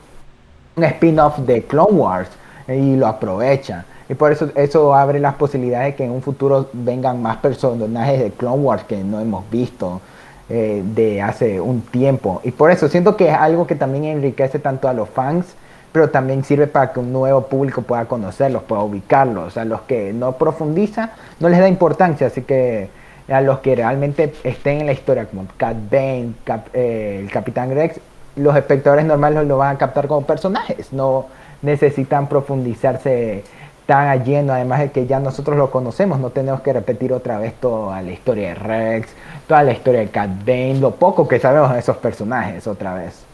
un 0.75 0.83
spin-off 0.83 1.37
de 1.37 1.63
Clone 1.63 1.93
Wars 1.93 2.29
y 2.67 2.97
lo 2.97 3.07
aprovecha. 3.07 3.85
Y 4.09 4.13
por 4.15 4.33
eso 4.33 4.49
eso 4.55 4.93
abre 4.93 5.21
las 5.21 5.35
posibilidades 5.35 5.93
de 5.93 5.95
que 5.95 6.03
en 6.03 6.11
un 6.11 6.21
futuro 6.21 6.67
vengan 6.73 7.21
más 7.21 7.37
personajes 7.37 8.19
de 8.19 8.31
Clone 8.31 8.61
Wars 8.61 8.83
que 8.83 8.97
no 9.05 9.21
hemos 9.21 9.49
visto 9.49 10.01
eh, 10.49 10.83
de 10.83 11.21
hace 11.21 11.61
un 11.61 11.79
tiempo. 11.79 12.41
Y 12.43 12.51
por 12.51 12.71
eso 12.71 12.89
siento 12.89 13.15
que 13.15 13.29
es 13.29 13.35
algo 13.37 13.65
que 13.65 13.75
también 13.75 14.03
enriquece 14.03 14.59
tanto 14.59 14.89
a 14.89 14.93
los 14.93 15.07
fans 15.07 15.55
pero 15.91 16.09
también 16.09 16.43
sirve 16.43 16.67
para 16.67 16.93
que 16.93 16.99
un 16.99 17.11
nuevo 17.11 17.47
público 17.47 17.81
pueda 17.81 18.05
conocerlos, 18.05 18.63
pueda 18.63 18.81
ubicarlos. 18.81 19.57
A 19.57 19.65
los 19.65 19.81
que 19.81 20.13
no 20.13 20.33
profundiza, 20.33 21.11
no 21.39 21.49
les 21.49 21.59
da 21.59 21.67
importancia, 21.67 22.27
así 22.27 22.43
que 22.43 22.89
a 23.27 23.41
los 23.41 23.59
que 23.59 23.75
realmente 23.75 24.33
estén 24.43 24.81
en 24.81 24.85
la 24.87 24.93
historia, 24.93 25.25
como 25.25 25.45
Cat 25.57 25.77
Bane, 25.89 26.33
eh, 26.73 27.19
el 27.21 27.31
Capitán 27.31 27.73
Rex, 27.73 27.99
los 28.35 28.55
espectadores 28.55 29.05
normales 29.05 29.47
lo 29.47 29.57
van 29.57 29.75
a 29.75 29.77
captar 29.77 30.07
como 30.07 30.25
personajes, 30.25 30.93
no 30.93 31.27
necesitan 31.61 32.27
profundizarse 32.27 33.43
tan 33.85 34.07
a 34.07 34.15
lleno, 34.17 34.53
además 34.53 34.79
de 34.79 34.91
que 34.91 35.07
ya 35.07 35.19
nosotros 35.19 35.57
lo 35.57 35.71
conocemos, 35.71 36.19
no 36.19 36.29
tenemos 36.29 36.61
que 36.61 36.73
repetir 36.73 37.11
otra 37.11 37.39
vez 37.39 37.55
toda 37.55 38.01
la 38.03 38.11
historia 38.11 38.49
de 38.49 38.55
Rex, 38.55 39.09
toda 39.47 39.63
la 39.63 39.71
historia 39.71 40.01
de 40.01 40.09
Cat 40.09 40.29
Bane, 40.45 40.75
lo 40.79 40.91
poco 40.91 41.27
que 41.27 41.39
sabemos 41.39 41.73
de 41.73 41.79
esos 41.79 41.97
personajes 41.97 42.67
otra 42.67 42.93
vez 42.93 43.28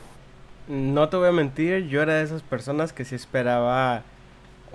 no 0.68 1.10
te 1.10 1.18
voy 1.18 1.30
a 1.30 1.32
mentir, 1.32 1.88
yo 1.88 2.02
era 2.02 2.16
de 2.16 2.24
esas 2.24 2.42
personas 2.42 2.94
que 2.94 3.06
sí 3.06 3.16
esperaba 3.16 4.04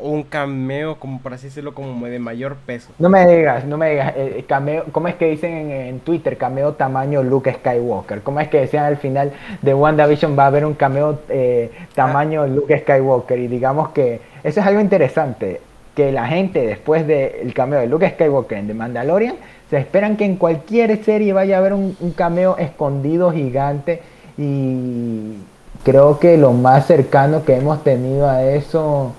un 0.02 0.22
cameo, 0.22 0.96
como 0.96 1.20
por 1.20 1.34
así 1.34 1.46
decirlo, 1.46 1.74
como 1.74 2.06
de 2.06 2.18
mayor 2.18 2.56
peso. 2.56 2.90
No 2.98 3.08
me 3.08 3.26
digas, 3.26 3.64
no 3.64 3.76
me 3.76 3.90
digas, 3.90 4.14
eh, 4.16 4.44
cameo, 4.48 4.84
¿cómo 4.92 5.08
es 5.08 5.14
que 5.14 5.26
dicen 5.30 5.70
en, 5.70 6.00
Twitter? 6.00 6.36
Cameo 6.36 6.72
tamaño 6.72 7.22
Luke 7.22 7.52
Skywalker. 7.52 8.22
¿Cómo 8.22 8.40
es 8.40 8.48
que 8.48 8.60
decían 8.60 8.84
al 8.84 8.96
final 8.96 9.32
de 9.60 9.74
WandaVision 9.74 10.38
va 10.38 10.44
a 10.44 10.46
haber 10.46 10.64
un 10.64 10.74
cameo 10.74 11.20
eh, 11.28 11.70
tamaño 11.94 12.46
Luke 12.46 12.78
Skywalker? 12.78 13.38
Y 13.38 13.48
digamos 13.48 13.90
que 13.90 14.20
eso 14.42 14.60
es 14.60 14.66
algo 14.66 14.80
interesante, 14.80 15.60
que 15.94 16.12
la 16.12 16.26
gente 16.26 16.66
después 16.66 17.06
del 17.06 17.52
cameo 17.52 17.80
de 17.80 17.86
Luke 17.86 18.08
Skywalker 18.08 18.58
en 18.58 18.68
The 18.68 18.74
Mandalorian, 18.74 19.36
se 19.68 19.78
esperan 19.78 20.16
que 20.16 20.24
en 20.24 20.36
cualquier 20.36 21.04
serie 21.04 21.32
vaya 21.32 21.56
a 21.56 21.58
haber 21.58 21.74
un 21.74 22.14
cameo 22.16 22.56
escondido 22.56 23.32
gigante 23.32 24.00
y 24.36 25.34
creo 25.82 26.18
que 26.18 26.36
lo 26.36 26.52
más 26.52 26.86
cercano 26.86 27.44
que 27.44 27.56
hemos 27.56 27.82
tenido 27.82 28.28
a 28.28 28.42
eso 28.44 29.14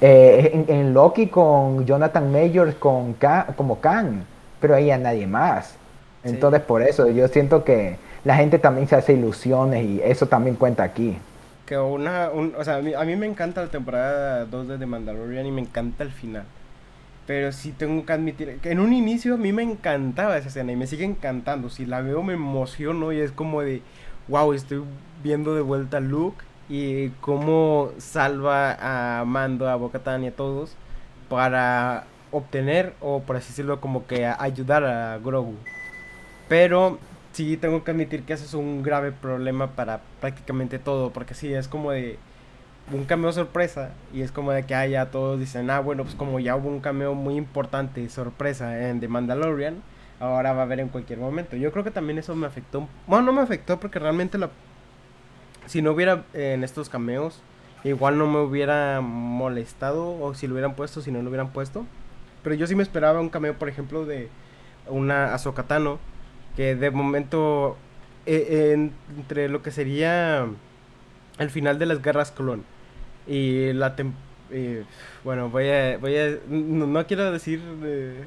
eh, 0.00 0.64
en, 0.68 0.94
Loki 0.94 1.28
con 1.28 1.86
Jonathan 1.86 2.30
Majors 2.30 2.74
con 2.74 3.16
como 3.56 3.80
Khan, 3.80 4.24
pero 4.60 4.74
ahí 4.74 4.90
a 4.90 4.98
nadie 4.98 5.26
más. 5.26 5.76
Entonces 6.24 6.60
por 6.60 6.82
eso 6.82 7.08
yo 7.08 7.28
siento 7.28 7.64
que 7.64 7.96
la 8.24 8.36
gente 8.36 8.58
también 8.58 8.88
se 8.88 8.96
hace 8.96 9.14
ilusiones 9.14 9.84
y 9.84 10.00
eso 10.02 10.26
también 10.26 10.56
cuenta 10.56 10.82
aquí. 10.82 11.16
Que 11.64 11.78
una, 11.78 12.30
o 12.30 12.64
sea, 12.64 12.76
a 12.76 13.04
mí, 13.04 13.16
me 13.16 13.26
encanta 13.26 13.62
la 13.62 13.68
temporada 13.68 14.44
2 14.46 14.68
de 14.68 14.78
The 14.78 14.86
Mandalorian 14.86 15.46
y 15.46 15.52
me 15.52 15.60
encanta 15.60 16.02
el 16.02 16.10
final. 16.10 16.44
Pero 17.26 17.52
sí 17.52 17.72
tengo 17.72 18.06
que 18.06 18.12
admitir 18.12 18.58
que 18.62 18.70
en 18.70 18.80
un 18.80 18.94
inicio 18.94 19.34
a 19.34 19.36
mí 19.36 19.52
me 19.52 19.62
encantaba 19.62 20.38
esa 20.38 20.48
escena 20.48 20.72
y 20.72 20.76
me 20.76 20.86
sigue 20.86 21.04
encantando. 21.04 21.68
Si 21.68 21.84
la 21.84 22.00
veo 22.00 22.22
me 22.22 22.32
emociono 22.32 23.12
y 23.12 23.20
es 23.20 23.32
como 23.32 23.60
de, 23.60 23.82
wow, 24.28 24.54
estoy 24.54 24.82
viendo 25.22 25.54
de 25.54 25.62
vuelta 25.62 25.98
a 25.98 26.00
Luke 26.00 26.44
y 26.68 27.08
cómo 27.20 27.90
salva 27.98 29.20
a 29.20 29.24
Mando, 29.24 29.68
a 29.68 29.76
Bocatan 29.76 30.24
y 30.24 30.28
a 30.28 30.36
todos 30.36 30.74
para 31.28 32.04
obtener 32.30 32.94
o 33.00 33.20
por 33.20 33.36
así 33.36 33.48
decirlo 33.48 33.80
como 33.80 34.06
que 34.06 34.26
ayudar 34.26 34.84
a 34.84 35.18
Grogu. 35.18 35.54
Pero 36.48 36.98
sí 37.32 37.56
tengo 37.56 37.84
que 37.84 37.90
admitir 37.90 38.24
que 38.24 38.32
eso 38.32 38.44
es 38.44 38.54
un 38.54 38.82
grave 38.82 39.12
problema 39.12 39.68
para 39.68 40.00
prácticamente 40.20 40.78
todo, 40.78 41.10
porque 41.10 41.34
sí 41.34 41.52
es 41.52 41.68
como 41.68 41.92
de 41.92 42.18
un 42.92 43.04
cameo 43.04 43.32
sorpresa 43.32 43.92
y 44.14 44.22
es 44.22 44.32
como 44.32 44.52
de 44.52 44.64
que 44.64 44.74
haya 44.74 45.04
ya 45.04 45.10
todos 45.10 45.38
dicen, 45.38 45.70
ah 45.70 45.80
bueno, 45.80 46.04
pues 46.04 46.14
como 46.14 46.40
ya 46.40 46.56
hubo 46.56 46.68
un 46.68 46.80
cameo 46.80 47.14
muy 47.14 47.36
importante 47.36 48.08
sorpresa 48.08 48.88
en 48.88 49.00
The 49.00 49.08
Mandalorian, 49.08 49.82
ahora 50.20 50.52
va 50.52 50.60
a 50.60 50.64
haber 50.64 50.80
en 50.80 50.88
cualquier 50.88 51.18
momento. 51.18 51.56
Yo 51.56 51.70
creo 51.70 51.84
que 51.84 51.90
también 51.90 52.18
eso 52.18 52.34
me 52.34 52.46
afectó. 52.46 52.88
Bueno, 53.06 53.26
no 53.26 53.32
me 53.34 53.42
afectó 53.42 53.78
porque 53.78 53.98
realmente 53.98 54.38
la, 54.38 54.50
si 55.68 55.82
no 55.82 55.92
hubiera 55.92 56.24
eh, 56.34 56.54
en 56.54 56.64
estos 56.64 56.88
cameos, 56.88 57.40
igual 57.84 58.18
no 58.18 58.26
me 58.26 58.40
hubiera 58.40 59.00
molestado 59.00 60.18
o 60.20 60.34
si 60.34 60.46
lo 60.46 60.54
hubieran 60.54 60.74
puesto, 60.74 61.00
si 61.00 61.12
no 61.12 61.22
lo 61.22 61.28
hubieran 61.28 61.52
puesto. 61.52 61.86
Pero 62.42 62.54
yo 62.54 62.66
sí 62.66 62.74
me 62.74 62.82
esperaba 62.82 63.20
un 63.20 63.28
cameo, 63.28 63.54
por 63.54 63.68
ejemplo, 63.68 64.04
de 64.04 64.28
una 64.88 65.34
Azokatano, 65.34 65.98
que 66.56 66.74
de 66.74 66.90
momento 66.90 67.76
eh, 68.26 68.90
entre 69.16 69.48
lo 69.48 69.62
que 69.62 69.70
sería 69.70 70.46
el 71.38 71.50
final 71.50 71.78
de 71.78 71.86
las 71.86 72.02
guerras 72.02 72.32
clon 72.32 72.64
y 73.26 73.72
la 73.74 73.94
bueno 75.24 75.50
voy 75.50 75.68
a 75.68 75.98
voy 75.98 76.16
a 76.16 76.38
no, 76.48 77.06
quiero 77.06 77.30
decir 77.30 77.60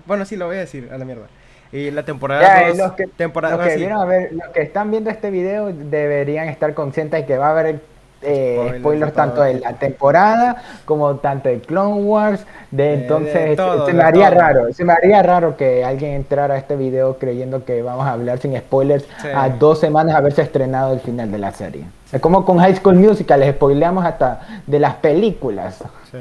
bueno 0.05 0.23
sí 0.25 0.35
lo 0.35 0.45
voy 0.45 0.57
a 0.57 0.59
decir 0.59 0.89
a 0.91 0.97
la 0.99 1.03
mierda 1.03 1.27
y 1.71 1.91
la 1.91 2.03
temporada 2.03 2.69
los 2.73 2.93
que, 2.93 3.07
temporada 3.07 3.57
los 3.57 3.73
que, 3.73 3.89
a 3.89 4.05
ver, 4.05 4.33
los 4.33 4.47
que 4.49 4.61
están 4.61 4.91
viendo 4.91 5.09
este 5.09 5.31
video 5.31 5.71
deberían 5.71 6.49
estar 6.49 6.73
conscientes 6.73 7.21
de 7.21 7.25
que 7.25 7.37
va 7.37 7.47
a 7.47 7.51
haber 7.51 7.79
eh, 8.21 8.75
spoilers, 8.79 9.13
tanto 9.13 9.41
de 9.41 9.59
la 9.59 9.73
temporada 9.73 10.61
como 10.85 11.15
tanto 11.15 11.49
de 11.49 11.59
Clone 11.59 12.03
Wars. 12.03 12.45
De, 12.69 12.93
entonces, 12.93 13.57
se 13.85 13.93
me 13.93 14.03
haría 14.03 14.29
raro, 14.29 14.71
se 14.73 14.85
me 14.85 14.93
haría 14.93 15.23
raro 15.23 15.57
que 15.57 15.83
alguien 15.83 16.13
entrara 16.13 16.55
a 16.55 16.57
este 16.57 16.75
video 16.75 17.17
creyendo 17.17 17.65
que 17.65 17.81
vamos 17.81 18.05
a 18.05 18.11
hablar 18.11 18.39
sin 18.39 18.57
spoilers 18.57 19.07
a 19.33 19.49
dos 19.49 19.79
semanas 19.79 20.15
haberse 20.15 20.41
estrenado 20.41 20.93
el 20.93 20.99
final 20.99 21.31
de 21.31 21.37
la 21.37 21.51
serie. 21.51 21.85
Es 22.11 22.19
como 22.19 22.45
con 22.45 22.59
High 22.59 22.75
School 22.75 22.95
Musical, 22.95 23.39
les 23.39 23.55
spoileamos 23.55 24.05
hasta 24.05 24.41
de 24.67 24.79
las 24.79 24.95
películas. 24.95 25.83
Sí. 26.11 26.17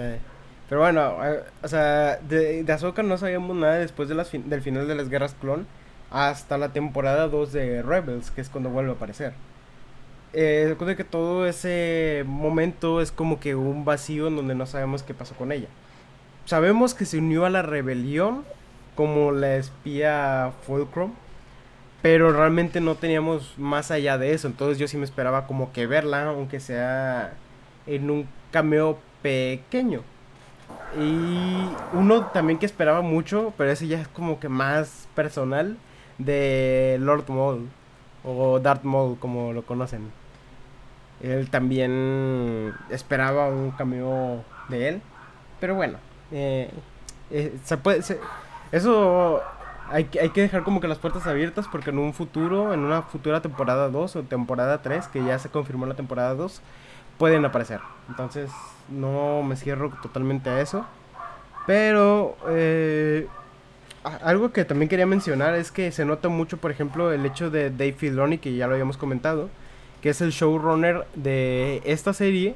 Pero 0.70 0.82
bueno, 0.82 1.18
eh, 1.26 1.44
o 1.62 1.68
sea, 1.68 2.18
de, 2.18 2.64
de 2.64 2.72
Ahsoka 2.72 3.02
no 3.04 3.18
sabíamos 3.18 3.56
nada 3.56 3.76
después 3.76 4.08
del 4.08 4.62
final 4.62 4.88
de 4.88 4.96
las 4.96 5.10
guerras 5.10 5.34
clon 5.34 5.68
hasta 6.10 6.58
la 6.58 6.72
temporada 6.72 7.28
2 7.28 7.52
de 7.52 7.82
Rebels, 7.82 8.32
que 8.32 8.40
es 8.42 8.50
cuando 8.50 8.70
vuelve 8.70 8.92
a 8.92 8.94
aparecer. 8.94 9.34
eh, 10.32 10.76
que 10.96 11.04
todo 11.04 11.46
ese 11.46 12.24
momento 12.26 13.00
es 13.00 13.12
como 13.12 13.40
que 13.40 13.54
un 13.56 13.84
vacío 13.84 14.28
en 14.28 14.36
donde 14.36 14.54
no 14.54 14.66
sabemos 14.66 15.02
qué 15.02 15.14
pasó 15.14 15.36
con 15.36 15.52
ella. 15.52 15.70
Sabemos 16.46 16.94
que 16.94 17.06
se 17.06 17.18
unió 17.18 17.46
a 17.46 17.50
la 17.50 17.62
rebelión 17.62 18.46
como 18.94 19.32
la 19.32 19.56
espía 19.56 20.52
Fulcrum, 20.62 21.18
pero 22.02 22.32
realmente 22.32 22.80
no 22.80 22.96
teníamos 22.96 23.58
más 23.58 23.90
allá 23.90 24.18
de 24.18 24.32
eso. 24.34 24.48
Entonces 24.48 24.78
yo 24.78 24.88
sí 24.88 24.96
me 24.98 25.04
esperaba 25.04 25.46
como 25.46 25.72
que 25.72 25.86
verla, 25.86 26.24
aunque 26.28 26.60
sea 26.60 27.42
en 27.86 28.10
un 28.10 28.30
cameo 28.50 29.00
pequeño. 29.22 30.04
Y 30.99 31.68
uno 31.93 32.26
también 32.26 32.59
que 32.59 32.66
esperaba 32.66 33.01
mucho, 33.01 33.53
pero 33.57 33.70
ese 33.70 33.86
ya 33.86 34.01
es 34.01 34.09
como 34.09 34.41
que 34.41 34.49
más 34.49 35.09
personal, 35.14 35.76
de 36.18 36.99
Lord 37.01 37.28
Maul, 37.28 37.68
o 38.24 38.59
Darth 38.59 38.84
Maul 38.84 39.18
como 39.18 39.53
lo 39.53 39.62
conocen. 39.64 40.11
Él 41.22 41.51
también 41.51 42.74
esperaba 42.88 43.49
un 43.49 43.70
cameo 43.72 44.45
de 44.68 44.88
él, 44.88 45.03
pero 45.61 45.74
bueno, 45.74 45.99
eh, 46.32 46.70
eh, 47.30 47.55
eso 48.72 49.41
hay, 49.91 50.09
hay 50.20 50.30
que 50.30 50.41
dejar 50.41 50.62
como 50.62 50.80
que 50.80 50.88
las 50.88 50.99
puertas 50.99 51.26
abiertas 51.26 51.66
porque 51.70 51.91
en 51.91 51.99
un 51.99 52.14
futuro, 52.14 52.72
en 52.72 52.80
una 52.80 53.03
futura 53.03 53.43
temporada 53.43 53.88
2 53.91 54.16
o 54.16 54.22
temporada 54.22 54.82
3, 54.82 55.09
que 55.09 55.24
ya 55.24 55.38
se 55.38 55.51
confirmó 55.51 55.86
la 55.86 55.95
temporada 55.95 56.34
2, 56.34 56.62
pueden 57.18 57.45
aparecer. 57.45 57.80
Entonces 58.09 58.51
no 58.91 59.43
me 59.43 59.57
cierro 59.57 59.93
totalmente 60.03 60.51
a 60.51 60.61
eso. 60.61 60.86
Pero 61.66 62.36
eh, 62.49 63.26
algo 64.22 64.53
que 64.53 64.64
también 64.64 64.88
quería 64.88 65.07
mencionar 65.07 65.55
es 65.55 65.70
que 65.70 65.93
se 65.93 66.05
nota 66.05 66.28
mucho, 66.28 66.57
por 66.57 66.70
ejemplo, 66.70 67.12
el 67.12 67.24
hecho 67.26 67.51
de 67.51 67.70
Dave 67.70 67.93
Filoni, 67.93 68.38
que 68.38 68.55
ya 68.55 68.66
lo 68.66 68.74
habíamos 68.74 68.97
comentado, 68.97 69.51
que 70.01 70.11
es 70.11 70.20
el 70.20 70.30
showrunner 70.30 71.07
de 71.14 71.82
esta 71.84 72.12
serie 72.12 72.55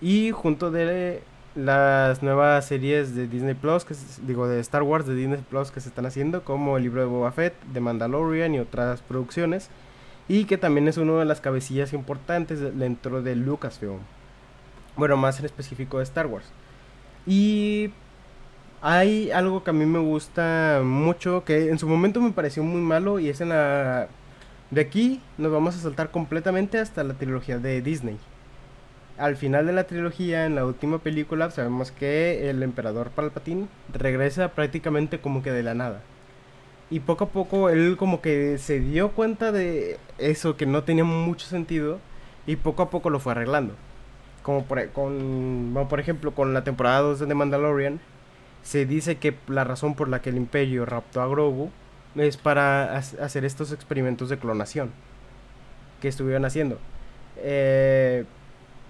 y 0.00 0.30
junto 0.32 0.70
de 0.70 1.22
las 1.54 2.22
nuevas 2.22 2.66
series 2.66 3.14
de 3.14 3.26
Disney 3.26 3.54
Plus, 3.54 3.84
que 3.84 3.94
digo 4.22 4.48
de 4.48 4.60
Star 4.60 4.82
Wars 4.82 5.06
de 5.06 5.14
Disney 5.14 5.42
Plus 5.48 5.70
que 5.70 5.80
se 5.80 5.88
están 5.88 6.06
haciendo, 6.06 6.44
como 6.44 6.76
el 6.76 6.84
libro 6.84 7.00
de 7.00 7.06
Boba 7.06 7.32
Fett, 7.32 7.54
de 7.72 7.80
Mandalorian 7.80 8.54
y 8.54 8.58
otras 8.58 9.02
producciones, 9.02 9.70
y 10.28 10.44
que 10.44 10.58
también 10.58 10.88
es 10.88 10.96
una 10.96 11.18
de 11.18 11.24
las 11.24 11.40
cabecillas 11.40 11.92
importantes 11.92 12.60
dentro 12.78 13.22
de 13.22 13.36
Lucasfilm. 13.36 14.00
Bueno, 14.96 15.16
más 15.16 15.38
en 15.38 15.46
específico 15.46 15.98
de 15.98 16.04
Star 16.04 16.26
Wars. 16.26 16.46
Y 17.26 17.90
hay 18.80 19.30
algo 19.30 19.64
que 19.64 19.70
a 19.70 19.72
mí 19.72 19.86
me 19.86 19.98
gusta 19.98 20.80
mucho, 20.84 21.44
que 21.44 21.70
en 21.70 21.78
su 21.78 21.88
momento 21.88 22.20
me 22.20 22.32
pareció 22.32 22.62
muy 22.62 22.80
malo, 22.80 23.18
y 23.18 23.28
es 23.28 23.40
en 23.40 23.50
la... 23.50 24.08
De 24.70 24.80
aquí 24.80 25.20
nos 25.38 25.52
vamos 25.52 25.76
a 25.76 25.80
saltar 25.80 26.10
completamente 26.10 26.78
hasta 26.78 27.04
la 27.04 27.14
trilogía 27.14 27.58
de 27.58 27.82
Disney 27.82 28.18
al 29.18 29.36
final 29.36 29.66
de 29.66 29.72
la 29.72 29.84
trilogía, 29.84 30.46
en 30.46 30.54
la 30.54 30.66
última 30.66 30.98
película, 30.98 31.50
sabemos 31.50 31.92
que 31.92 32.50
el 32.50 32.62
emperador 32.62 33.10
Palpatine 33.10 33.68
regresa 33.92 34.48
prácticamente 34.48 35.20
como 35.20 35.42
que 35.42 35.52
de 35.52 35.62
la 35.62 35.74
nada. 35.74 36.00
Y 36.90 37.00
poco 37.00 37.24
a 37.24 37.28
poco 37.28 37.70
él 37.70 37.96
como 37.96 38.20
que 38.20 38.58
se 38.58 38.80
dio 38.80 39.12
cuenta 39.12 39.52
de 39.52 39.98
eso 40.18 40.56
que 40.56 40.66
no 40.66 40.82
tenía 40.84 41.04
mucho 41.04 41.46
sentido 41.46 42.00
y 42.46 42.56
poco 42.56 42.82
a 42.82 42.90
poco 42.90 43.10
lo 43.10 43.20
fue 43.20 43.32
arreglando. 43.32 43.74
Como 44.42 44.64
por, 44.64 44.88
con, 44.90 45.86
por 45.88 46.00
ejemplo 46.00 46.34
con 46.34 46.52
la 46.54 46.64
temporada 46.64 47.00
2 47.00 47.20
de 47.20 47.26
The 47.26 47.34
Mandalorian, 47.34 48.00
se 48.62 48.86
dice 48.86 49.16
que 49.16 49.34
la 49.48 49.64
razón 49.64 49.94
por 49.94 50.08
la 50.08 50.20
que 50.22 50.30
el 50.30 50.36
imperio 50.36 50.84
raptó 50.86 51.20
a 51.20 51.26
Grogu 51.26 51.70
es 52.16 52.36
para 52.36 52.96
hacer 52.96 53.44
estos 53.44 53.72
experimentos 53.72 54.28
de 54.28 54.38
clonación 54.38 54.90
que 56.00 56.08
estuvieron 56.08 56.44
haciendo. 56.44 56.78
Eh, 57.38 58.24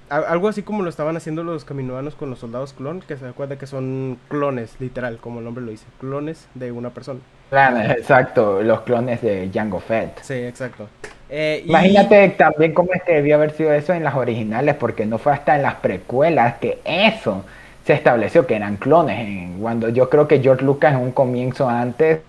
algo 0.09 0.49
así 0.49 0.63
como 0.63 0.83
lo 0.83 0.91
estaban 0.91 1.17
haciendo 1.17 1.43
los 1.43 1.65
caminoanos 1.65 2.15
con 2.15 2.29
los 2.29 2.39
soldados 2.39 2.75
clon, 2.75 3.01
que 3.01 3.17
se 3.17 3.27
acuerda 3.27 3.57
que 3.57 3.67
son 3.67 4.19
clones, 4.29 4.77
literal, 4.79 5.17
como 5.19 5.39
el 5.39 5.45
nombre 5.45 5.65
lo 5.65 5.71
dice, 5.71 5.87
clones 6.01 6.49
de 6.55 6.71
una 6.71 6.91
persona. 6.91 7.21
Claro, 7.49 7.79
exacto, 7.93 8.63
los 8.63 8.83
clones 8.83 9.23
de 9.23 9.51
Jango 9.53 9.81
Fett. 9.81 10.21
Sí, 10.23 10.35
exacto. 10.35 10.89
Eh, 11.35 11.65
Imagínate 11.67 12.29
también 12.31 12.75
cómo 12.75 12.93
es 12.93 13.03
que 13.03 13.15
debió 13.15 13.37
haber 13.37 13.53
sido 13.53 13.73
eso 13.73 13.95
en 13.95 14.05
las 14.05 14.15
originales, 14.15 14.75
porque 14.75 15.07
no 15.07 15.17
fue 15.17 15.33
hasta 15.33 15.57
en 15.57 15.63
las 15.63 15.77
precuelas 15.77 16.59
que 16.59 16.79
eso 16.85 17.45
se 17.87 17.95
estableció, 17.95 18.47
que 18.47 18.55
eran 18.55 18.77
clones. 18.77 19.49
cuando 19.59 19.89
yo 19.89 20.11
creo 20.11 20.29
que 20.29 20.41
George 20.41 20.65
Lucas 20.65 20.93
en 20.93 21.01
un 21.01 21.13
comienzo 21.13 21.69
antes 21.69 22.21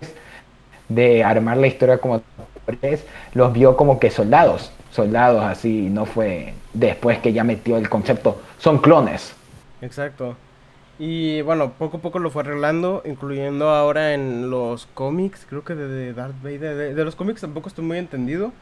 de 0.88 1.24
armar 1.24 1.58
la 1.58 1.68
historia 1.68 1.98
como 1.98 2.22
los 3.34 3.52
vio 3.52 3.76
como 3.76 4.00
que 4.00 4.10
soldados 4.10 4.72
soldados 4.94 5.44
así, 5.44 5.90
no 5.90 6.06
fue 6.06 6.54
después 6.74 7.18
que 7.20 7.34
ya 7.34 7.44
metió 7.44 7.78
el 7.78 7.90
concepto, 7.90 8.42
son 8.60 8.78
clones. 8.78 9.34
Exacto. 9.82 10.36
Y 11.00 11.42
bueno, 11.42 11.72
poco 11.72 11.98
a 11.98 12.00
poco 12.00 12.20
lo 12.20 12.30
fue 12.30 12.44
arreglando, 12.44 13.02
incluyendo 13.04 13.70
ahora 13.70 14.14
en 14.14 14.52
los 14.52 14.86
cómics, 14.86 15.46
creo 15.50 15.64
que 15.64 15.74
de, 15.74 16.14
Darth 16.14 16.36
Vader, 16.44 16.94
de, 16.94 17.04
los 17.06 17.16
cómics 17.16 17.42
tampoco 17.42 17.70
estoy 17.70 17.84
muy 17.84 17.98
entendido, 17.98 18.54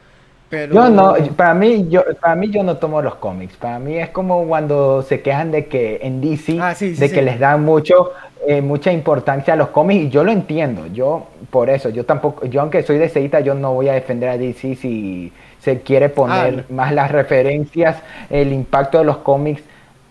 pero... 0.51 0.75
Yo 0.75 0.89
no, 0.89 1.15
para 1.35 1.55
mí 1.55 1.87
yo, 1.89 2.03
para 2.19 2.35
mí 2.35 2.51
yo 2.51 2.61
no 2.61 2.77
tomo 2.77 3.01
los 3.01 3.15
cómics, 3.15 3.55
para 3.55 3.79
mí 3.79 3.97
es 3.97 4.09
como 4.09 4.45
cuando 4.45 5.01
se 5.01 5.21
quejan 5.21 5.49
de 5.49 5.65
que 5.65 6.01
en 6.03 6.21
DC, 6.21 6.59
ah, 6.61 6.75
de 6.79 7.11
que 7.11 7.21
les 7.23 7.39
dan 7.39 7.63
mucho, 7.63 8.11
eh, 8.45 8.61
mucha 8.61 8.91
importancia 8.91 9.53
a 9.53 9.57
los 9.57 9.69
cómics 9.69 10.05
y 10.05 10.09
yo 10.09 10.23
lo 10.23 10.31
entiendo, 10.31 10.85
yo 10.87 11.27
por 11.49 11.69
eso, 11.69 11.89
yo 11.89 12.05
tampoco, 12.05 12.45
yo 12.45 12.61
aunque 12.61 12.83
soy 12.83 12.99
de 12.99 13.09
Seita, 13.09 13.39
yo 13.39 13.55
no 13.55 13.73
voy 13.73 13.89
a 13.89 13.93
defender 13.93 14.29
a 14.29 14.37
DC 14.37 14.75
si 14.75 15.33
se 15.59 15.81
quiere 15.81 16.09
poner 16.09 16.59
ah, 16.59 16.73
más 16.73 16.93
las 16.93 17.11
referencias, 17.11 17.97
el 18.29 18.51
impacto 18.53 18.99
de 18.99 19.05
los 19.05 19.17
cómics 19.17 19.63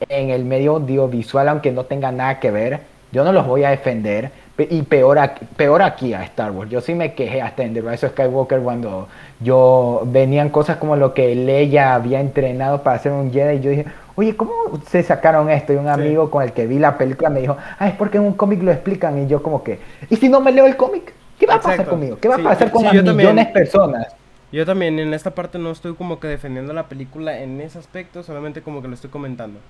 en 0.08 0.30
el 0.30 0.44
medio 0.44 0.76
audiovisual, 0.76 1.48
aunque 1.48 1.70
no 1.70 1.84
tenga 1.84 2.10
nada 2.10 2.40
que 2.40 2.50
ver. 2.50 2.80
Yo 3.12 3.24
no 3.24 3.32
los 3.32 3.46
voy 3.46 3.64
a 3.64 3.70
defender. 3.70 4.30
Y 4.68 4.82
peor 4.82 5.18
aquí, 5.18 5.46
peor 5.56 5.82
aquí 5.82 6.12
a 6.12 6.24
Star 6.24 6.50
Wars. 6.50 6.70
Yo 6.70 6.80
sí 6.80 6.94
me 6.94 7.14
quejé 7.14 7.40
hasta 7.40 7.62
en 7.62 7.74
The 7.74 7.80
Rise 7.80 8.06
of 8.06 8.12
Skywalker 8.12 8.60
cuando 8.60 9.08
yo 9.40 10.02
venían 10.06 10.50
cosas 10.50 10.76
como 10.76 10.96
lo 10.96 11.14
que 11.14 11.34
Leia 11.34 11.94
había 11.94 12.20
entrenado 12.20 12.82
para 12.82 12.96
hacer 12.96 13.12
un 13.12 13.32
Jedi. 13.32 13.56
Y 13.56 13.60
yo 13.60 13.70
dije, 13.70 13.86
oye, 14.16 14.36
¿cómo 14.36 14.52
se 14.86 15.02
sacaron 15.02 15.50
esto? 15.50 15.72
Y 15.72 15.76
un 15.76 15.88
amigo 15.88 16.30
con 16.30 16.42
el 16.42 16.52
que 16.52 16.66
vi 16.66 16.78
la 16.78 16.98
película 16.98 17.30
me 17.30 17.40
dijo, 17.40 17.56
ah, 17.78 17.88
es 17.88 17.94
porque 17.94 18.18
en 18.18 18.24
un 18.24 18.34
cómic 18.34 18.62
lo 18.62 18.70
explican. 18.72 19.22
Y 19.22 19.26
yo 19.26 19.42
como 19.42 19.62
que, 19.62 19.78
¿y 20.08 20.16
si 20.16 20.28
no 20.28 20.40
me 20.40 20.52
leo 20.52 20.66
el 20.66 20.76
cómic? 20.76 21.12
¿Qué 21.38 21.46
va 21.46 21.54
a 21.54 21.60
pasar 21.60 21.86
conmigo? 21.86 22.18
¿Qué 22.20 22.28
va 22.28 22.36
a 22.36 22.38
pasar 22.38 22.70
con 22.70 22.82
millones 22.84 23.46
de 23.46 23.52
personas? 23.52 24.08
Yo 24.52 24.66
también 24.66 24.98
en 24.98 25.14
esta 25.14 25.30
parte 25.30 25.58
no 25.58 25.70
estoy 25.70 25.94
como 25.94 26.18
que 26.18 26.26
defendiendo 26.26 26.72
la 26.72 26.88
película 26.88 27.38
en 27.38 27.60
ese 27.60 27.78
aspecto, 27.78 28.22
solamente 28.22 28.62
como 28.62 28.82
que 28.82 28.88
lo 28.88 28.94
estoy 28.94 29.08
comentando. 29.08 29.60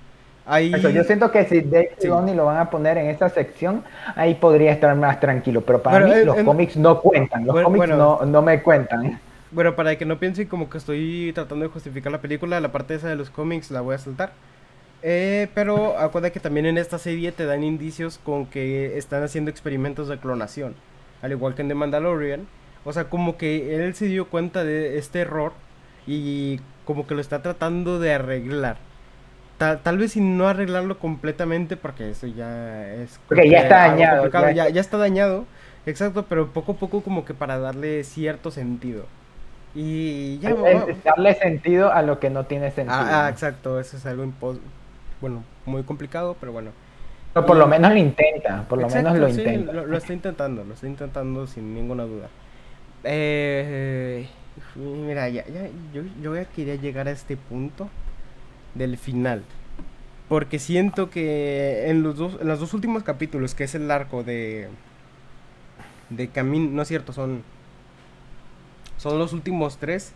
Ahí... 0.45 0.71
yo 0.71 1.03
siento 1.03 1.31
que 1.31 1.45
si 1.45 1.61
Dave 1.61 1.91
sí. 1.99 2.07
lo 2.07 2.45
van 2.45 2.57
a 2.57 2.69
poner 2.69 2.97
en 2.97 3.07
esta 3.07 3.29
sección, 3.29 3.83
ahí 4.15 4.35
podría 4.35 4.71
estar 4.71 4.95
más 4.95 5.19
tranquilo, 5.19 5.61
pero 5.61 5.81
para 5.81 6.05
mí 6.05 6.11
los 6.23 6.37
cómics 6.37 6.77
no 6.77 6.99
cuentan, 6.99 7.45
los 7.45 7.63
cómics 7.63 7.89
no, 7.89 8.25
no 8.25 8.41
me 8.41 8.61
cuentan. 8.61 9.19
Bueno, 9.51 9.75
para 9.75 9.97
que 9.97 10.05
no 10.05 10.17
piensen 10.17 10.47
como 10.47 10.69
que 10.69 10.77
estoy 10.77 11.31
tratando 11.33 11.65
de 11.65 11.71
justificar 11.71 12.11
la 12.11 12.21
película, 12.21 12.59
la 12.59 12.71
parte 12.71 12.95
esa 12.95 13.09
de 13.09 13.15
los 13.15 13.29
cómics 13.29 13.69
la 13.69 13.81
voy 13.81 13.95
a 13.95 13.97
saltar. 13.97 14.31
Eh, 15.03 15.47
pero 15.53 15.97
acuérdate 15.97 16.31
que 16.31 16.39
también 16.39 16.65
en 16.67 16.77
esta 16.77 16.97
serie 16.99 17.31
te 17.31 17.45
dan 17.45 17.63
indicios 17.63 18.19
con 18.19 18.45
que 18.45 18.97
están 18.97 19.23
haciendo 19.23 19.51
experimentos 19.51 20.07
de 20.07 20.17
clonación, 20.17 20.75
al 21.21 21.31
igual 21.31 21.55
que 21.55 21.63
en 21.63 21.67
The 21.67 21.75
Mandalorian 21.75 22.47
o 22.83 22.93
sea, 22.93 23.05
como 23.05 23.37
que 23.37 23.75
él 23.75 23.93
se 23.93 24.05
dio 24.05 24.27
cuenta 24.27 24.63
de 24.63 24.97
este 24.97 25.19
error 25.21 25.53
y 26.07 26.59
como 26.85 27.05
que 27.05 27.13
lo 27.13 27.21
está 27.21 27.41
tratando 27.41 27.99
de 27.99 28.13
arreglar. 28.13 28.77
Tal, 29.83 29.97
vez 29.99 30.13
sin 30.13 30.37
no 30.37 30.47
arreglarlo 30.47 30.97
completamente 30.97 31.77
porque 31.77 32.09
eso 32.09 32.25
ya 32.25 32.91
es... 32.95 33.19
Porque 33.27 33.47
ya 33.47 33.59
está 33.59 33.87
dañado. 33.87 34.27
Ya. 34.53 34.69
ya. 34.69 34.81
está 34.81 34.97
dañado, 34.97 35.45
exacto, 35.85 36.25
pero 36.27 36.47
poco 36.47 36.71
a 36.71 36.75
poco 36.75 37.01
como 37.01 37.25
que 37.25 37.35
para 37.35 37.59
darle 37.59 38.03
cierto 38.03 38.49
sentido. 38.49 39.05
Y 39.75 40.39
ya... 40.39 40.55
darle 41.05 41.35
sentido 41.35 41.93
a 41.93 42.01
lo 42.01 42.19
que 42.19 42.31
no 42.31 42.45
tiene 42.45 42.71
sentido. 42.71 42.97
Ah, 42.99 43.27
ah 43.27 43.29
exacto, 43.29 43.79
eso 43.79 43.97
es 43.97 44.05
algo 44.07 44.25
bueno, 45.21 45.43
muy 45.67 45.83
complicado, 45.83 46.35
pero 46.39 46.51
bueno. 46.51 46.71
Pero 47.31 47.45
por 47.45 47.55
lo 47.55 47.67
menos 47.67 47.91
lo 47.91 47.97
intenta, 47.97 48.65
por 48.67 48.81
lo 48.81 48.89
menos 48.89 49.15
lo 49.15 49.29
intenta. 49.29 49.73
Lo, 49.73 49.85
lo 49.85 49.95
está 49.95 50.11
intentando, 50.11 50.63
lo 50.63 50.73
está 50.73 50.87
intentando 50.87 51.45
sin 51.45 51.75
ninguna 51.75 52.05
duda. 52.05 52.29
Eh, 53.03 54.27
mira, 54.75 55.29
ya, 55.29 55.45
ya, 55.45 55.69
yo, 55.93 56.01
yo 56.19 56.35
ya 56.35 56.45
quería 56.45 56.75
llegar 56.75 57.07
a 57.07 57.11
este 57.11 57.37
punto 57.37 57.89
del 58.75 58.97
final. 58.97 59.43
Porque 60.29 60.59
siento 60.59 61.09
que 61.09 61.89
en 61.89 62.03
los 62.03 62.15
dos, 62.15 62.37
en 62.39 62.47
los 62.47 62.59
dos 62.59 62.73
últimos 62.73 63.03
capítulos, 63.03 63.53
que 63.53 63.65
es 63.65 63.75
el 63.75 63.91
arco 63.91 64.23
de. 64.23 64.69
de 66.09 66.29
Camino. 66.29 66.69
No 66.71 66.81
es 66.81 66.87
cierto, 66.87 67.11
son. 67.11 67.43
Son 68.97 69.19
los 69.19 69.33
últimos 69.33 69.77
tres. 69.77 70.13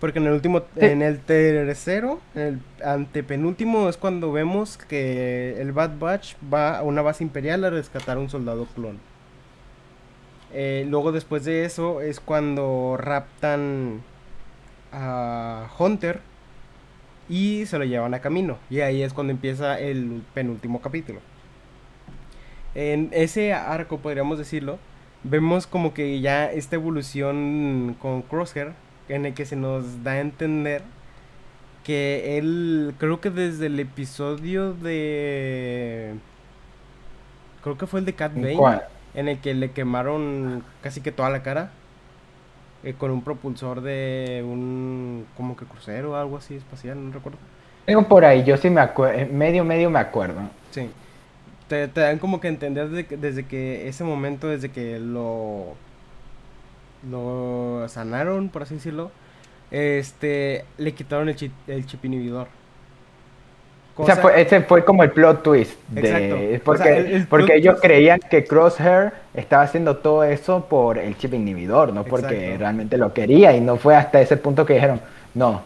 Porque 0.00 0.18
en 0.18 0.26
el 0.26 0.32
último. 0.32 0.62
En 0.76 1.02
el 1.02 1.20
tercero, 1.20 2.20
el 2.34 2.60
antepenúltimo, 2.82 3.88
es 3.88 3.98
cuando 3.98 4.32
vemos 4.32 4.78
que 4.78 5.60
el 5.60 5.72
Bad 5.72 5.98
Batch 5.98 6.36
va 6.52 6.78
a 6.78 6.82
una 6.82 7.02
base 7.02 7.22
imperial 7.22 7.64
a 7.64 7.70
rescatar 7.70 8.16
a 8.16 8.20
un 8.20 8.30
soldado 8.30 8.66
clon. 8.74 8.98
Eh, 10.54 10.86
luego 10.88 11.12
después 11.12 11.44
de 11.44 11.64
eso 11.64 12.00
es 12.00 12.20
cuando 12.20 12.96
raptan 12.96 14.02
a 14.92 15.68
Hunter 15.78 16.20
y 17.28 17.66
se 17.66 17.78
lo 17.78 17.84
llevan 17.84 18.14
a 18.14 18.20
camino. 18.20 18.58
Y 18.70 18.80
ahí 18.80 19.02
es 19.02 19.12
cuando 19.12 19.32
empieza 19.32 19.78
el 19.78 20.22
penúltimo 20.34 20.80
capítulo. 20.80 21.20
En 22.74 23.08
ese 23.12 23.52
arco, 23.52 23.98
podríamos 23.98 24.38
decirlo, 24.38 24.78
vemos 25.22 25.66
como 25.66 25.94
que 25.94 26.20
ya 26.20 26.50
esta 26.50 26.76
evolución 26.76 27.96
con 28.00 28.22
Crosshair, 28.22 28.72
en 29.08 29.26
el 29.26 29.34
que 29.34 29.46
se 29.46 29.56
nos 29.56 30.02
da 30.02 30.12
a 30.12 30.20
entender 30.20 30.82
que 31.84 32.38
él, 32.38 32.94
creo 32.98 33.20
que 33.20 33.30
desde 33.30 33.66
el 33.66 33.78
episodio 33.78 34.72
de... 34.72 36.14
Creo 37.62 37.78
que 37.78 37.86
fue 37.86 38.00
el 38.00 38.06
de 38.06 38.14
Cat 38.14 38.34
Bane, 38.34 38.80
en 39.14 39.28
el 39.28 39.38
que 39.38 39.54
le 39.54 39.70
quemaron 39.70 40.64
casi 40.82 41.00
que 41.00 41.12
toda 41.12 41.30
la 41.30 41.42
cara. 41.42 41.70
Eh, 42.84 42.94
con 42.98 43.10
un 43.10 43.22
propulsor 43.22 43.80
de 43.80 44.44
un 44.46 45.24
como 45.38 45.56
que 45.56 45.64
crucero 45.64 46.12
o 46.12 46.16
algo 46.16 46.36
así 46.36 46.54
espacial, 46.54 47.02
no 47.02 47.12
recuerdo. 47.12 47.38
Tengo 47.86 48.06
por 48.06 48.26
ahí, 48.26 48.44
yo 48.44 48.58
sí 48.58 48.68
me 48.68 48.82
acuerdo, 48.82 49.18
eh, 49.20 49.24
medio, 49.24 49.64
medio 49.64 49.88
me 49.88 49.98
acuerdo. 49.98 50.40
Sí. 50.70 50.90
Te, 51.66 51.86
dan 51.88 52.18
como 52.18 52.40
que 52.40 52.48
entender 52.48 52.90
desde 52.90 53.46
que, 53.46 53.88
ese 53.88 54.04
momento, 54.04 54.48
desde 54.48 54.70
que 54.70 54.98
lo, 54.98 55.76
lo 57.10 57.88
sanaron, 57.88 58.50
por 58.50 58.64
así 58.64 58.74
decirlo, 58.74 59.10
este, 59.70 60.66
le 60.76 60.92
quitaron 60.92 61.30
el 61.30 61.36
chip, 61.36 61.52
el 61.66 61.86
chip 61.86 62.04
inhibidor. 62.04 62.48
O 63.96 64.04
sea, 64.04 64.16
fue, 64.16 64.40
ese 64.40 64.60
fue 64.62 64.84
como 64.84 65.04
el 65.04 65.12
plot 65.12 65.42
twist. 65.42 65.78
De, 65.88 66.60
porque, 66.64 67.26
porque 67.30 67.56
ellos 67.56 67.78
creían 67.80 68.18
que 68.18 68.44
Crosshair 68.44 69.12
estaba 69.34 69.62
haciendo 69.62 69.98
todo 69.98 70.24
eso 70.24 70.66
por 70.68 70.98
el 70.98 71.16
chip 71.16 71.34
inhibidor, 71.34 71.92
no 71.92 72.04
porque 72.04 72.56
realmente 72.58 72.98
lo 72.98 73.12
quería. 73.12 73.56
Y 73.56 73.60
no 73.60 73.76
fue 73.76 73.94
hasta 73.94 74.20
ese 74.20 74.36
punto 74.36 74.66
que 74.66 74.74
dijeron, 74.74 75.00
no, 75.34 75.62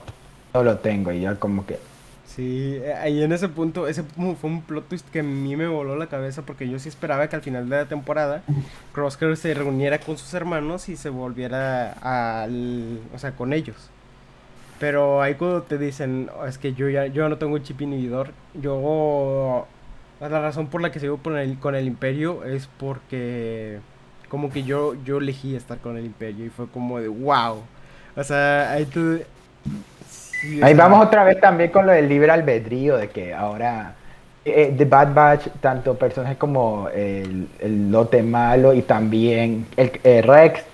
no 0.52 0.62
lo 0.62 0.76
tengo. 0.78 1.10
Y 1.12 1.22
yo 1.22 1.38
como 1.38 1.64
que... 1.64 1.78
Sí, 2.26 2.80
ahí 3.00 3.22
en 3.22 3.32
ese 3.32 3.48
punto, 3.48 3.88
ese 3.88 4.04
fue 4.04 4.36
un 4.42 4.62
plot 4.62 4.88
twist 4.88 5.08
que 5.08 5.20
a 5.20 5.22
mí 5.24 5.56
me 5.56 5.66
voló 5.66 5.96
la 5.96 6.06
cabeza 6.06 6.42
porque 6.42 6.68
yo 6.68 6.78
sí 6.78 6.88
esperaba 6.88 7.28
que 7.28 7.34
al 7.34 7.42
final 7.42 7.68
de 7.68 7.76
la 7.78 7.86
temporada 7.86 8.42
Crosshair 8.92 9.36
se 9.36 9.54
reuniera 9.54 9.98
con 9.98 10.16
sus 10.16 10.32
hermanos 10.34 10.88
y 10.88 10.96
se 10.96 11.08
volviera 11.08 11.94
al, 12.44 13.00
o 13.12 13.18
sea, 13.18 13.32
con 13.32 13.52
ellos. 13.52 13.90
Pero 14.78 15.22
ahí 15.22 15.34
cuando 15.34 15.62
te 15.62 15.78
dicen, 15.78 16.30
oh, 16.38 16.46
es 16.46 16.58
que 16.58 16.72
yo 16.72 16.88
ya 16.88 17.06
yo 17.06 17.28
no 17.28 17.36
tengo 17.38 17.54
un 17.54 17.62
chip 17.62 17.80
inhibidor, 17.80 18.30
yo... 18.54 19.66
La 20.20 20.40
razón 20.40 20.66
por 20.66 20.82
la 20.82 20.90
que 20.90 20.98
sigo 20.98 21.18
con 21.18 21.38
el, 21.38 21.60
con 21.60 21.76
el 21.76 21.86
imperio 21.86 22.44
es 22.44 22.68
porque 22.78 23.78
como 24.28 24.50
que 24.50 24.64
yo, 24.64 24.94
yo 25.04 25.18
elegí 25.18 25.54
estar 25.54 25.78
con 25.78 25.96
el 25.96 26.04
imperio 26.04 26.44
y 26.44 26.48
fue 26.48 26.66
como 26.66 26.98
de 26.98 27.06
wow. 27.06 27.62
O 28.16 28.24
sea, 28.24 28.72
ahí 28.72 28.84
tú... 28.84 29.20
ahí 30.60 30.74
vamos 30.74 31.06
otra 31.06 31.22
vez 31.22 31.40
también 31.40 31.70
con 31.70 31.86
lo 31.86 31.92
del 31.92 32.08
libre 32.08 32.32
albedrío, 32.32 32.96
de 32.96 33.08
que 33.10 33.32
ahora 33.32 33.94
eh, 34.44 34.74
The 34.76 34.84
Bad 34.86 35.14
Batch, 35.14 35.48
tanto 35.60 35.94
personajes 35.94 36.36
como 36.36 36.88
el, 36.88 37.48
el 37.60 37.92
lote 37.92 38.20
malo 38.22 38.74
y 38.74 38.82
también 38.82 39.66
el, 39.76 39.92
eh, 40.02 40.20
Rex, 40.20 40.64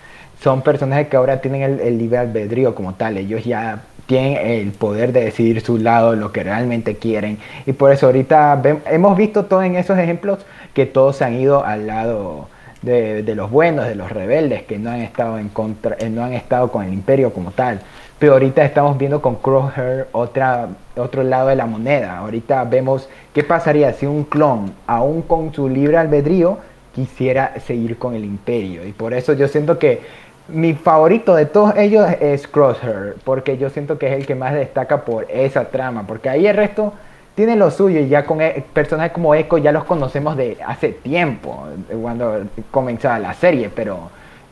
son 0.41 0.63
personajes 0.63 1.09
que 1.09 1.17
ahora 1.17 1.43
tienen 1.43 1.63
el, 1.63 1.81
el 1.81 1.99
libre 1.99 2.17
albedrío 2.17 2.75
como 2.75 2.95
tal. 2.95 3.19
Ellos 3.19 3.45
ya 3.45 3.83
tienen 4.07 4.37
el 4.37 4.73
poder 4.73 5.13
de 5.13 5.25
decidir 5.25 5.61
su 5.61 5.79
lado, 5.79 6.15
lo 6.15 6.33
que 6.33 6.43
realmente 6.43 6.97
quieren. 6.97 7.39
Y 7.67 7.73
por 7.73 7.93
eso 7.93 8.07
ahorita 8.07 8.61
hemos 8.91 9.17
visto 9.17 9.45
todos 9.47 9.65
en 9.65 9.77
esos 9.77 9.99
ejemplos 9.99 10.39
que 10.75 10.87
todos 10.87 11.17
se 11.17 11.25
han 11.25 11.35
ido 11.35 11.65
al 11.65 11.87
lado 11.87 12.49
de, 12.83 13.35
los 13.35 13.51
buenos, 13.51 13.87
de 13.87 13.95
los 13.95 14.11
rebeldes, 14.11 14.63
que 14.65 14.79
no 14.79 14.91
han 14.91 15.01
estado 15.01 15.39
en 15.39 15.49
contra, 15.49 15.97
eh, 15.99 16.11
no 16.11 16.23
han 16.23 16.35
estado 16.35 16.71
con 16.71 16.85
el 16.85 16.93
imperio 16.93 17.33
como 17.33 17.51
tal. 17.51 17.81
Pero 18.19 18.35
ahorita 18.35 18.65
estamos 18.65 18.97
viendo 18.99 19.21
con 19.21 19.37
Crosshair 19.37 20.07
otra, 20.13 20.69
otro 20.97 21.23
lado 21.23 21.49
de 21.49 21.57
la 21.57 21.67
moneda. 21.67 22.19
Ahorita 22.19 22.65
vemos 22.65 23.09
qué 23.33 23.43
pasaría 23.43 23.93
si 23.93 24.07
un 24.07 24.25
clon, 24.25 24.73
aún 24.87 25.23
con 25.23 25.53
su 25.53 25.69
libre 25.69 25.97
albedrío, 25.97 26.59
quisiera 26.95 27.59
seguir 27.61 27.99
con 27.99 28.15
el 28.15 28.25
imperio. 28.25 28.87
Y 28.87 28.93
por 28.93 29.15
eso 29.15 29.33
yo 29.33 29.49
siento 29.49 29.79
que 29.79 30.03
mi 30.49 30.75
favorito 30.75 31.35
de 31.35 31.47
todos 31.47 31.75
ellos 31.77 32.07
es 32.21 32.47
Crosshair, 32.47 33.17
porque 33.25 33.57
yo 33.57 33.71
siento 33.71 33.99
que 33.99 34.09
es 34.09 34.13
el 34.13 34.27
que 34.27 34.35
más 34.35 34.53
destaca 34.53 35.05
por 35.05 35.27
esa 35.31 35.67
trama, 35.67 36.07
porque 36.07 36.29
ahí 36.29 36.47
el 36.47 36.57
resto 36.57 36.93
tiene 37.35 37.57
lo 37.57 37.71
suyo 37.71 38.01
y 38.01 38.09
ya 38.09 38.25
con 38.27 38.41
e, 38.41 38.65
personajes 38.73 39.13
como 39.13 39.35
Echo 39.35 39.59
ya 39.59 39.73
los 39.73 39.85
conocemos 39.85 40.37
de 40.37 40.59
hace 40.65 40.91
tiempo, 40.91 41.67
cuando 42.01 42.43
comenzaba 42.71 43.19
la 43.19 43.35
serie, 43.35 43.71
pero 43.75 44.11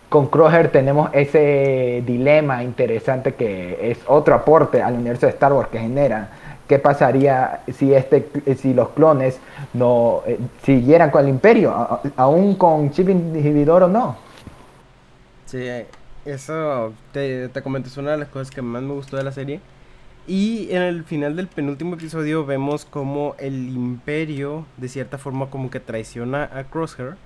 con 0.09 0.27
Crosshair 0.27 0.71
tenemos 0.71 1.11
ese 1.13 2.03
dilema 2.07 2.63
interesante 2.63 3.35
que 3.35 3.91
es 3.91 3.99
otro 4.07 4.35
aporte 4.35 4.83
al 4.83 4.95
universo 4.95 5.27
de 5.27 5.33
Star 5.33 5.53
Wars 5.53 5.69
que 5.71 5.79
genera. 5.79 6.29
¿Qué 6.69 6.79
pasaría 6.79 7.61
si, 7.73 7.93
este, 7.93 8.29
si 8.57 8.73
los 8.73 8.91
clones 8.91 9.39
no 9.75 10.23
eh, 10.27 10.39
siguieran 10.63 11.11
con 11.11 11.25
el 11.25 11.29
imperio, 11.29 12.01
aún 12.17 12.55
con 12.55 12.91
chip 12.91 13.11
inhibidor 13.11 13.85
o 13.85 13.89
no? 13.89 14.32
Sí, 15.53 15.69
eso 16.25 16.95
te, 17.13 17.47
te 17.49 17.59
es 17.59 17.97
una 17.99 18.13
de 18.13 18.17
las 18.17 18.29
cosas 18.29 18.51
que 18.51 18.63
más 18.63 18.83
me 18.83 18.95
gustó 18.95 19.19
de 19.19 19.23
la 19.23 19.33
serie. 19.33 19.61
Y 20.27 20.69
en 20.71 20.81
el 20.81 21.05
final 21.05 21.37
del 21.37 21.47
penúltimo 21.47 21.97
episodio 21.97 22.47
vemos 22.47 22.87
como 22.87 23.37
el 23.39 23.69
imperio, 23.69 24.65
de 24.79 24.89
cierta 24.89 25.19
forma, 25.19 25.51
como 25.51 25.69
que 25.69 25.79
traiciona 25.79 26.45
a 26.45 26.65
Crosshair. 26.65 27.17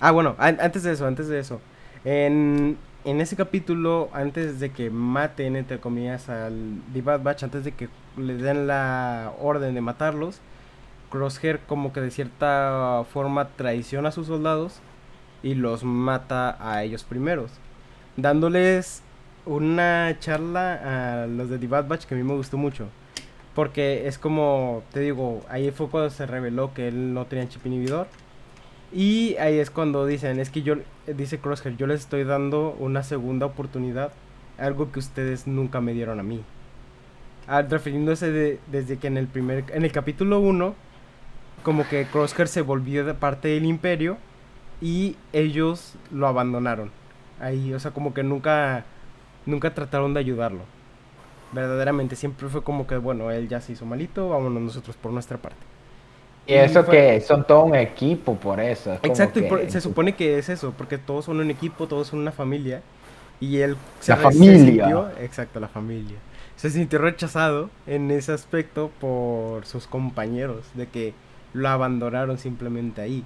Ah, 0.00 0.10
bueno, 0.10 0.36
antes 0.38 0.82
de 0.82 0.92
eso, 0.92 1.06
antes 1.06 1.28
de 1.28 1.38
eso. 1.38 1.62
En, 2.04 2.76
en 3.06 3.22
ese 3.22 3.36
capítulo, 3.36 4.10
antes 4.12 4.60
de 4.60 4.70
que 4.70 4.90
maten, 4.90 5.56
entre 5.56 5.80
comillas, 5.80 6.28
al 6.28 6.82
The 6.92 7.00
Bad 7.00 7.22
Batch, 7.22 7.44
antes 7.44 7.64
de 7.64 7.72
que 7.72 7.88
le 8.18 8.34
den 8.34 8.66
la 8.66 9.32
orden 9.40 9.74
de 9.74 9.80
matarlos, 9.80 10.40
Crosshair 11.10 11.60
como 11.60 11.94
que 11.94 12.02
de 12.02 12.10
cierta 12.10 13.04
forma 13.10 13.48
traiciona 13.56 14.10
a 14.10 14.12
sus 14.12 14.26
soldados 14.26 14.82
y 15.46 15.54
los 15.54 15.84
mata 15.84 16.56
a 16.58 16.82
ellos 16.82 17.04
primeros, 17.04 17.52
dándoles 18.16 19.02
una 19.44 20.16
charla 20.18 21.22
a 21.22 21.26
los 21.28 21.48
de 21.48 21.58
The 21.58 21.68
Bad 21.68 21.86
Batch 21.86 22.04
que 22.04 22.16
a 22.16 22.18
mí 22.18 22.24
me 22.24 22.34
gustó 22.34 22.56
mucho. 22.56 22.88
Porque 23.54 24.08
es 24.08 24.18
como, 24.18 24.82
te 24.92 24.98
digo, 24.98 25.42
ahí 25.48 25.70
fue 25.70 25.88
cuando 25.88 26.10
se 26.10 26.26
reveló 26.26 26.74
que 26.74 26.88
él 26.88 27.14
no 27.14 27.26
tenía 27.26 27.48
chip 27.48 27.64
inhibidor. 27.64 28.08
Y 28.92 29.36
ahí 29.36 29.58
es 29.58 29.70
cuando 29.70 30.04
dicen, 30.04 30.40
es 30.40 30.50
que 30.50 30.62
yo, 30.62 30.74
dice 31.06 31.38
Crosshair, 31.38 31.76
yo 31.76 31.86
les 31.86 32.00
estoy 32.00 32.24
dando 32.24 32.76
una 32.80 33.04
segunda 33.04 33.46
oportunidad, 33.46 34.10
algo 34.58 34.90
que 34.90 34.98
ustedes 34.98 35.46
nunca 35.46 35.80
me 35.80 35.92
dieron 35.92 36.18
a 36.18 36.24
mí. 36.24 36.42
Ah, 37.46 37.62
refiriéndose 37.62 38.58
desde 38.66 38.98
que 38.98 39.06
en 39.06 39.16
el 39.16 39.28
primer, 39.28 39.64
en 39.72 39.84
el 39.84 39.92
capítulo 39.92 40.40
1, 40.40 40.74
como 41.62 41.88
que 41.88 42.04
Crosshair 42.06 42.48
se 42.48 42.62
volvió 42.62 43.04
de 43.04 43.14
parte 43.14 43.46
del 43.46 43.64
imperio 43.64 44.18
y 44.80 45.16
ellos 45.32 45.94
lo 46.10 46.26
abandonaron. 46.26 46.90
Ahí, 47.40 47.72
o 47.74 47.80
sea, 47.80 47.90
como 47.90 48.14
que 48.14 48.22
nunca 48.22 48.84
nunca 49.46 49.74
trataron 49.74 50.14
de 50.14 50.20
ayudarlo. 50.20 50.60
Verdaderamente 51.52 52.16
siempre 52.16 52.48
fue 52.48 52.62
como 52.62 52.86
que 52.86 52.96
bueno, 52.96 53.30
él 53.30 53.48
ya 53.48 53.60
se 53.60 53.72
hizo 53.72 53.86
malito, 53.86 54.28
vámonos 54.30 54.62
nosotros 54.62 54.96
por 54.96 55.12
nuestra 55.12 55.38
parte. 55.38 55.58
Y, 56.46 56.54
eso 56.54 56.84
que 56.84 57.20
son 57.20 57.44
todo 57.44 57.64
un 57.64 57.74
equipo 57.74 58.36
por 58.36 58.60
eso. 58.60 58.98
Exacto, 59.02 59.40
y 59.40 59.70
se 59.70 59.80
supone 59.80 60.14
que 60.14 60.38
es 60.38 60.48
eso, 60.48 60.72
porque 60.76 60.96
todos 60.96 61.24
son 61.24 61.40
un 61.40 61.50
equipo, 61.50 61.88
todos 61.88 62.08
son 62.08 62.20
una 62.20 62.32
familia. 62.32 62.82
Y 63.40 63.58
él 63.58 63.76
se, 64.00 64.12
la 64.12 64.16
familia. 64.16 65.12
exacto, 65.20 65.60
la 65.60 65.68
familia. 65.68 66.16
Se 66.56 66.70
sintió 66.70 66.98
rechazado 67.00 67.68
en 67.86 68.10
ese 68.10 68.32
aspecto 68.32 68.90
por 69.00 69.66
sus 69.66 69.86
compañeros, 69.86 70.64
de 70.74 70.86
que 70.86 71.14
lo 71.52 71.68
abandonaron 71.68 72.38
simplemente 72.38 73.02
ahí. 73.02 73.24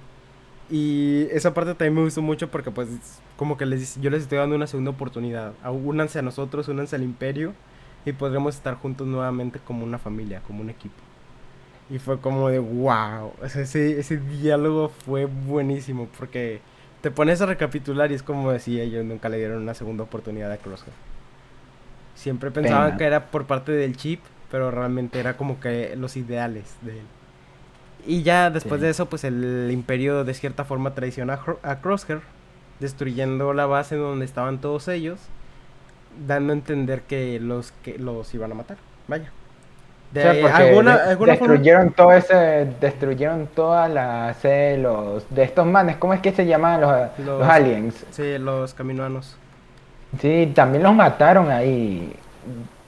Y 0.71 1.27
esa 1.31 1.53
parte 1.53 1.71
también 1.71 1.95
me 1.95 2.03
gustó 2.03 2.21
mucho 2.21 2.49
porque 2.49 2.71
pues 2.71 2.87
como 3.35 3.57
que 3.57 3.65
les, 3.65 3.99
yo 3.99 4.09
les 4.09 4.23
estoy 4.23 4.37
dando 4.37 4.55
una 4.55 4.67
segunda 4.67 4.91
oportunidad. 4.91 5.53
Únanse 5.69 6.19
a 6.19 6.21
nosotros, 6.21 6.69
únanse 6.69 6.95
al 6.95 7.03
imperio 7.03 7.53
y 8.05 8.13
podremos 8.13 8.55
estar 8.55 8.75
juntos 8.75 9.05
nuevamente 9.05 9.59
como 9.59 9.83
una 9.83 9.99
familia, 9.99 10.41
como 10.47 10.61
un 10.61 10.69
equipo. 10.69 10.95
Y 11.89 11.99
fue 11.99 12.21
como 12.21 12.47
de 12.47 12.59
wow. 12.59 13.33
ese, 13.43 13.99
ese 13.99 14.17
diálogo 14.17 14.89
fue 15.05 15.25
buenísimo 15.25 16.07
porque 16.17 16.61
te 17.01 17.11
pones 17.11 17.41
a 17.41 17.47
recapitular 17.47 18.09
y 18.11 18.15
es 18.15 18.23
como 18.23 18.49
decía, 18.51 18.83
ellos 18.83 19.03
nunca 19.03 19.27
le 19.27 19.37
dieron 19.37 19.61
una 19.61 19.73
segunda 19.73 20.03
oportunidad 20.03 20.51
a 20.51 20.57
Crosshair. 20.57 20.93
Siempre 22.15 22.49
pensaban 22.49 22.97
que 22.97 23.03
era 23.03 23.29
por 23.29 23.45
parte 23.45 23.73
del 23.73 23.97
chip, 23.97 24.21
pero 24.49 24.71
realmente 24.71 25.19
era 25.19 25.35
como 25.35 25.59
que 25.59 25.95
los 25.97 26.15
ideales 26.15 26.75
de 26.81 26.99
él. 26.99 27.05
Y 28.05 28.23
ya 28.23 28.49
después 28.49 28.81
de 28.81 28.89
eso, 28.89 29.07
pues 29.07 29.23
el 29.23 29.69
imperio 29.71 30.23
de 30.23 30.33
cierta 30.33 30.65
forma 30.65 30.93
traiciona 30.93 31.39
a, 31.63 31.75
Crosshair, 31.77 32.21
destruyendo 32.79 33.53
la 33.53 33.65
base 33.65 33.95
donde 33.95 34.25
estaban 34.25 34.59
todos 34.59 34.87
ellos, 34.87 35.19
dando 36.27 36.53
a 36.53 36.55
entender 36.55 37.01
que 37.01 37.39
los 37.39 37.71
que 37.83 37.97
los 37.97 38.33
iban 38.33 38.51
a 38.51 38.55
matar. 38.55 38.77
Vaya. 39.07 39.31
De, 40.11 40.45
alguna, 40.45 40.97
destruyeron 40.97 41.91
todo 41.91 42.11
ese, 42.11 42.67
destruyeron 42.81 43.47
toda 43.47 43.87
la 43.87 44.33
sede 44.33 44.77
los 44.77 45.23
de 45.33 45.43
estos 45.43 45.65
manes, 45.65 45.95
¿cómo 45.95 46.13
es 46.13 46.19
que 46.19 46.33
se 46.33 46.45
llaman 46.45 46.81
los, 46.81 47.19
los, 47.19 47.47
aliens? 47.47 48.05
Sí, 48.11 48.37
los 48.37 48.73
caminoanos. 48.73 49.37
Sí, 50.19 50.51
también 50.53 50.83
los 50.83 50.93
mataron 50.93 51.49
ahí, 51.49 52.13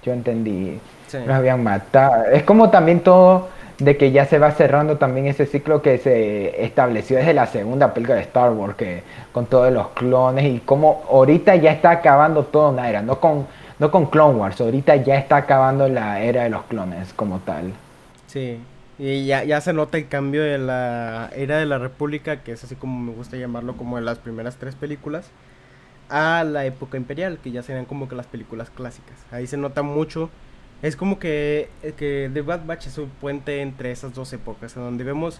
yo 0.03 0.11
entendí. 0.11 0.81
Los 1.13 1.29
habían 1.29 1.63
matado. 1.63 2.25
Es 2.25 2.43
como 2.43 2.69
también 2.69 2.99
todo 2.99 3.47
de 3.83 3.97
que 3.97 4.11
ya 4.11 4.25
se 4.25 4.39
va 4.39 4.51
cerrando 4.51 4.97
también 4.97 5.27
ese 5.27 5.45
ciclo 5.45 5.81
que 5.81 5.97
se 5.97 6.63
estableció 6.63 7.17
desde 7.17 7.33
la 7.33 7.47
segunda 7.47 7.93
película 7.93 8.17
de 8.17 8.23
Star 8.23 8.51
Wars, 8.51 8.75
que 8.75 9.03
con 9.31 9.45
todos 9.45 9.71
los 9.73 9.89
clones 9.89 10.45
y 10.45 10.59
como 10.59 11.03
ahorita 11.09 11.55
ya 11.55 11.71
está 11.71 11.91
acabando 11.91 12.43
toda 12.43 12.69
una 12.69 12.89
era, 12.89 13.01
no 13.01 13.19
con, 13.19 13.47
no 13.79 13.91
con 13.91 14.05
Clone 14.07 14.39
Wars, 14.39 14.61
ahorita 14.61 14.95
ya 14.97 15.15
está 15.17 15.37
acabando 15.37 15.87
la 15.89 16.21
era 16.21 16.43
de 16.43 16.49
los 16.49 16.63
clones 16.63 17.13
como 17.13 17.39
tal. 17.39 17.73
Sí, 18.27 18.59
y 18.97 19.25
ya, 19.25 19.43
ya 19.43 19.59
se 19.59 19.73
nota 19.73 19.97
el 19.97 20.07
cambio 20.07 20.43
de 20.43 20.57
la 20.57 21.29
era 21.35 21.57
de 21.57 21.65
la 21.65 21.77
República, 21.77 22.41
que 22.43 22.51
es 22.51 22.63
así 22.63 22.75
como 22.75 22.99
me 22.99 23.11
gusta 23.11 23.37
llamarlo, 23.37 23.75
como 23.75 23.97
de 23.97 24.03
las 24.03 24.19
primeras 24.19 24.57
tres 24.57 24.75
películas, 24.75 25.29
a 26.09 26.43
la 26.43 26.65
época 26.65 26.97
imperial, 26.97 27.39
que 27.43 27.51
ya 27.51 27.63
serían 27.63 27.85
como 27.85 28.07
que 28.07 28.15
las 28.15 28.27
películas 28.27 28.69
clásicas. 28.69 29.17
Ahí 29.31 29.47
se 29.47 29.57
nota 29.57 29.81
mucho 29.81 30.29
es 30.83 30.97
como 30.97 31.17
que, 31.17 31.69
que 31.97 32.29
The 32.31 32.41
Bad 32.41 32.65
Batch 32.65 32.87
es 32.87 32.97
un 32.97 33.09
puente 33.09 33.61
entre 33.61 33.91
esas 33.91 34.13
dos 34.13 34.31
épocas, 34.33 34.75
en 34.75 34.83
donde 34.83 35.05
vemos 35.05 35.39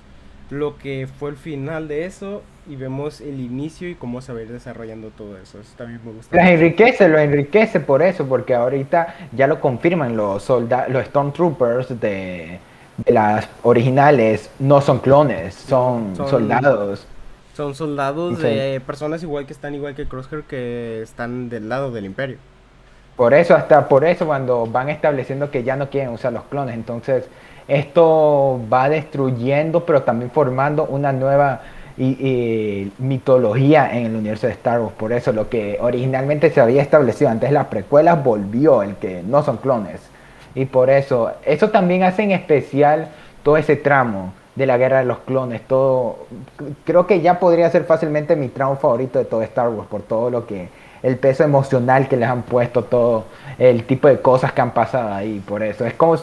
lo 0.50 0.78
que 0.78 1.08
fue 1.20 1.32
el 1.32 1.36
final 1.36 1.90
de 1.90 2.06
eso 2.06 2.44
y 2.70 2.78
vemos 2.78 3.20
el 3.20 3.42
inicio 3.42 3.90
y 3.90 3.96
cómo 3.96 4.22
se 4.22 4.32
va 4.32 4.40
a 4.40 4.44
ir 4.44 4.52
desarrollando 4.52 5.10
todo 5.10 5.38
eso. 5.38 5.60
Eso 5.60 5.74
también 5.78 6.00
me 6.06 6.14
gusta. 6.14 6.36
Lo 6.36 6.42
enriquece, 6.50 7.10
lo 7.10 7.20
enriquece 7.20 7.82
por 7.82 8.02
eso, 8.02 8.26
porque 8.26 8.56
ahorita 8.56 9.16
ya 9.34 9.48
lo 9.48 9.60
confirman 9.60 10.16
los 10.16 10.44
soldados, 10.44 10.90
los 10.94 11.08
Stormtroopers 11.08 12.00
de, 12.00 12.60
de, 13.06 13.12
las 13.12 13.50
originales 13.64 14.50
no 14.60 14.80
son 14.80 15.00
clones, 15.00 15.56
son, 15.56 16.16
soldados. 16.16 17.06
Son 17.54 17.76
soldados 17.76 18.40
de 18.40 18.82
personas 18.86 19.22
igual 19.24 19.46
que 19.46 19.52
están 19.52 19.76
igual 19.76 19.94
que 19.94 20.08
Crosshair 20.08 20.44
que 20.44 21.02
están 21.02 21.50
del 21.50 21.68
lado 21.68 21.92
del 21.92 22.06
imperio. 22.06 22.38
Por 23.16 23.34
eso, 23.34 23.56
hasta 23.56 23.88
por 23.88 24.06
eso 24.06 24.26
cuando 24.26 24.66
van 24.66 24.90
estableciendo 24.90 25.52
que 25.52 25.64
ya 25.64 25.76
no 25.76 25.90
quieren 25.90 26.10
usar 26.10 26.34
los 26.34 26.44
clones, 26.44 26.76
entonces 26.76 27.26
esto 27.68 28.60
va 28.72 28.90
destruyendo, 28.90 29.86
pero 29.86 30.02
también 30.04 30.32
formando 30.32 30.86
una 30.86 31.12
nueva 31.14 31.62
mitología 32.98 33.96
en 33.96 34.08
el 34.08 34.16
universo 34.16 34.48
de 34.48 34.54
Star 34.54 34.82
Wars. 34.82 34.94
Por 34.98 35.14
eso 35.14 35.32
lo 35.32 35.48
que 35.48 35.78
originalmente 35.80 36.50
se 36.50 36.60
había 36.60 36.82
establecido 36.82 37.30
antes 37.30 37.52
las 37.52 37.68
precuelas 37.68 38.24
volvió, 38.24 38.82
el 38.82 38.96
que 38.96 39.22
no 39.22 39.44
son 39.44 39.58
clones. 39.58 40.02
Y 40.56 40.66
por 40.66 40.90
eso, 40.90 41.32
eso 41.46 41.70
también 41.70 42.04
hace 42.04 42.24
en 42.24 42.32
especial 42.32 43.10
todo 43.44 43.58
ese 43.58 43.76
tramo 43.76 44.34
de 44.56 44.66
la 44.66 44.78
guerra 44.78 45.00
de 45.00 45.06
los 45.06 45.20
clones, 45.20 45.62
todo, 45.68 46.28
creo 46.84 47.08
que 47.08 47.22
ya 47.22 47.40
podría 47.40 47.72
ser 47.72 47.86
fácilmente 47.86 48.36
mi 48.36 48.50
tramo 48.50 48.76
favorito 48.76 49.18
de 49.18 49.26
todo 49.26 49.42
Star 49.42 49.70
Wars, 49.70 49.88
por 49.90 50.04
todo 50.04 50.30
lo 50.30 50.46
que 50.46 50.70
el 51.04 51.18
peso 51.18 51.44
emocional 51.44 52.08
que 52.08 52.18
les 52.18 52.30
han 52.30 52.44
puesto, 52.44 52.86
todo 52.86 53.26
el 53.60 53.84
tipo 53.84 54.08
de 54.08 54.20
cosas 54.22 54.54
que 54.54 54.62
han 54.62 54.72
pasado 54.72 55.14
ahí. 55.14 55.44
Por 55.46 55.62
eso 55.62 55.86
es 55.86 55.94
como 55.94 56.16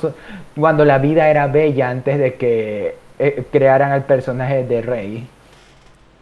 cuando 0.57 0.85
la 0.85 0.99
vida 0.99 1.29
era 1.29 1.47
bella 1.47 1.91
antes 1.91 2.19
de 2.19 2.35
que 2.35 2.97
eh, 3.19 3.45
crearan 3.53 3.93
al 3.93 4.05
personaje 4.05 4.65
de 4.65 4.83
Rey. 4.83 5.29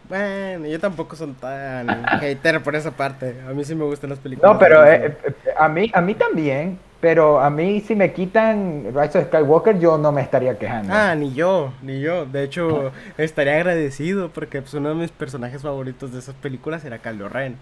Bueno, 0.09 0.65
yo 0.65 0.79
tampoco 0.79 1.15
soy 1.15 1.31
tan 1.33 2.03
hater 2.19 2.61
por 2.61 2.75
esa 2.75 2.91
parte. 2.91 3.35
A 3.47 3.53
mí 3.53 3.63
sí 3.63 3.75
me 3.75 3.85
gustan 3.85 4.09
las 4.09 4.19
películas. 4.19 4.51
No, 4.51 4.59
pero 4.59 4.85
eh, 4.85 5.15
eh, 5.23 5.33
a 5.57 5.69
mí 5.69 5.89
a 5.93 6.01
mí 6.01 6.13
también. 6.15 6.77
Pero 6.99 7.39
a 7.39 7.49
mí 7.49 7.79
si 7.79 7.95
me 7.95 8.11
quitan 8.11 8.87
Rise 8.93 9.19
of 9.19 9.27
Skywalker 9.27 9.79
yo 9.79 9.97
no 9.97 10.11
me 10.11 10.21
estaría 10.21 10.57
quejando. 10.57 10.93
Ah, 10.93 11.15
ni 11.15 11.33
yo, 11.33 11.71
ni 11.81 12.01
yo. 12.01 12.25
De 12.25 12.43
hecho, 12.43 12.91
estaría 13.17 13.53
agradecido 13.53 14.29
porque 14.29 14.61
pues, 14.61 14.73
uno 14.73 14.89
de 14.89 14.95
mis 14.95 15.11
personajes 15.11 15.61
favoritos 15.61 16.11
de 16.11 16.19
esas 16.19 16.35
películas 16.35 16.83
era 16.83 16.97
Kylo 16.97 17.29
Ren. 17.29 17.55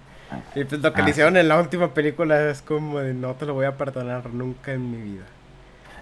Y 0.55 0.63
pues 0.65 0.81
lo 0.81 0.93
que 0.93 1.01
le 1.01 1.07
ah, 1.07 1.09
hicieron 1.09 1.37
en 1.37 1.47
la 1.47 1.59
última 1.59 1.93
película 1.93 2.49
es 2.49 2.61
como 2.61 2.99
de 2.99 3.13
no 3.13 3.33
te 3.35 3.45
lo 3.45 3.53
voy 3.53 3.65
a 3.65 3.77
perdonar 3.77 4.29
nunca 4.29 4.73
en 4.73 4.91
mi 4.91 4.97
vida. 4.97 5.23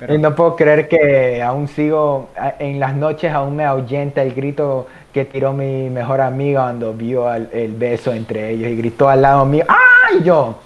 Y 0.09 0.17
no 0.17 0.35
puedo 0.35 0.55
creer 0.55 0.89
que 0.89 1.41
aún 1.41 1.67
sigo, 1.67 2.29
en 2.59 2.79
las 2.79 2.95
noches 2.95 3.31
aún 3.31 3.55
me 3.55 3.63
ahuyenta 3.63 4.23
el 4.23 4.33
grito 4.33 4.87
que 5.13 5.23
tiró 5.23 5.53
mi 5.53 5.89
mejor 5.89 6.19
amigo 6.19 6.61
cuando 6.61 6.93
vio 6.93 7.33
el 7.33 7.73
beso 7.75 8.11
entre 8.11 8.49
ellos 8.49 8.71
y 8.71 8.75
gritó 8.75 9.07
al 9.07 9.21
lado 9.21 9.45
mío, 9.45 9.63
¡ay! 9.69 10.21
Yo, 10.23 10.59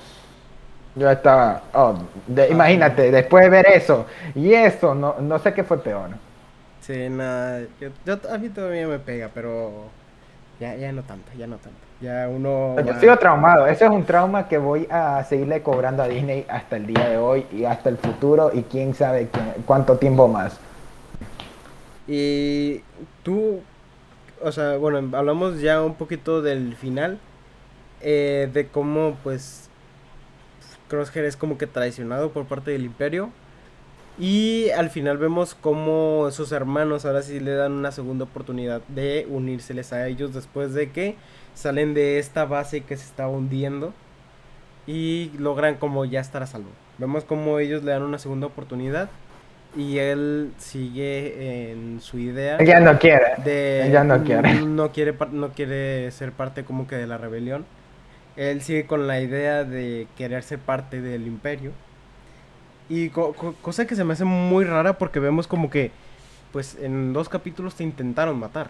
yo 0.95 1.11
estaba, 1.11 1.61
oh, 1.73 1.95
ah. 2.35 2.45
imagínate, 2.49 3.11
después 3.11 3.43
de 3.43 3.49
ver 3.49 3.67
eso 3.67 4.07
y 4.33 4.53
eso, 4.53 4.95
no, 4.95 5.15
no 5.19 5.37
sé 5.37 5.53
qué 5.53 5.63
fue 5.63 5.81
peor. 5.81 6.09
Sí, 6.81 7.07
nada, 7.09 7.61
yo, 7.79 8.19
a 8.31 8.37
mí 8.39 8.49
todavía 8.49 8.87
me 8.87 8.97
pega, 8.97 9.29
pero 9.31 9.89
ya, 10.59 10.75
ya 10.75 10.91
no 10.91 11.03
tanto, 11.03 11.31
ya 11.37 11.45
no 11.45 11.57
tanto. 11.57 11.88
Ya 12.01 12.29
uno. 12.29 12.75
Yo 12.81 12.99
sigo 12.99 13.17
traumado. 13.17 13.67
Ese 13.67 13.85
es 13.85 13.91
un 13.91 14.05
trauma 14.05 14.47
que 14.47 14.57
voy 14.57 14.87
a 14.89 15.23
seguirle 15.25 15.61
cobrando 15.61 16.01
a 16.01 16.07
Disney 16.07 16.45
hasta 16.49 16.77
el 16.77 16.87
día 16.87 17.09
de 17.09 17.17
hoy 17.17 17.45
y 17.51 17.65
hasta 17.65 17.89
el 17.89 17.97
futuro 17.97 18.51
y 18.53 18.63
quién 18.63 18.93
sabe 18.93 19.27
cuánto 19.65 19.97
tiempo 19.97 20.27
más. 20.27 20.57
Y 22.07 22.81
tú, 23.23 23.59
o 24.41 24.51
sea, 24.51 24.77
bueno, 24.77 25.15
hablamos 25.17 25.59
ya 25.59 25.81
un 25.83 25.95
poquito 25.95 26.41
del 26.41 26.75
final, 26.75 27.19
eh, 28.01 28.49
de 28.51 28.67
cómo 28.67 29.17
pues 29.21 29.69
Crosshair 30.87 31.25
es 31.25 31.35
como 31.35 31.57
que 31.57 31.67
traicionado 31.67 32.31
por 32.31 32.45
parte 32.45 32.71
del 32.71 32.85
imperio. 32.85 33.29
Y 34.17 34.69
al 34.71 34.89
final 34.89 35.17
vemos 35.17 35.55
cómo 35.55 36.29
sus 36.31 36.51
hermanos 36.51 37.05
ahora 37.05 37.21
sí 37.21 37.39
le 37.39 37.53
dan 37.53 37.73
una 37.73 37.91
segunda 37.91 38.25
oportunidad 38.25 38.81
de 38.89 39.25
unírseles 39.29 39.93
a 39.93 40.07
ellos 40.07 40.33
después 40.33 40.73
de 40.73 40.91
que 40.91 41.15
salen 41.53 41.93
de 41.93 42.19
esta 42.19 42.45
base 42.45 42.81
que 42.81 42.97
se 42.97 43.05
está 43.05 43.27
hundiendo 43.27 43.93
y 44.87 45.31
logran 45.37 45.75
como 45.75 46.05
ya 46.05 46.19
estar 46.19 46.41
a 46.41 46.47
salvo. 46.47 46.69
Vemos 46.97 47.23
como 47.23 47.59
ellos 47.59 47.83
le 47.83 47.91
dan 47.91 48.03
una 48.03 48.17
segunda 48.17 48.47
oportunidad 48.47 49.09
y 49.75 49.99
él 49.99 50.51
sigue 50.57 51.71
en 51.71 52.01
su 52.01 52.17
idea. 52.17 52.61
ya 52.63 52.79
no 52.79 52.97
quiere. 52.97 53.35
De, 53.43 53.89
ya 53.91 54.03
no 54.03 54.23
quiere. 54.23 54.53
No 54.65 54.91
quiere, 54.91 55.13
no 55.31 55.49
quiere 55.49 56.09
ser 56.11 56.31
parte 56.31 56.63
como 56.63 56.87
que 56.87 56.95
de 56.95 57.07
la 57.07 57.17
rebelión. 57.17 57.65
Él 58.35 58.61
sigue 58.61 58.85
con 58.85 59.05
la 59.07 59.19
idea 59.19 59.63
de 59.63 60.07
querer 60.17 60.43
ser 60.43 60.59
parte 60.59 61.01
del 61.01 61.27
imperio. 61.27 61.71
Y 62.89 63.09
cosa 63.09 63.85
que 63.85 63.95
se 63.95 64.03
me 64.03 64.13
hace 64.13 64.25
muy 64.25 64.65
rara 64.65 64.97
porque 64.97 65.19
vemos 65.19 65.45
como 65.45 65.69
que, 65.69 65.91
pues 66.51 66.77
en 66.81 67.13
dos 67.13 67.29
capítulos 67.29 67.75
te 67.75 67.83
intentaron 67.83 68.39
matar 68.39 68.69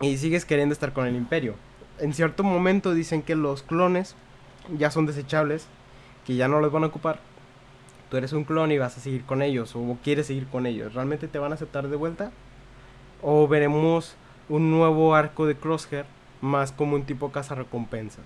y 0.00 0.16
sigues 0.16 0.44
queriendo 0.44 0.72
estar 0.72 0.92
con 0.92 1.06
el 1.06 1.16
imperio. 1.16 1.54
En 1.98 2.14
cierto 2.14 2.42
momento 2.42 2.94
dicen 2.94 3.22
que 3.22 3.34
los 3.34 3.62
clones 3.62 4.16
ya 4.78 4.90
son 4.90 5.06
desechables, 5.06 5.66
que 6.26 6.36
ya 6.36 6.48
no 6.48 6.60
los 6.60 6.72
van 6.72 6.84
a 6.84 6.86
ocupar. 6.86 7.18
Tú 8.10 8.16
eres 8.16 8.32
un 8.32 8.44
clon 8.44 8.72
y 8.72 8.78
vas 8.78 8.96
a 8.96 9.00
seguir 9.00 9.24
con 9.24 9.42
ellos 9.42 9.76
o 9.76 9.98
quieres 10.02 10.26
seguir 10.26 10.46
con 10.46 10.66
ellos. 10.66 10.94
¿Realmente 10.94 11.28
te 11.28 11.38
van 11.38 11.52
a 11.52 11.54
aceptar 11.54 11.88
de 11.88 11.96
vuelta? 11.96 12.32
¿O 13.22 13.46
veremos 13.46 14.16
un 14.48 14.70
nuevo 14.70 15.14
arco 15.14 15.46
de 15.46 15.54
Crosshair 15.54 16.06
más 16.40 16.72
como 16.72 16.96
un 16.96 17.04
tipo 17.04 17.30
recompensas 17.50 18.24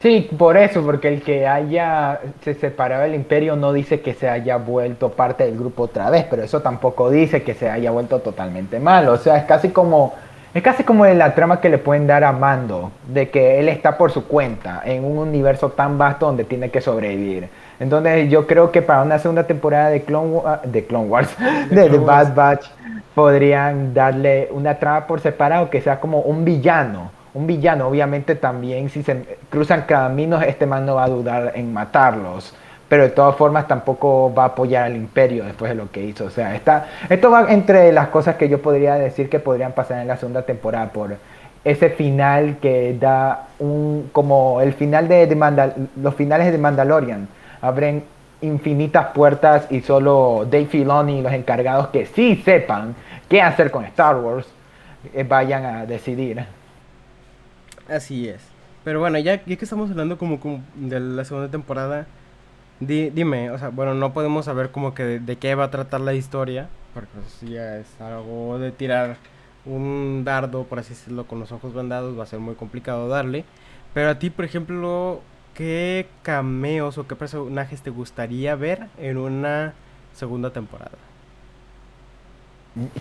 Sí, 0.00 0.30
por 0.36 0.56
eso, 0.56 0.82
porque 0.82 1.08
el 1.08 1.22
que 1.22 1.46
haya 1.46 2.20
se 2.42 2.54
separado 2.54 3.02
del 3.02 3.14
imperio 3.14 3.54
no 3.54 3.74
dice 3.74 4.00
que 4.00 4.14
se 4.14 4.30
haya 4.30 4.56
vuelto 4.56 5.10
parte 5.10 5.44
del 5.44 5.58
grupo 5.58 5.82
otra 5.82 6.08
vez, 6.08 6.24
pero 6.28 6.42
eso 6.42 6.62
tampoco 6.62 7.10
dice 7.10 7.42
que 7.42 7.52
se 7.52 7.68
haya 7.68 7.90
vuelto 7.90 8.20
totalmente 8.20 8.80
mal. 8.80 9.06
O 9.08 9.18
sea, 9.18 9.36
es 9.36 9.44
casi 9.44 9.68
como 9.68 10.14
es 10.52 10.62
casi 10.62 10.82
como 10.82 11.06
la 11.06 11.34
trama 11.34 11.60
que 11.60 11.68
le 11.68 11.78
pueden 11.78 12.06
dar 12.06 12.24
a 12.24 12.32
Mando, 12.32 12.90
de 13.06 13.30
que 13.30 13.60
él 13.60 13.68
está 13.68 13.96
por 13.96 14.10
su 14.10 14.26
cuenta 14.26 14.82
en 14.84 15.04
un 15.04 15.18
universo 15.18 15.70
tan 15.70 15.96
vasto 15.96 16.26
donde 16.26 16.44
tiene 16.44 16.70
que 16.70 16.80
sobrevivir. 16.80 17.48
Entonces 17.78 18.28
yo 18.28 18.46
creo 18.46 18.72
que 18.72 18.82
para 18.82 19.02
una 19.02 19.18
segunda 19.18 19.44
temporada 19.44 19.90
de 19.90 20.02
Clone, 20.02 20.40
de 20.64 20.84
Clone 20.84 21.06
Wars, 21.06 21.36
de, 21.70 21.88
The 21.90 21.98
Bad 21.98 22.34
Batch, 22.34 22.66
podrían 23.14 23.94
darle 23.94 24.48
una 24.50 24.74
trama 24.74 25.06
por 25.06 25.20
separado 25.20 25.70
que 25.70 25.80
sea 25.80 26.00
como 26.00 26.20
un 26.20 26.44
villano. 26.44 27.12
Un 27.32 27.46
villano, 27.46 27.86
obviamente 27.86 28.34
también 28.34 28.90
si 28.90 29.04
se 29.04 29.38
cruzan 29.50 29.82
caminos, 29.82 30.42
este 30.42 30.66
man 30.66 30.84
no 30.84 30.96
va 30.96 31.04
a 31.04 31.08
dudar 31.08 31.52
en 31.54 31.72
matarlos 31.72 32.54
pero 32.90 33.04
de 33.04 33.10
todas 33.10 33.36
formas 33.36 33.68
tampoco 33.68 34.34
va 34.34 34.42
a 34.42 34.46
apoyar 34.46 34.82
al 34.82 34.96
imperio 34.96 35.44
después 35.44 35.68
de 35.70 35.76
lo 35.76 35.92
que 35.92 36.02
hizo. 36.02 36.24
O 36.24 36.30
sea, 36.30 36.56
está, 36.56 36.88
esto 37.08 37.30
va 37.30 37.46
entre 37.52 37.92
las 37.92 38.08
cosas 38.08 38.34
que 38.34 38.48
yo 38.48 38.60
podría 38.60 38.96
decir 38.96 39.30
que 39.30 39.38
podrían 39.38 39.70
pasar 39.72 40.00
en 40.00 40.08
la 40.08 40.16
segunda 40.16 40.42
temporada 40.42 40.88
por 40.88 41.16
ese 41.62 41.90
final 41.90 42.56
que 42.60 42.96
da 42.98 43.46
un 43.60 44.10
como 44.10 44.60
el 44.60 44.72
final 44.72 45.06
de, 45.06 45.28
de 45.28 45.72
los 46.02 46.14
finales 46.16 46.50
de 46.50 46.58
Mandalorian 46.58 47.28
abren 47.60 48.02
infinitas 48.40 49.12
puertas 49.14 49.70
y 49.70 49.82
solo 49.82 50.44
Dave 50.50 50.66
Filoni 50.66 51.20
y 51.20 51.22
los 51.22 51.32
encargados 51.32 51.88
que 51.88 52.06
sí 52.06 52.42
sepan 52.44 52.96
qué 53.28 53.40
hacer 53.40 53.70
con 53.70 53.84
Star 53.84 54.16
Wars 54.16 54.48
eh, 55.14 55.22
vayan 55.22 55.64
a 55.64 55.86
decidir. 55.86 56.44
Así 57.88 58.28
es. 58.28 58.40
Pero 58.82 58.98
bueno, 58.98 59.16
ya, 59.20 59.44
ya 59.44 59.56
que 59.56 59.64
estamos 59.64 59.90
hablando 59.90 60.18
como, 60.18 60.40
como 60.40 60.60
de 60.74 60.98
la 60.98 61.24
segunda 61.24 61.48
temporada, 61.48 62.06
dime, 62.80 63.50
o 63.50 63.58
sea, 63.58 63.68
bueno, 63.68 63.94
no 63.94 64.12
podemos 64.12 64.46
saber 64.46 64.70
como 64.70 64.94
que 64.94 65.20
de, 65.20 65.36
qué 65.36 65.54
va 65.54 65.64
a 65.64 65.70
tratar 65.70 66.00
la 66.00 66.14
historia, 66.14 66.68
porque 66.94 67.12
si 67.38 67.50
ya 67.50 67.76
es 67.76 68.00
algo 68.00 68.58
de 68.58 68.72
tirar 68.72 69.16
un 69.66 70.22
dardo, 70.24 70.64
por 70.64 70.78
así 70.78 70.90
decirlo, 70.90 71.26
con 71.26 71.40
los 71.40 71.52
ojos 71.52 71.74
vendados, 71.74 72.18
va 72.18 72.24
a 72.24 72.26
ser 72.26 72.40
muy 72.40 72.54
complicado 72.54 73.08
darle. 73.08 73.44
Pero 73.94 74.10
a 74.10 74.18
ti, 74.18 74.30
por 74.30 74.44
ejemplo, 74.44 75.20
¿qué 75.54 76.08
cameos 76.22 76.96
o 76.98 77.06
qué 77.06 77.16
personajes 77.16 77.82
te 77.82 77.90
gustaría 77.90 78.54
ver 78.54 78.86
en 78.98 79.18
una 79.18 79.74
segunda 80.14 80.50
temporada? 80.52 80.98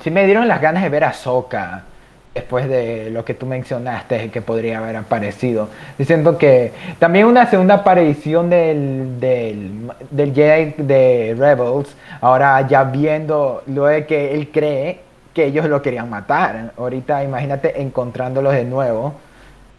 Sí 0.02 0.12
me 0.12 0.26
dieron 0.26 0.48
las 0.48 0.62
ganas 0.62 0.84
de 0.84 0.90
ver 0.90 1.04
a 1.04 1.14
Soka 1.14 1.86
después 2.34 2.70
de 2.70 3.10
lo 3.10 3.26
que 3.26 3.34
tú 3.34 3.46
mencionaste 3.46 4.30
que 4.32 4.42
podría 4.42 4.80
haber 4.80 4.96
aparecido. 4.96 5.70
Diciendo 5.98 6.38
que 6.38 6.72
también 7.00 7.26
una 7.26 7.50
segunda 7.50 7.76
aparición 7.76 8.50
del, 8.50 9.20
del, 9.20 9.92
del 10.12 10.34
Jedi 10.34 10.76
de 10.78 11.36
Rebels, 11.38 11.96
ahora 12.22 12.66
ya 12.68 12.84
viendo 12.84 13.64
lo 13.68 13.86
de 13.86 14.06
que 14.06 14.34
él 14.34 14.50
cree 14.52 15.02
que 15.34 15.46
ellos 15.46 15.66
lo 15.68 15.82
querían 15.82 16.10
matar. 16.10 16.74
Ahorita 16.78 17.24
imagínate 17.24 17.82
encontrándolos 17.82 18.54
de 18.54 18.64
nuevo. 18.64 19.16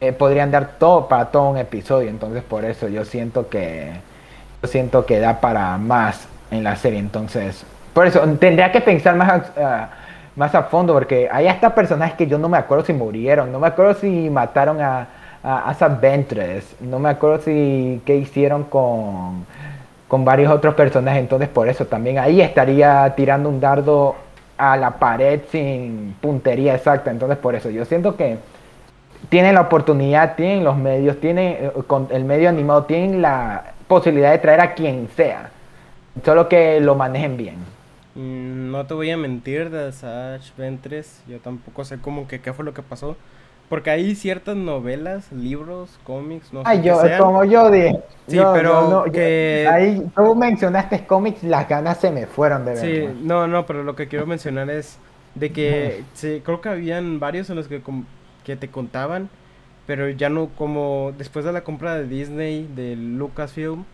Eh, 0.00 0.12
podrían 0.12 0.50
dar 0.50 0.78
todo 0.78 1.08
para 1.08 1.26
todo 1.26 1.50
un 1.50 1.58
episodio. 1.58 2.08
Entonces 2.08 2.42
por 2.42 2.64
eso 2.64 2.88
yo 2.88 3.04
siento 3.04 3.48
que 3.48 3.92
yo 4.62 4.68
siento 4.68 5.06
que 5.06 5.20
da 5.20 5.40
para 5.40 5.76
más 5.78 6.28
en 6.50 6.64
la 6.64 6.76
serie. 6.76 6.98
Entonces, 6.98 7.64
por 7.94 8.06
eso 8.06 8.20
tendría 8.38 8.70
que 8.72 8.80
pensar 8.80 9.16
más 9.16 9.42
más 10.36 10.54
a 10.54 10.64
fondo, 10.64 10.92
porque 10.92 11.28
hay 11.30 11.46
hasta 11.48 11.74
personajes 11.74 12.14
que 12.16 12.26
yo 12.26 12.38
no 12.38 12.48
me 12.48 12.58
acuerdo 12.58 12.84
si 12.84 12.92
murieron, 12.92 13.50
no 13.50 13.58
me 13.58 13.66
acuerdo 13.66 13.94
si 13.94 14.30
mataron 14.30 14.80
a, 14.80 15.06
a, 15.42 15.70
a 15.70 15.76
no 16.80 16.98
me 16.98 17.08
acuerdo 17.08 17.42
si 17.42 18.00
qué 18.04 18.16
hicieron 18.16 18.64
con, 18.64 19.46
con 20.08 20.24
varios 20.24 20.52
otros 20.52 20.74
personajes, 20.74 21.20
entonces 21.20 21.48
por 21.48 21.68
eso 21.68 21.86
también 21.86 22.18
ahí 22.18 22.40
estaría 22.40 23.12
tirando 23.16 23.48
un 23.48 23.60
dardo 23.60 24.16
a 24.56 24.76
la 24.76 24.92
pared 24.92 25.40
sin 25.50 26.14
puntería 26.20 26.74
exacta, 26.74 27.10
entonces 27.10 27.38
por 27.38 27.54
eso 27.54 27.70
yo 27.70 27.84
siento 27.84 28.16
que 28.16 28.38
tienen 29.28 29.54
la 29.54 29.62
oportunidad, 29.62 30.34
tienen 30.34 30.64
los 30.64 30.76
medios, 30.76 31.20
tienen 31.20 31.56
eh, 31.60 31.72
con 31.86 32.08
el 32.10 32.24
medio 32.24 32.48
animado, 32.48 32.84
tienen 32.84 33.22
la 33.22 33.64
posibilidad 33.86 34.30
de 34.30 34.38
traer 34.38 34.60
a 34.60 34.74
quien 34.74 35.08
sea, 35.16 35.50
solo 36.24 36.48
que 36.48 36.80
lo 36.80 36.94
manejen 36.94 37.36
bien. 37.36 37.79
Mm, 38.20 38.70
no 38.70 38.86
te 38.86 38.92
voy 38.92 39.10
a 39.10 39.16
mentir 39.16 39.70
de 39.70 39.90
Sage 39.92 40.52
Ventres, 40.58 41.22
yo 41.26 41.38
tampoco 41.38 41.84
sé 41.84 41.98
cómo 41.98 42.28
que 42.28 42.40
qué 42.40 42.52
fue 42.52 42.64
lo 42.64 42.74
que 42.74 42.82
pasó. 42.82 43.16
Porque 43.70 43.90
hay 43.90 44.16
ciertas 44.16 44.56
novelas, 44.56 45.30
libros, 45.30 46.00
cómics, 46.02 46.52
no 46.52 46.62
sé. 46.62 46.68
Ay, 46.68 46.82
yo, 46.82 47.00
como 47.18 47.44
yo 47.44 47.70
dije. 47.70 48.00
Sí, 48.26 48.38
pero 48.52 49.04
que... 49.12 49.66
ahí 49.70 50.04
tú 50.14 50.34
mencionaste 50.34 51.06
cómics, 51.06 51.44
las 51.44 51.68
ganas 51.68 51.98
se 51.98 52.10
me 52.10 52.26
fueron 52.26 52.64
de 52.64 52.72
verdad. 52.72 52.84
Sí, 52.84 53.20
no, 53.22 53.46
no, 53.46 53.66
pero 53.66 53.84
lo 53.84 53.94
que 53.94 54.08
quiero 54.08 54.26
mencionar 54.26 54.68
es 54.70 54.98
de 55.36 55.52
que 55.52 56.02
sí, 56.14 56.42
creo 56.44 56.60
que 56.60 56.68
habían 56.68 57.20
varios 57.20 57.48
en 57.48 57.56
los 57.56 57.68
que, 57.68 57.80
que 58.42 58.56
te 58.56 58.68
contaban, 58.68 59.30
pero 59.86 60.08
ya 60.10 60.28
no 60.28 60.48
como 60.58 61.12
después 61.16 61.44
de 61.44 61.52
la 61.52 61.62
compra 61.62 61.94
de 61.94 62.08
Disney, 62.08 62.68
de 62.74 62.96
Lucasfilm, 62.96 63.84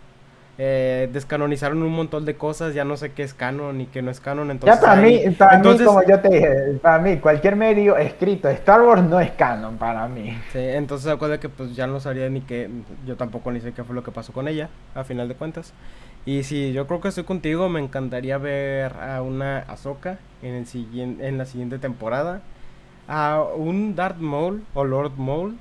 eh, 0.58 1.10
descanonizaron 1.12 1.82
un 1.82 1.92
montón 1.92 2.24
de 2.24 2.36
cosas, 2.36 2.72
ya 2.72 2.84
no 2.84 2.96
sé 2.96 3.12
qué 3.12 3.22
es 3.22 3.34
canon 3.34 3.80
y 3.82 3.86
qué 3.86 4.00
no 4.00 4.10
es 4.10 4.20
canon. 4.20 4.50
Entonces, 4.50 4.80
ya 4.80 4.86
para 4.86 5.00
mí, 5.02 5.20
para 5.36 5.58
mí, 5.58 5.84
como 5.84 6.02
yo 6.02 6.20
te 6.20 6.28
dije, 6.30 6.78
para 6.80 6.98
mí, 6.98 7.18
cualquier 7.18 7.56
medio 7.56 7.96
escrito 7.98 8.48
Star 8.48 8.80
Wars 8.80 9.02
no 9.02 9.20
es 9.20 9.32
canon 9.32 9.76
para 9.76 10.08
mí. 10.08 10.38
Sí, 10.52 10.60
entonces 10.60 11.12
acuerda 11.12 11.38
que 11.38 11.50
pues 11.50 11.76
ya 11.76 11.86
no 11.86 12.00
sabría 12.00 12.30
ni 12.30 12.40
qué, 12.40 12.70
yo 13.06 13.16
tampoco 13.16 13.50
ni 13.52 13.60
sé 13.60 13.72
qué 13.72 13.84
fue 13.84 13.94
lo 13.94 14.02
que 14.02 14.12
pasó 14.12 14.32
con 14.32 14.48
ella, 14.48 14.70
a 14.94 15.04
final 15.04 15.28
de 15.28 15.34
cuentas. 15.34 15.74
Y 16.24 16.42
si 16.42 16.72
yo 16.72 16.86
creo 16.86 17.00
que 17.00 17.08
estoy 17.08 17.24
contigo, 17.24 17.68
me 17.68 17.80
encantaría 17.80 18.38
ver 18.38 18.94
a 18.94 19.20
una 19.22 19.58
Ahsoka 19.58 20.18
en, 20.42 20.54
el 20.54 20.66
siguiente, 20.66 21.28
en 21.28 21.38
la 21.38 21.44
siguiente 21.44 21.78
temporada. 21.78 22.40
A 23.08 23.44
un 23.54 23.94
Darth 23.94 24.18
Maul 24.18 24.64
o 24.74 24.84
Lord 24.84 25.12
Maul 25.18 25.56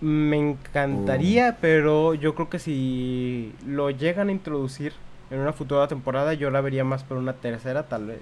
me 0.00 0.36
encantaría, 0.38 1.50
uh. 1.50 1.58
pero 1.60 2.14
yo 2.14 2.34
creo 2.34 2.48
que 2.48 2.58
si 2.58 3.54
lo 3.66 3.90
llegan 3.90 4.28
a 4.28 4.32
introducir 4.32 4.92
en 5.30 5.40
una 5.40 5.52
futura 5.52 5.88
temporada, 5.88 6.34
yo 6.34 6.50
la 6.50 6.60
vería 6.60 6.84
más 6.84 7.02
por 7.02 7.16
una 7.16 7.32
tercera, 7.32 7.84
tal 7.84 8.06
vez. 8.06 8.20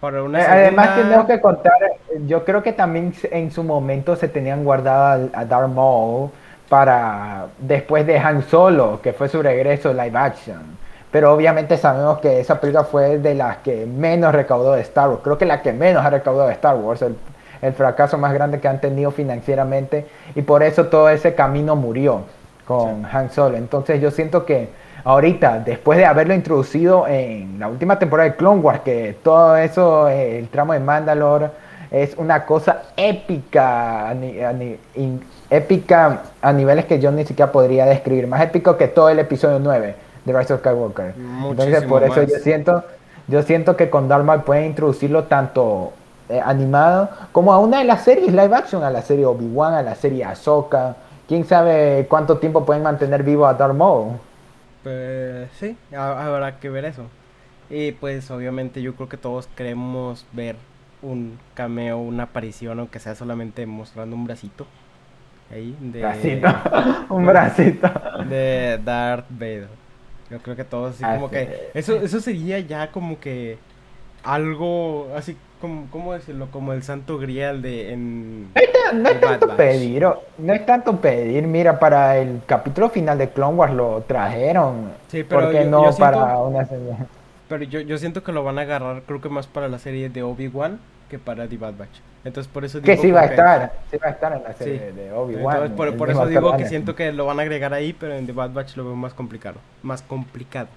Para 0.00 0.22
una 0.22 0.40
eh, 0.40 0.46
Además, 0.48 0.96
tenemos 0.96 1.26
que 1.26 1.40
contar, 1.40 1.72
yo 2.26 2.44
creo 2.44 2.62
que 2.62 2.72
también 2.72 3.12
en 3.30 3.50
su 3.50 3.64
momento 3.64 4.14
se 4.16 4.28
tenían 4.28 4.64
guardado 4.64 5.28
a, 5.32 5.44
Darth 5.44 5.70
Maul 5.70 6.30
para 6.68 7.46
después 7.58 8.06
de 8.06 8.18
Han 8.18 8.42
Solo, 8.42 9.00
que 9.02 9.12
fue 9.12 9.28
su 9.28 9.42
regreso 9.42 9.92
live 9.92 10.16
action. 10.16 10.78
Pero 11.10 11.32
obviamente 11.32 11.76
sabemos 11.78 12.18
que 12.18 12.38
esa 12.38 12.60
película 12.60 12.84
fue 12.84 13.18
de 13.18 13.34
las 13.34 13.58
que 13.58 13.86
menos 13.86 14.32
recaudó 14.32 14.74
de 14.74 14.82
Star 14.82 15.08
Wars. 15.08 15.20
Creo 15.24 15.38
que 15.38 15.46
la 15.46 15.62
que 15.62 15.72
menos 15.72 16.04
ha 16.04 16.10
recaudado 16.10 16.48
de 16.48 16.54
Star 16.54 16.76
Wars. 16.76 17.00
El, 17.02 17.16
el 17.62 17.72
fracaso 17.72 18.18
más 18.18 18.32
grande 18.32 18.60
que 18.60 18.68
han 18.68 18.80
tenido 18.80 19.10
financieramente 19.10 20.06
y 20.34 20.42
por 20.42 20.62
eso 20.62 20.86
todo 20.86 21.08
ese 21.08 21.34
camino 21.34 21.76
murió 21.76 22.22
con 22.66 23.04
Han 23.06 23.30
Solo. 23.30 23.56
Entonces 23.56 24.00
yo 24.00 24.10
siento 24.10 24.44
que 24.44 24.68
ahorita, 25.04 25.60
después 25.60 25.98
de 25.98 26.04
haberlo 26.04 26.34
introducido 26.34 27.06
en 27.08 27.58
la 27.58 27.68
última 27.68 27.98
temporada 27.98 28.30
de 28.30 28.36
Clone 28.36 28.60
Wars, 28.60 28.80
que 28.80 29.16
todo 29.22 29.56
eso, 29.56 30.08
eh, 30.08 30.38
el 30.38 30.48
tramo 30.48 30.74
de 30.74 30.80
Mandalore, 30.80 31.50
es 31.90 32.14
una 32.18 32.44
cosa 32.44 32.82
épica, 32.96 34.14
épica 35.48 36.22
a 36.42 36.52
niveles 36.52 36.84
que 36.84 36.98
yo 37.00 37.10
ni 37.10 37.24
siquiera 37.24 37.50
podría 37.50 37.86
describir, 37.86 38.26
más 38.26 38.42
épico 38.42 38.76
que 38.76 38.88
todo 38.88 39.08
el 39.08 39.18
episodio 39.18 39.58
9 39.58 39.94
de 40.24 40.38
Rise 40.38 40.52
of 40.52 40.60
Skywalker. 40.60 41.14
Entonces 41.16 41.84
por 41.84 42.02
eso 42.02 42.22
yo 42.22 42.36
siento, 42.40 42.84
yo 43.26 43.42
siento 43.42 43.76
que 43.76 43.88
con 43.88 44.08
Dharma 44.08 44.42
pueden 44.44 44.66
introducirlo 44.66 45.24
tanto 45.24 45.94
eh, 46.28 46.40
animado, 46.44 47.08
como 47.32 47.52
a 47.52 47.58
una 47.58 47.78
de 47.78 47.84
las 47.84 48.04
series 48.04 48.32
live 48.32 48.54
action, 48.54 48.82
a 48.84 48.90
la 48.90 49.02
serie 49.02 49.24
Obi-Wan, 49.24 49.74
a 49.74 49.82
la 49.82 49.94
serie 49.94 50.24
Ahsoka. 50.24 50.96
¿Quién 51.26 51.44
sabe 51.44 52.06
cuánto 52.08 52.38
tiempo 52.38 52.64
pueden 52.64 52.82
mantener 52.82 53.22
vivo 53.22 53.46
a 53.46 53.54
Darth 53.54 53.74
Maul? 53.74 54.18
Pues 54.82 55.48
sí, 55.58 55.76
habrá 55.94 56.58
que 56.58 56.70
ver 56.70 56.84
eso. 56.84 57.04
Y 57.70 57.92
pues 57.92 58.30
obviamente 58.30 58.80
yo 58.82 58.94
creo 58.94 59.08
que 59.08 59.16
todos 59.16 59.46
queremos 59.48 60.26
ver 60.32 60.56
un 61.02 61.38
cameo, 61.54 61.98
una 61.98 62.24
aparición, 62.24 62.78
aunque 62.78 62.98
sea 62.98 63.14
solamente 63.14 63.66
mostrando 63.66 64.16
un 64.16 64.24
bracito. 64.24 64.66
Ahí, 65.50 65.76
de... 65.80 66.00
Bracito, 66.00 66.48
un 67.08 67.26
bracito. 67.26 67.90
De 68.28 68.78
Darth 68.84 69.26
Vader. 69.30 69.68
Yo 70.30 70.38
creo 70.40 70.56
que 70.56 70.64
todos 70.64 70.94
así 70.94 71.04
como 71.04 71.30
que... 71.30 71.70
Eso, 71.74 71.96
eso 71.96 72.20
sería 72.20 72.58
ya 72.60 72.90
como 72.90 73.18
que 73.18 73.58
algo 74.22 75.08
así 75.16 75.36
como, 75.60 75.86
¿cómo 75.90 76.14
decirlo? 76.14 76.48
Como 76.50 76.72
el 76.72 76.82
santo 76.82 77.18
grial 77.18 77.62
de 77.62 77.92
en... 77.92 78.52
No, 78.94 79.10
es 79.10 79.20
tanto 79.20 79.56
pedir, 79.56 80.06
no 80.38 80.52
es 80.52 80.66
tanto 80.66 80.96
pedir, 80.96 81.46
mira, 81.46 81.78
para 81.78 82.16
el 82.18 82.40
capítulo 82.46 82.88
final 82.88 83.18
de 83.18 83.28
Clone 83.28 83.54
Wars 83.54 83.74
lo 83.74 84.02
trajeron. 84.06 84.92
Sí, 85.08 85.24
pero 85.24 85.50
¿Por 85.50 85.64
no 85.66 85.90
para 85.96 86.38
una 86.38 86.64
serie? 86.64 86.94
Pero 87.48 87.64
yo, 87.64 87.80
yo 87.80 87.98
siento 87.98 88.22
que 88.22 88.32
lo 88.32 88.44
van 88.44 88.58
a 88.58 88.62
agarrar, 88.62 89.02
creo 89.02 89.20
que 89.20 89.28
más 89.28 89.46
para 89.46 89.68
la 89.68 89.78
serie 89.78 90.08
de 90.08 90.22
Obi-Wan 90.22 90.78
que 91.08 91.18
para 91.18 91.48
The 91.48 91.56
Bad 91.56 91.74
Batch. 91.78 92.00
Entonces 92.24 92.52
por 92.52 92.64
eso 92.64 92.80
digo 92.80 92.94
que 92.94 93.00
sí 93.00 93.10
va 93.10 93.22
a 93.22 93.24
estar, 93.26 93.72
sí 93.90 93.96
va 93.96 94.08
a 94.08 94.10
estar 94.10 94.32
en 94.32 94.42
la 94.42 94.52
serie 94.52 94.92
de 94.92 95.12
Obi-Wan. 95.12 95.56
Entonces 95.56 95.76
por, 95.76 95.96
por 95.96 96.10
eso 96.10 96.26
digo 96.26 96.56
que 96.56 96.66
siento 96.66 96.94
que 96.94 97.12
lo 97.12 97.26
van 97.26 97.38
a 97.38 97.42
agregar 97.42 97.72
ahí, 97.72 97.92
pero 97.92 98.14
en 98.14 98.26
The 98.26 98.32
Bad 98.32 98.52
Batch 98.52 98.76
lo 98.76 98.84
veo 98.84 98.96
más 98.96 99.14
complicado, 99.14 99.56
más 99.82 100.02
complicado. 100.02 100.68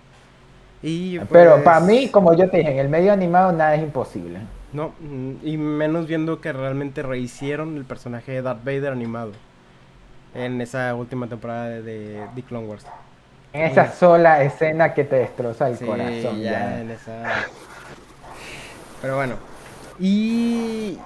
Y 0.84 1.19
Pero 1.19 1.63
para 1.63 1.79
pues 1.79 1.89
mí, 1.89 2.07
como 2.09 2.34
yo 2.34 2.49
te 2.49 2.57
dije, 2.57 2.71
en 2.71 2.79
el 2.79 2.89
medio 2.89 3.13
animado 3.13 3.51
nada 3.51 3.75
es 3.75 3.84
imposible. 3.84 4.39
No, 4.74 4.93
mm, 4.99 5.34
y 5.43 5.57
menos 5.57 6.07
viendo 6.07 6.39
que 6.39 6.53
realmente 6.53 7.03
rehicieron 7.03 7.78
el 7.78 7.86
personaje 7.86 8.32
de 8.32 8.41
Darth 8.41 8.63
Vader 8.63 8.91
animado 8.91 9.32
en 10.34 10.61
esa 10.61 10.95
última 10.95 11.28
temporada 11.28 11.69
de 11.69 12.26
The 12.36 12.43
Clone 12.43 12.67
Wars. 12.67 12.86
En 13.53 13.63
esa 13.63 13.91
sola 13.91 14.41
escena 14.43 14.93
que 14.93 15.03
te 15.03 15.17
destroza 15.17 15.67
el 15.67 15.78
corazón. 15.78 16.41
Ya, 16.41 16.80
en 16.80 16.91
esa. 16.91 17.45
Pero 19.01 19.17
bueno. 19.17 19.36
Y 19.99 20.97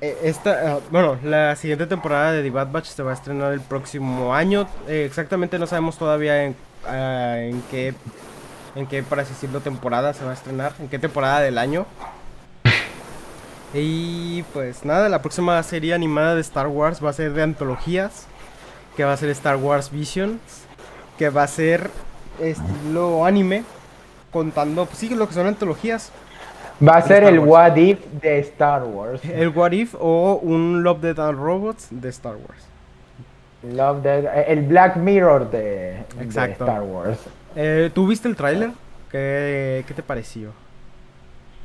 eh, 0.00 0.16
esta, 0.22 0.76
ah, 0.76 0.78
bueno, 0.90 1.18
la 1.24 1.56
siguiente 1.56 1.86
temporada 1.86 2.32
de 2.32 2.42
The 2.42 2.50
Bad 2.50 2.70
Batch 2.70 2.86
se 2.86 3.02
va 3.02 3.10
a 3.10 3.14
estrenar 3.14 3.52
el 3.52 3.60
próximo 3.60 4.32
año. 4.32 4.68
Eh, 4.86 5.04
exactamente 5.06 5.58
no 5.58 5.66
sabemos 5.66 5.98
todavía 5.98 6.44
en, 6.44 6.54
ah, 6.86 7.38
en 7.38 7.60
qué, 7.70 7.94
en 8.76 8.86
qué, 8.86 9.02
para 9.02 9.24
decirlo, 9.24 9.60
temporada 9.60 10.14
se 10.14 10.24
va 10.24 10.30
a 10.30 10.34
estrenar, 10.34 10.72
en 10.78 10.88
qué 10.88 11.00
temporada 11.00 11.40
del 11.40 11.58
año. 11.58 11.84
Y 13.78 14.42
pues 14.54 14.84
nada, 14.84 15.08
la 15.10 15.20
próxima 15.20 15.62
serie 15.62 15.92
animada 15.92 16.34
de 16.34 16.40
Star 16.40 16.66
Wars 16.66 17.04
va 17.04 17.10
a 17.10 17.12
ser 17.12 17.32
de 17.34 17.42
antologías, 17.42 18.26
que 18.96 19.04
va 19.04 19.12
a 19.12 19.16
ser 19.16 19.28
Star 19.30 19.56
Wars 19.56 19.90
Visions, 19.90 20.40
que 21.18 21.28
va 21.28 21.42
a 21.42 21.46
ser 21.46 21.90
estilo 22.40 23.26
anime, 23.26 23.64
contando, 24.32 24.86
pues, 24.86 24.98
sí, 24.98 25.14
lo 25.14 25.28
que 25.28 25.34
son 25.34 25.46
antologías. 25.46 26.10
Va 26.86 26.96
a 26.96 27.02
ser 27.02 27.24
el 27.24 27.38
What 27.38 27.76
If 27.76 28.04
de 28.20 28.38
Star 28.40 28.84
Wars. 28.84 29.22
El 29.24 29.48
What 29.48 29.72
If 29.72 29.94
o 29.98 30.40
un 30.42 30.82
Love, 30.82 31.00
Death 31.00 31.18
and 31.18 31.38
Robots 31.38 31.88
de 31.90 32.08
Star 32.08 32.36
Wars. 32.36 32.66
Love, 33.62 34.02
Death, 34.02 34.24
el 34.46 34.62
Black 34.62 34.96
Mirror 34.96 35.50
de, 35.50 36.04
Star 36.28 36.82
Wars. 36.82 37.18
Eh, 37.54 37.90
¿Tú 37.94 38.06
viste 38.06 38.28
el 38.28 38.36
tráiler? 38.36 38.70
¿Qué, 39.10 39.84
¿Qué 39.86 39.94
te 39.94 40.02
pareció? 40.02 40.52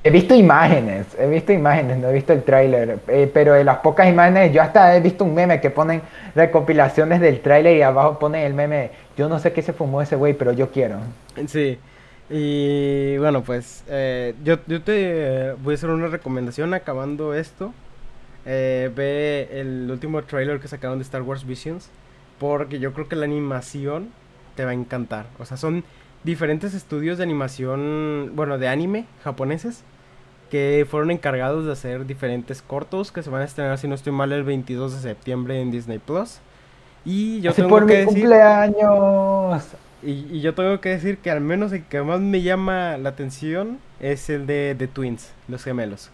He 0.03 0.09
visto 0.09 0.33
imágenes, 0.33 1.15
he 1.19 1.27
visto 1.27 1.51
imágenes, 1.51 1.97
no 1.97 2.09
he 2.09 2.13
visto 2.13 2.33
el 2.33 2.41
tráiler, 2.41 2.99
eh, 3.07 3.29
pero 3.31 3.53
de 3.53 3.63
las 3.63 3.77
pocas 3.77 4.09
imágenes, 4.09 4.51
yo 4.51 4.63
hasta 4.63 4.95
he 4.95 4.99
visto 4.99 5.23
un 5.23 5.35
meme 5.35 5.61
que 5.61 5.69
ponen 5.69 6.01
recopilaciones 6.33 7.21
del 7.21 7.39
tráiler 7.41 7.77
y 7.77 7.83
abajo 7.83 8.17
ponen 8.17 8.43
el 8.43 8.55
meme, 8.55 8.89
yo 9.15 9.29
no 9.29 9.37
sé 9.37 9.53
qué 9.53 9.61
se 9.61 9.73
fumó 9.73 10.01
ese 10.01 10.15
güey, 10.15 10.33
pero 10.33 10.53
yo 10.53 10.71
quiero. 10.71 10.97
Sí, 11.45 11.77
y 12.33 13.17
bueno, 13.17 13.43
pues 13.43 13.83
eh, 13.89 14.33
yo, 14.43 14.59
te 14.59 15.51
voy 15.61 15.73
a 15.73 15.75
hacer 15.75 15.89
una 15.89 16.07
recomendación 16.07 16.73
acabando 16.73 17.33
esto. 17.33 17.73
Eh, 18.45 18.89
ve 18.95 19.49
el 19.51 19.91
último 19.91 20.23
trailer 20.23 20.61
que 20.61 20.69
sacaron 20.69 20.97
de 20.97 21.03
Star 21.03 21.21
Wars 21.23 21.45
Visions, 21.45 21.89
porque 22.39 22.79
yo 22.79 22.93
creo 22.93 23.09
que 23.09 23.17
la 23.17 23.25
animación 23.25 24.09
te 24.55 24.63
va 24.63 24.71
a 24.71 24.73
encantar. 24.73 25.25
O 25.39 25.45
sea, 25.45 25.57
son 25.57 25.83
diferentes 26.23 26.73
estudios 26.73 27.17
de 27.17 27.23
animación, 27.23 28.31
bueno, 28.35 28.57
de 28.57 28.67
anime 28.67 29.05
japoneses 29.23 29.83
que 30.49 30.85
fueron 30.89 31.11
encargados 31.11 31.65
de 31.65 31.71
hacer 31.71 32.05
diferentes 32.05 32.61
cortos 32.61 33.11
que 33.11 33.23
se 33.23 33.29
van 33.29 33.41
a 33.41 33.45
estrenar, 33.45 33.77
si 33.77 33.87
no 33.87 33.95
estoy 33.95 34.11
mal, 34.11 34.33
el 34.33 34.43
22 34.43 34.93
de 34.95 34.99
septiembre 34.99 35.61
en 35.61 35.71
Disney 35.71 35.99
Plus. 35.99 36.39
Y 37.05 37.39
yo 37.39 37.53
tengo 37.53 37.69
por 37.69 37.87
que 37.87 37.93
mi 37.93 37.99
decir, 37.99 38.19
cumpleaños. 38.23 39.63
y, 40.03 40.11
y 40.29 40.41
yo 40.41 40.53
tengo 40.53 40.81
que 40.81 40.89
decir 40.89 41.17
que 41.19 41.31
al 41.31 41.39
menos 41.39 41.71
el 41.71 41.85
que 41.85 42.01
más 42.01 42.19
me 42.19 42.41
llama 42.41 42.97
la 42.97 43.09
atención 43.09 43.79
es 44.01 44.29
el 44.29 44.45
de 44.45 44.75
The 44.77 44.87
Twins, 44.87 45.31
los 45.47 45.63
gemelos. 45.63 46.11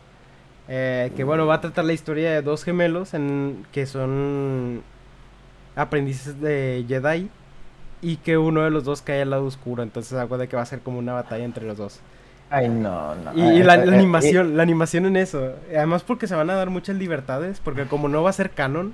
Eh, 0.70 1.12
que 1.16 1.24
bueno, 1.24 1.48
va 1.48 1.56
a 1.56 1.62
tratar 1.62 1.86
la 1.86 1.94
historia 1.94 2.32
de 2.32 2.42
dos 2.42 2.64
gemelos 2.64 3.14
en, 3.14 3.66
que 3.72 3.86
son 3.86 4.84
aprendices 5.76 6.40
de 6.42 6.86
Jedi 6.88 7.30
y 8.02 8.18
que 8.18 8.38
uno 8.38 8.64
de 8.64 8.70
los 8.72 8.84
dos 8.86 9.02
cae 9.02 9.22
al 9.24 9.30
lado 9.32 9.46
oscuro, 9.46 9.84
entonces 9.84 10.14
algo 10.18 10.38
de 10.38 10.48
que 10.48 10.56
va 10.56 10.62
a 10.64 10.66
ser 10.66 10.82
como 10.82 11.00
una 11.00 11.14
batalla 11.14 11.46
entre 11.46 11.66
los 11.66 11.78
dos. 11.78 12.02
Ay, 12.50 12.70
no, 12.70 13.16
no. 13.16 13.34
Y, 13.34 13.42
y 13.60 13.64
la, 13.64 13.76
Eh, 13.76 13.86
la 13.86 13.92
eh, 13.92 13.96
animación, 13.96 14.56
la 14.56 14.64
animación 14.64 15.06
en 15.06 15.18
eso. 15.18 15.54
Además 15.70 16.04
porque 16.04 16.28
se 16.28 16.36
van 16.36 16.50
a 16.50 16.56
dar 16.56 16.70
muchas 16.70 16.96
libertades, 16.96 17.60
porque 17.60 17.88
como 17.88 18.08
no 18.08 18.24
va 18.24 18.30
a 18.30 18.34
ser 18.34 18.52
canon, 18.52 18.94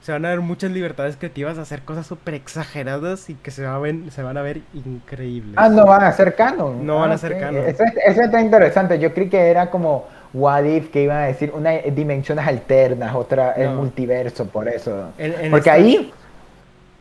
se 0.00 0.12
van 0.12 0.24
a 0.24 0.28
dar 0.30 0.40
muchas 0.40 0.70
libertades 0.72 1.16
creativas 1.16 1.56
de 1.56 1.62
hacer 1.62 1.82
cosas 1.82 2.06
súper 2.06 2.34
exageradas 2.34 3.28
y 3.30 3.34
que 3.34 3.50
se, 3.50 3.64
va 3.64 3.76
a 3.76 3.78
ver- 3.78 4.10
se 4.10 4.22
van 4.22 4.36
a 4.36 4.42
ver 4.42 4.62
increíbles. 4.74 5.54
Ah, 5.56 5.68
no 5.68 5.86
van 5.86 6.04
a 6.04 6.12
ser 6.12 6.34
canon. 6.34 6.84
No 6.86 7.00
van 7.00 7.10
Ah, 7.10 7.14
a 7.14 7.18
ser 7.18 7.34
ok. 7.34 7.40
canon. 7.40 7.64
Eso, 7.66 7.84
es- 7.84 7.94
eso 8.06 8.22
está 8.22 8.40
interesante. 8.40 8.98
Yo 8.98 9.12
creí 9.14 9.28
que 9.28 9.38
era 9.50 9.70
como 9.70 10.06
What 10.32 10.64
If, 10.64 10.90
que 10.90 11.02
iban 11.02 11.16
a 11.18 11.26
decir 11.26 11.50
una 11.54 11.72
dimensiones 11.72 12.46
alternas, 12.46 13.14
otra 13.14 13.52
el 13.52 13.70
multiverso, 13.70 14.46
por 14.46 14.68
eso. 14.68 15.12
En- 15.18 15.34
en 15.40 15.50
porque 15.50 15.70
esta- 15.70 15.72
ahí, 15.72 16.12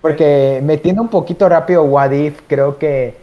porque 0.06 0.62
metiendo 0.64 1.01
un 1.01 1.08
poquito 1.08 1.49
rápido 1.49 1.84
What 1.84 2.12
If, 2.12 2.41
creo 2.47 2.78
que 2.78 3.16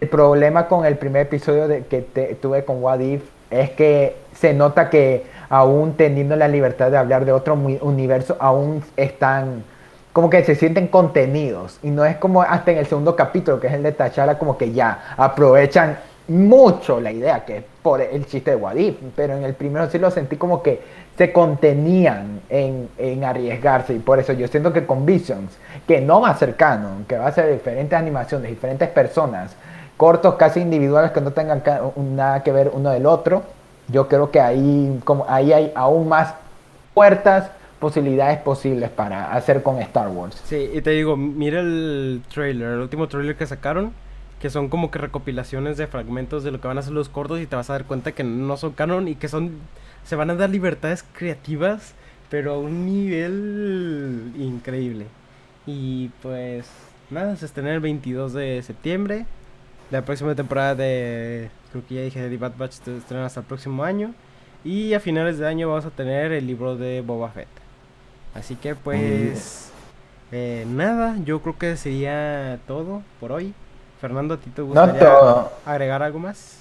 el 0.00 0.08
problema 0.08 0.66
con 0.66 0.84
el 0.84 0.96
primer 0.98 1.22
episodio 1.28 1.68
de, 1.68 1.84
que 1.84 2.00
te- 2.02 2.34
tuve 2.34 2.64
con 2.64 2.82
What 2.82 2.98
If 2.98 3.22
es 3.52 3.70
que 3.70 4.16
se 4.34 4.52
nota 4.52 4.90
que 4.90 5.26
aún 5.48 5.92
teniendo 5.92 6.34
la 6.34 6.48
libertad 6.48 6.90
de 6.90 6.96
hablar 6.96 7.24
de 7.24 7.30
otro 7.30 7.54
universo, 7.54 8.36
aún 8.40 8.82
están 8.96 9.62
como 10.12 10.28
que 10.28 10.42
se 10.42 10.56
sienten 10.56 10.88
contenidos. 10.88 11.78
Y 11.84 11.90
no 11.90 12.04
es 12.04 12.16
como 12.16 12.42
hasta 12.42 12.72
en 12.72 12.78
el 12.78 12.86
segundo 12.86 13.14
capítulo 13.14 13.60
que 13.60 13.68
es 13.68 13.72
el 13.74 13.84
de 13.84 13.92
T'Challa 13.92 14.36
como 14.36 14.58
que 14.58 14.72
ya 14.72 15.14
aprovechan 15.16 16.00
mucho 16.26 17.00
la 17.00 17.12
idea 17.12 17.44
que 17.44 17.58
es 17.58 17.64
por 17.84 18.00
el 18.00 18.24
chiste 18.24 18.52
de 18.52 18.56
Wadif, 18.56 18.96
pero 19.14 19.36
en 19.36 19.44
el 19.44 19.52
primero 19.52 19.90
sí 19.90 19.98
lo 19.98 20.10
sentí 20.10 20.36
como 20.36 20.62
que 20.62 20.80
se 21.18 21.34
contenían 21.34 22.40
en, 22.48 22.88
en 22.96 23.24
arriesgarse 23.24 23.92
y 23.92 23.98
por 23.98 24.18
eso 24.18 24.32
yo 24.32 24.48
siento 24.48 24.72
que 24.72 24.86
con 24.86 25.04
Visions, 25.04 25.58
que 25.86 26.00
no 26.00 26.22
va 26.22 26.30
a 26.30 26.38
que 27.06 27.18
va 27.18 27.26
a 27.26 27.32
ser 27.32 27.52
diferentes 27.52 27.96
animaciones, 27.98 28.48
diferentes 28.48 28.88
personas, 28.88 29.54
cortos 29.98 30.36
casi 30.36 30.60
individuales 30.60 31.10
que 31.10 31.20
no 31.20 31.32
tengan 31.32 31.62
nada 32.16 32.42
que 32.42 32.52
ver 32.52 32.70
uno 32.72 32.88
del 32.88 33.04
otro, 33.04 33.42
yo 33.88 34.08
creo 34.08 34.30
que 34.30 34.40
ahí, 34.40 34.98
como, 35.04 35.26
ahí 35.28 35.52
hay 35.52 35.70
aún 35.74 36.08
más 36.08 36.36
puertas, 36.94 37.50
posibilidades 37.78 38.38
posibles 38.38 38.88
para 38.88 39.30
hacer 39.34 39.62
con 39.62 39.78
Star 39.82 40.08
Wars. 40.08 40.40
Sí, 40.46 40.70
y 40.72 40.80
te 40.80 40.92
digo, 40.92 41.18
mira 41.18 41.60
el 41.60 42.22
trailer, 42.32 42.68
el 42.68 42.80
último 42.80 43.08
trailer 43.08 43.36
que 43.36 43.46
sacaron, 43.46 43.92
que 44.44 44.50
son 44.50 44.68
como 44.68 44.90
que 44.90 44.98
recopilaciones 44.98 45.78
de 45.78 45.86
fragmentos 45.86 46.44
de 46.44 46.50
lo 46.50 46.60
que 46.60 46.68
van 46.68 46.76
a 46.76 46.82
ser 46.82 46.92
los 46.92 47.08
cortos 47.08 47.40
y 47.40 47.46
te 47.46 47.56
vas 47.56 47.70
a 47.70 47.72
dar 47.72 47.86
cuenta 47.86 48.12
que 48.12 48.24
no 48.24 48.58
son 48.58 48.72
canon 48.72 49.08
y 49.08 49.14
que 49.14 49.26
son 49.26 49.52
se 50.04 50.16
van 50.16 50.28
a 50.28 50.34
dar 50.34 50.50
libertades 50.50 51.02
creativas, 51.14 51.94
pero 52.28 52.52
a 52.52 52.58
un 52.58 52.84
nivel 52.84 54.34
increíble. 54.36 55.06
Y 55.66 56.10
pues 56.20 56.66
nada, 57.08 57.36
se 57.36 57.46
estrena 57.46 57.72
el 57.72 57.80
22 57.80 58.34
de 58.34 58.62
septiembre. 58.62 59.24
La 59.90 60.04
próxima 60.04 60.34
temporada 60.34 60.74
de 60.74 61.48
creo 61.72 61.86
que 61.86 61.94
ya 61.94 62.02
dije 62.02 62.20
de 62.20 62.28
The 62.28 62.36
Bad 62.36 62.58
Batch 62.58 62.72
se 62.72 62.98
estrena 62.98 63.24
hasta 63.24 63.40
el 63.40 63.46
próximo 63.46 63.82
año 63.82 64.12
y 64.62 64.92
a 64.92 65.00
finales 65.00 65.38
de 65.38 65.48
año 65.48 65.70
vamos 65.70 65.86
a 65.86 65.90
tener 65.90 66.32
el 66.32 66.46
libro 66.46 66.76
de 66.76 67.00
Boba 67.00 67.30
Fett. 67.30 67.48
Así 68.34 68.56
que 68.56 68.74
pues 68.74 69.70
eh, 70.32 70.66
nada, 70.68 71.16
yo 71.24 71.40
creo 71.40 71.56
que 71.56 71.78
sería 71.78 72.60
todo 72.66 73.02
por 73.20 73.32
hoy. 73.32 73.54
Fernando, 74.04 74.34
¿a 74.34 74.36
ti 74.36 74.50
te 74.50 74.60
No 74.60 74.66
gustaría 74.66 75.00
todo, 75.00 75.50
agregar 75.64 76.02
algo 76.02 76.18
más? 76.18 76.58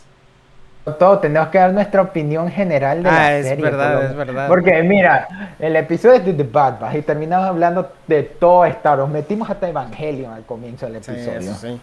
no 0.85 0.93
todo, 0.93 1.19
tenemos 1.19 1.49
que 1.49 1.57
dar 1.57 1.73
nuestra 1.73 2.01
opinión 2.01 2.49
general 2.49 3.03
de 3.03 3.09
Ah, 3.09 3.13
la 3.13 3.37
es 3.37 3.47
serie. 3.47 3.65
verdad, 3.65 4.03
es 4.05 4.15
verdad. 4.15 4.47
Porque 4.47 4.81
mira, 4.83 5.27
el 5.59 5.75
episodio 5.75 6.15
es 6.15 6.25
de 6.25 6.33
The 6.33 6.43
Bad 6.43 6.79
Batch 6.79 6.95
y 6.95 7.01
terminamos 7.01 7.45
hablando 7.47 7.91
de 8.07 8.23
todo 8.23 8.63
Star 8.65 8.97
Wars. 8.99 9.11
Metimos 9.11 9.49
hasta 9.49 9.67
Evangelion 9.67 10.31
al 10.31 10.43
comienzo 10.45 10.85
del 10.89 11.03
Sí, 11.03 11.11
episodio. 11.11 11.39
eso 11.39 11.53
sí. 11.55 11.81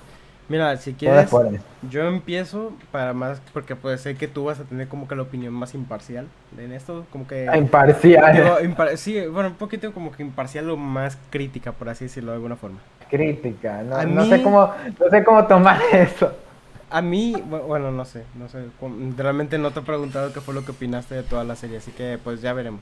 Mira, 0.50 0.76
si 0.78 0.94
quieres, 0.94 1.30
yo 1.88 2.02
empiezo 2.08 2.72
para 2.90 3.12
más, 3.14 3.40
porque 3.52 3.76
pues 3.76 4.00
sé 4.00 4.16
que 4.16 4.26
tú 4.26 4.44
vas 4.46 4.58
a 4.58 4.64
tener 4.64 4.88
como 4.88 5.06
que 5.06 5.14
la 5.14 5.22
opinión 5.22 5.54
más 5.54 5.74
imparcial 5.74 6.26
en 6.58 6.72
esto, 6.72 7.06
como 7.12 7.26
que... 7.28 7.48
Ah, 7.48 7.56
Imparcial. 7.56 8.32
digo, 8.36 8.58
impar- 8.60 8.96
sí, 8.96 9.26
bueno, 9.28 9.50
un 9.50 9.54
poquito 9.54 9.92
como 9.94 10.10
que 10.10 10.24
imparcial 10.24 10.68
o 10.68 10.76
más 10.76 11.16
crítica, 11.30 11.70
por 11.70 11.88
así 11.88 12.06
decirlo 12.06 12.32
de 12.32 12.36
alguna 12.36 12.56
forma. 12.56 12.78
Crítica. 13.08 13.82
No, 13.84 13.94
A 13.96 14.04
no 14.04 14.22
mí- 14.24 14.28
sé 14.28 14.42
cómo, 14.42 14.60
no 14.98 15.08
sé 15.08 15.22
cómo 15.24 15.46
tomar 15.46 15.80
eso. 15.92 16.32
A 16.90 17.00
mí, 17.00 17.32
bu- 17.34 17.62
bueno, 17.68 17.92
no 17.92 18.04
sé, 18.04 18.24
no 18.36 18.48
sé, 18.48 18.64
realmente 19.16 19.56
no 19.56 19.70
te 19.70 19.78
he 19.78 19.82
preguntado 19.84 20.32
qué 20.32 20.40
fue 20.40 20.52
lo 20.52 20.64
que 20.64 20.72
opinaste 20.72 21.14
de 21.14 21.22
toda 21.22 21.44
la 21.44 21.54
serie, 21.54 21.76
así 21.78 21.92
que 21.92 22.18
pues 22.24 22.42
ya 22.42 22.52
veremos. 22.54 22.80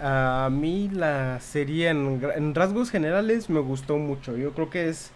A 0.00 0.48
mí 0.52 0.88
la 0.92 1.40
serie 1.40 1.88
en 1.88 2.54
rasgos 2.54 2.90
generales 2.90 3.50
me 3.50 3.58
gustó 3.60 3.96
mucho, 3.96 4.36
yo 4.36 4.52
creo 4.52 4.70
que 4.70 4.88
es, 4.88 5.10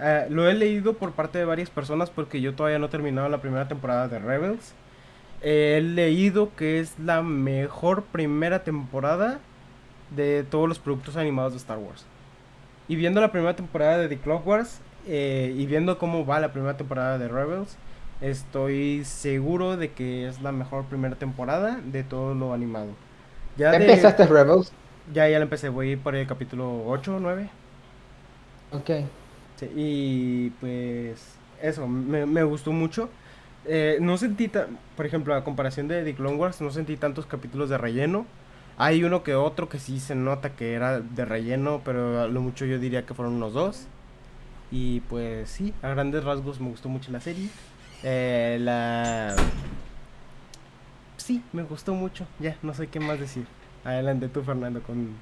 eh, 0.00 0.26
lo 0.30 0.48
he 0.48 0.54
leído 0.54 0.94
por 0.98 1.12
parte 1.12 1.38
de 1.38 1.44
varias 1.44 1.70
personas 1.70 2.10
porque 2.10 2.40
yo 2.40 2.54
todavía 2.54 2.78
no 2.78 2.86
he 2.86 2.90
terminado 2.90 3.28
la 3.28 3.40
primera 3.40 3.68
temporada 3.68 4.08
de 4.08 4.18
Rebels. 4.18 4.74
He 5.42 5.80
leído 5.82 6.54
que 6.56 6.80
es 6.80 6.98
la 6.98 7.22
mejor 7.22 8.04
primera 8.04 8.64
temporada 8.64 9.40
de 10.10 10.44
todos 10.44 10.68
los 10.68 10.78
productos 10.80 11.16
animados 11.16 11.52
de 11.52 11.58
Star 11.58 11.78
Wars. 11.78 12.06
Y 12.88 12.96
viendo 12.96 13.20
la 13.20 13.32
primera 13.32 13.56
temporada 13.56 13.98
de 13.98 14.08
The 14.08 14.20
Clone 14.20 14.42
Wars 14.44 14.82
eh, 15.06 15.54
y 15.56 15.66
viendo 15.66 15.98
cómo 15.98 16.26
va 16.26 16.40
la 16.40 16.52
primera 16.52 16.76
temporada 16.76 17.18
de 17.18 17.28
Rebels, 17.28 17.78
estoy 18.20 19.04
seguro 19.04 19.76
de 19.76 19.92
que 19.92 20.28
es 20.28 20.40
la 20.42 20.52
mejor 20.52 20.86
primera 20.86 21.16
temporada 21.16 21.80
de 21.84 22.04
todo 22.04 22.34
lo 22.34 22.52
animado. 22.54 22.98
Ya, 23.56 23.72
¿Ya 23.72 23.78
de- 23.78 23.78
empezaste 23.78 24.26
Rebels? 24.26 24.72
ya, 25.06 25.28
ya 25.28 25.38
la 25.38 25.44
empecé, 25.44 25.68
voy 25.70 25.96
por 25.96 26.14
el 26.16 26.26
capítulo 26.26 26.86
8 26.86 27.16
o 27.16 27.20
9. 27.20 27.50
Ok. 28.70 28.90
Sí, 29.58 29.70
y 29.74 30.50
pues 30.60 31.34
eso, 31.60 31.86
me, 31.88 32.26
me 32.26 32.42
gustó 32.44 32.72
mucho. 32.72 33.08
Eh, 33.66 33.98
no 34.00 34.16
sentí, 34.16 34.50
por 34.96 35.04
ejemplo, 35.04 35.34
a 35.34 35.44
comparación 35.44 35.88
de 35.88 36.04
The 36.04 36.14
Clone 36.14 36.36
Wars, 36.36 36.60
no 36.60 36.70
sentí 36.70 36.96
tantos 36.96 37.26
capítulos 37.26 37.68
de 37.68 37.76
relleno. 37.76 38.24
Hay 38.78 39.02
uno 39.02 39.24
que 39.24 39.34
otro 39.34 39.68
que 39.68 39.80
sí 39.80 39.98
se 39.98 40.14
nota 40.14 40.50
que 40.50 40.74
era 40.74 41.00
de 41.00 41.24
relleno, 41.24 41.82
pero 41.84 42.22
a 42.22 42.28
lo 42.28 42.40
mucho 42.40 42.64
yo 42.64 42.78
diría 42.78 43.04
que 43.04 43.14
fueron 43.14 43.34
unos 43.34 43.52
dos. 43.52 43.88
Y 44.70 45.00
pues 45.00 45.50
sí, 45.50 45.74
a 45.82 45.88
grandes 45.88 46.22
rasgos 46.24 46.60
me 46.60 46.70
gustó 46.70 46.88
mucho 46.88 47.10
la 47.10 47.20
serie. 47.20 47.48
Eh, 48.04 48.58
la... 48.60 49.34
Sí, 51.16 51.42
me 51.52 51.64
gustó 51.64 51.94
mucho. 51.94 52.26
Ya, 52.38 52.56
no 52.62 52.72
sé 52.72 52.86
qué 52.86 53.00
más 53.00 53.18
decir. 53.18 53.46
Adelante 53.84 54.28
tú, 54.28 54.42
Fernando, 54.42 54.80
con, 54.82 55.14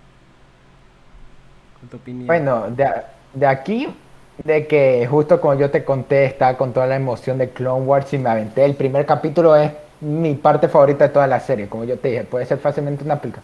con 1.80 1.88
tu 1.88 1.96
opinión. 1.96 2.26
Bueno, 2.26 2.70
de, 2.70 2.86
de 3.32 3.46
aquí, 3.46 3.88
de 4.44 4.66
que 4.66 5.06
justo 5.10 5.40
como 5.40 5.54
yo 5.54 5.70
te 5.70 5.84
conté, 5.84 6.24
estaba 6.24 6.56
con 6.56 6.72
toda 6.72 6.86
la 6.86 6.96
emoción 6.96 7.38
de 7.38 7.50
Clone 7.50 7.86
Wars 7.86 8.12
y 8.12 8.18
me 8.18 8.30
aventé. 8.30 8.64
El 8.64 8.74
primer 8.74 9.06
capítulo 9.06 9.56
es 9.56 9.70
mi 10.00 10.34
parte 10.34 10.68
favorita 10.68 11.08
de 11.08 11.14
toda 11.14 11.26
la 11.26 11.40
serie, 11.40 11.68
como 11.68 11.84
yo 11.84 11.98
te 11.98 12.08
dije, 12.08 12.24
puede 12.24 12.46
ser 12.46 12.58
fácilmente 12.58 13.04
una 13.04 13.20
película. 13.20 13.42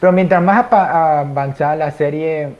Pero 0.00 0.12
mientras 0.12 0.42
más 0.42 0.66
avanzaba 0.72 1.76
la 1.76 1.90
serie, 1.92 2.54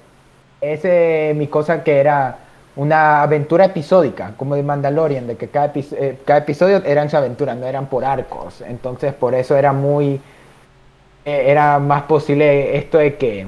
ese 0.60 1.32
mi 1.36 1.48
cosa 1.48 1.82
que 1.82 1.98
era 1.98 2.38
una 2.76 3.22
aventura 3.22 3.66
episódica, 3.66 4.32
como 4.36 4.54
de 4.54 4.62
Mandalorian, 4.62 5.26
de 5.26 5.36
que 5.36 5.48
cada, 5.48 5.72
eh, 5.74 6.18
cada 6.24 6.38
episodio 6.40 6.82
eran 6.84 7.10
su 7.10 7.16
aventura, 7.16 7.54
no 7.54 7.66
eran 7.66 7.86
por 7.86 8.04
arcos. 8.04 8.62
Entonces, 8.62 9.12
por 9.12 9.34
eso 9.34 9.56
era 9.56 9.72
muy 9.72 10.20
eh, 11.24 11.44
era 11.50 11.78
más 11.78 12.02
posible 12.02 12.76
esto 12.76 12.98
de 12.98 13.16
que, 13.16 13.46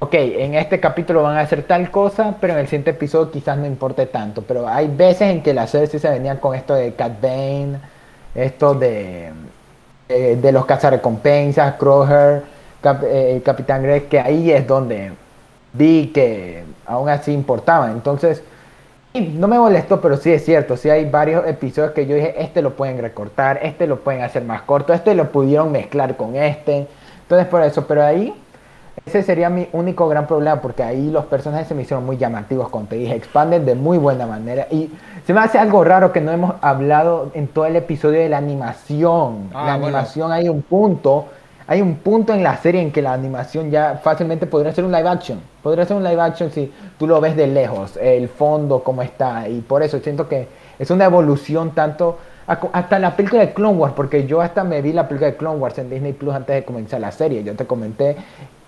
ok, 0.00 0.14
en 0.14 0.54
este 0.54 0.80
capítulo 0.80 1.22
van 1.22 1.36
a 1.36 1.40
hacer 1.40 1.64
tal 1.64 1.90
cosa, 1.90 2.36
pero 2.40 2.54
en 2.54 2.60
el 2.60 2.66
siguiente 2.66 2.90
episodio 2.90 3.30
quizás 3.30 3.58
no 3.58 3.66
importe 3.66 4.06
tanto. 4.06 4.42
Pero 4.42 4.68
hay 4.68 4.88
veces 4.88 5.30
en 5.30 5.42
que 5.42 5.54
las 5.54 5.70
series 5.70 5.90
sí 5.90 5.98
se 5.98 6.08
venían 6.10 6.38
con 6.38 6.54
esto 6.54 6.74
de 6.74 6.94
Cat 6.94 7.20
Bane, 7.20 7.78
esto 8.34 8.74
de 8.74 9.32
eh, 10.10 10.38
de 10.40 10.52
los 10.52 10.64
cazarrecompensas, 10.64 11.74
Kroger, 11.74 12.42
eh, 13.02 13.42
Capitán 13.44 13.82
Greg, 13.82 14.08
que 14.08 14.18
ahí 14.18 14.50
es 14.50 14.66
donde 14.66 15.12
vi 15.74 16.06
que 16.14 16.64
aún 16.86 17.10
así 17.10 17.30
importaban. 17.30 17.92
Entonces, 17.92 18.42
no 19.12 19.48
me 19.48 19.58
molestó, 19.58 20.00
pero 20.00 20.16
sí 20.16 20.32
es 20.32 20.46
cierto, 20.46 20.78
sí 20.78 20.88
hay 20.88 21.04
varios 21.04 21.46
episodios 21.46 21.92
que 21.92 22.06
yo 22.06 22.14
dije, 22.14 22.34
este 22.42 22.62
lo 22.62 22.74
pueden 22.74 22.98
recortar, 22.98 23.60
este 23.62 23.86
lo 23.86 24.00
pueden 24.00 24.22
hacer 24.22 24.44
más 24.44 24.62
corto, 24.62 24.94
este 24.94 25.14
lo 25.14 25.30
pudieron 25.30 25.72
mezclar 25.72 26.16
con 26.16 26.36
este. 26.36 26.86
Entonces, 27.22 27.46
por 27.48 27.62
eso, 27.62 27.86
pero 27.86 28.02
ahí 28.02 28.32
ese 29.08 29.22
sería 29.22 29.48
mi 29.48 29.68
único 29.72 30.08
gran 30.08 30.26
problema, 30.26 30.60
porque 30.60 30.82
ahí 30.82 31.10
los 31.10 31.24
personajes 31.24 31.66
se 31.66 31.74
me 31.74 31.82
hicieron 31.82 32.04
muy 32.04 32.16
llamativos, 32.16 32.68
como 32.68 32.86
te 32.86 32.96
dije, 32.96 33.14
expanden 33.14 33.64
de 33.64 33.74
muy 33.74 33.98
buena 33.98 34.26
manera. 34.26 34.66
Y 34.70 34.90
se 35.26 35.32
me 35.34 35.40
hace 35.40 35.58
algo 35.58 35.82
raro 35.82 36.12
que 36.12 36.20
no 36.20 36.30
hemos 36.30 36.54
hablado 36.60 37.30
en 37.34 37.48
todo 37.48 37.66
el 37.66 37.76
episodio 37.76 38.20
de 38.20 38.28
la 38.28 38.38
animación. 38.38 39.50
Ah, 39.54 39.66
la 39.66 39.74
animación 39.74 40.30
hay 40.30 40.48
un 40.48 40.62
punto, 40.62 41.26
hay 41.66 41.80
un 41.80 41.96
punto 41.96 42.34
en 42.34 42.42
la 42.42 42.56
serie 42.58 42.80
en 42.80 42.92
que 42.92 43.02
la 43.02 43.12
animación 43.12 43.70
ya 43.70 44.00
fácilmente 44.02 44.46
podría 44.46 44.72
ser 44.72 44.84
un 44.84 44.92
live 44.92 45.08
action. 45.08 45.40
Podría 45.62 45.84
ser 45.84 45.96
un 45.96 46.04
live 46.04 46.20
action 46.20 46.50
si 46.50 46.72
tú 46.98 47.06
lo 47.06 47.20
ves 47.20 47.34
de 47.34 47.46
lejos, 47.46 47.96
el 47.96 48.28
fondo, 48.28 48.82
cómo 48.84 49.02
está. 49.02 49.48
Y 49.48 49.60
por 49.62 49.82
eso 49.82 49.98
siento 50.00 50.28
que 50.28 50.48
es 50.78 50.90
una 50.90 51.06
evolución 51.06 51.70
tanto 51.72 52.18
hasta 52.72 52.98
la 52.98 53.14
película 53.14 53.42
de 53.42 53.52
Clone 53.52 53.76
Wars, 53.76 53.92
porque 53.94 54.26
yo 54.26 54.40
hasta 54.40 54.64
me 54.64 54.80
vi 54.80 54.94
la 54.94 55.06
película 55.06 55.30
de 55.30 55.36
Clone 55.36 55.58
Wars 55.58 55.78
en 55.78 55.90
Disney 55.90 56.14
Plus 56.14 56.34
antes 56.34 56.56
de 56.56 56.64
comenzar 56.64 57.00
la 57.00 57.12
serie. 57.12 57.44
Yo 57.44 57.54
te 57.54 57.66
comenté 57.66 58.16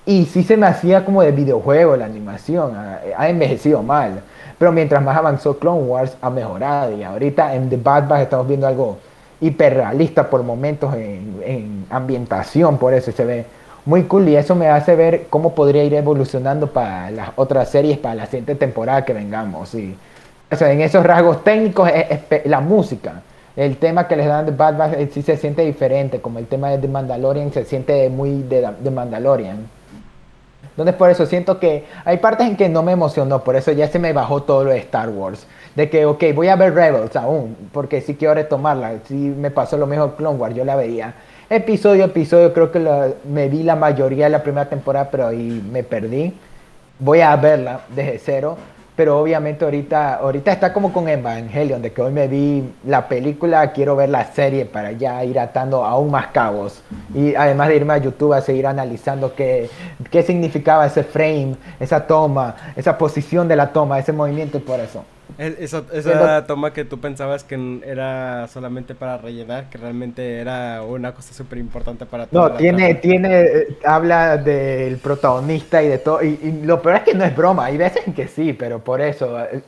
y 0.06 0.24
sí 0.24 0.42
se 0.42 0.56
me 0.56 0.66
hacía 0.66 1.04
como 1.04 1.22
de 1.22 1.32
videojuego 1.32 1.96
la 1.96 2.06
animación, 2.06 2.74
ha, 2.74 3.28
envejecido 3.28 3.82
mal. 3.82 4.22
Pero 4.58 4.72
mientras 4.72 5.02
más 5.02 5.16
avanzó 5.16 5.58
Clone 5.58 5.82
Wars, 5.82 6.16
ha 6.20 6.30
mejorado. 6.30 6.96
Y 6.96 7.02
ahorita 7.02 7.54
en 7.54 7.68
The 7.70 7.76
Bad 7.76 8.08
Batch 8.08 8.22
estamos 8.22 8.48
viendo 8.48 8.66
algo 8.66 8.98
hiperrealista 9.40 10.28
por 10.28 10.42
momentos 10.42 10.94
en, 10.94 11.86
ambientación, 11.90 12.76
por 12.76 12.92
eso 12.92 13.10
se 13.12 13.24
ve 13.24 13.44
muy 13.84 14.04
cool. 14.04 14.28
Y 14.28 14.36
eso 14.36 14.54
me 14.54 14.68
hace 14.68 14.96
ver 14.96 15.26
cómo 15.30 15.54
podría 15.54 15.84
ir 15.84 15.94
evolucionando 15.94 16.66
para 16.66 17.10
las 17.10 17.30
otras 17.36 17.70
series, 17.70 17.98
para 17.98 18.14
la 18.14 18.26
siguiente 18.26 18.54
temporada 18.54 19.04
que 19.04 19.12
vengamos. 19.12 19.74
Y, 19.74 19.96
en 20.50 20.80
esos 20.80 21.04
rasgos 21.04 21.44
técnicos, 21.44 21.88
la 22.44 22.60
música. 22.60 23.22
El 23.54 23.76
tema 23.76 24.08
que 24.08 24.16
les 24.16 24.26
dan 24.26 24.46
de 24.46 24.52
Bad 24.52 24.76
Batch 24.76 25.12
sí 25.12 25.22
se 25.22 25.36
siente 25.36 25.62
diferente, 25.62 26.20
como 26.20 26.38
el 26.38 26.46
tema 26.46 26.70
de 26.70 26.78
The 26.78 26.88
Mandalorian 26.88 27.52
se 27.52 27.64
siente 27.64 28.08
muy 28.08 28.42
de, 28.42 28.68
de 28.80 28.90
Mandalorian. 28.90 29.79
Entonces 30.70 30.94
por 30.94 31.10
eso 31.10 31.26
siento 31.26 31.58
que 31.58 31.84
hay 32.04 32.18
partes 32.18 32.46
en 32.46 32.56
que 32.56 32.68
no 32.68 32.82
me 32.82 32.92
emocionó, 32.92 33.44
por 33.44 33.56
eso 33.56 33.72
ya 33.72 33.88
se 33.88 33.98
me 33.98 34.12
bajó 34.12 34.42
todo 34.42 34.64
lo 34.64 34.70
de 34.70 34.78
Star 34.78 35.08
Wars. 35.10 35.46
De 35.74 35.88
que, 35.88 36.06
ok, 36.06 36.24
voy 36.34 36.48
a 36.48 36.56
ver 36.56 36.74
Rebels 36.74 37.14
aún, 37.16 37.56
porque 37.72 38.00
sí 38.00 38.16
quiero 38.16 38.34
retomarla. 38.34 38.94
Sí 39.06 39.14
me 39.14 39.50
pasó 39.50 39.76
lo 39.76 39.86
mejor 39.86 40.16
Clone 40.16 40.38
Wars, 40.38 40.54
yo 40.54 40.64
la 40.64 40.76
veía. 40.76 41.14
Episodio 41.48 42.04
episodio, 42.04 42.52
creo 42.52 42.70
que 42.70 43.14
me 43.24 43.48
vi 43.48 43.62
la 43.62 43.76
mayoría 43.76 44.24
de 44.24 44.30
la 44.30 44.42
primera 44.42 44.68
temporada, 44.68 45.08
pero 45.10 45.26
ahí 45.28 45.62
me 45.70 45.82
perdí. 45.82 46.32
Voy 46.98 47.20
a 47.20 47.34
verla 47.36 47.80
desde 47.94 48.18
cero 48.18 48.56
pero 48.96 49.18
obviamente 49.18 49.64
ahorita, 49.64 50.16
ahorita 50.16 50.52
está 50.52 50.72
como 50.72 50.92
con 50.92 51.08
Evangelion, 51.08 51.80
de 51.80 51.92
que 51.92 52.02
hoy 52.02 52.12
me 52.12 52.28
vi 52.28 52.62
la 52.84 53.08
película, 53.08 53.72
quiero 53.72 53.96
ver 53.96 54.10
la 54.10 54.24
serie 54.32 54.66
para 54.66 54.92
ya 54.92 55.24
ir 55.24 55.38
atando 55.38 55.84
aún 55.84 56.10
más 56.10 56.28
cabos. 56.28 56.82
Y 57.14 57.34
además 57.34 57.68
de 57.68 57.76
irme 57.76 57.94
a 57.94 57.98
YouTube 57.98 58.32
a 58.32 58.40
seguir 58.40 58.66
analizando 58.66 59.34
qué, 59.34 59.70
qué 60.10 60.22
significaba 60.22 60.86
ese 60.86 61.04
frame, 61.04 61.56
esa 61.78 62.06
toma, 62.06 62.56
esa 62.76 62.98
posición 62.98 63.48
de 63.48 63.56
la 63.56 63.72
toma, 63.72 63.98
ese 63.98 64.12
movimiento 64.12 64.58
y 64.58 64.60
por 64.60 64.80
eso. 64.80 65.04
Esa, 65.38 65.82
esa 65.92 66.46
toma 66.46 66.72
que 66.72 66.84
tú 66.84 66.98
pensabas 66.98 67.44
que 67.44 67.80
era 67.84 68.48
solamente 68.48 68.94
para 68.94 69.18
rellenar, 69.18 69.68
que 69.70 69.78
realmente 69.78 70.38
era 70.38 70.82
una 70.82 71.12
cosa 71.12 71.34
súper 71.34 71.58
importante 71.58 72.06
para 72.06 72.26
No, 72.30 72.52
tiene, 72.52 72.94
tiene, 72.96 73.40
eh, 73.42 73.78
habla 73.84 74.36
del 74.36 74.98
protagonista 74.98 75.82
y 75.82 75.88
de 75.88 75.98
todo. 75.98 76.22
Y, 76.22 76.60
lo 76.62 76.80
peor 76.82 76.96
es 76.96 77.02
que 77.02 77.14
no 77.14 77.24
es 77.24 77.34
broma, 77.34 77.66
hay 77.66 77.76
veces 77.76 78.02
que 78.14 78.28
sí, 78.28 78.52
pero 78.52 78.80
por 78.80 79.00
eso. 79.00 79.38
Eh, 79.40 79.62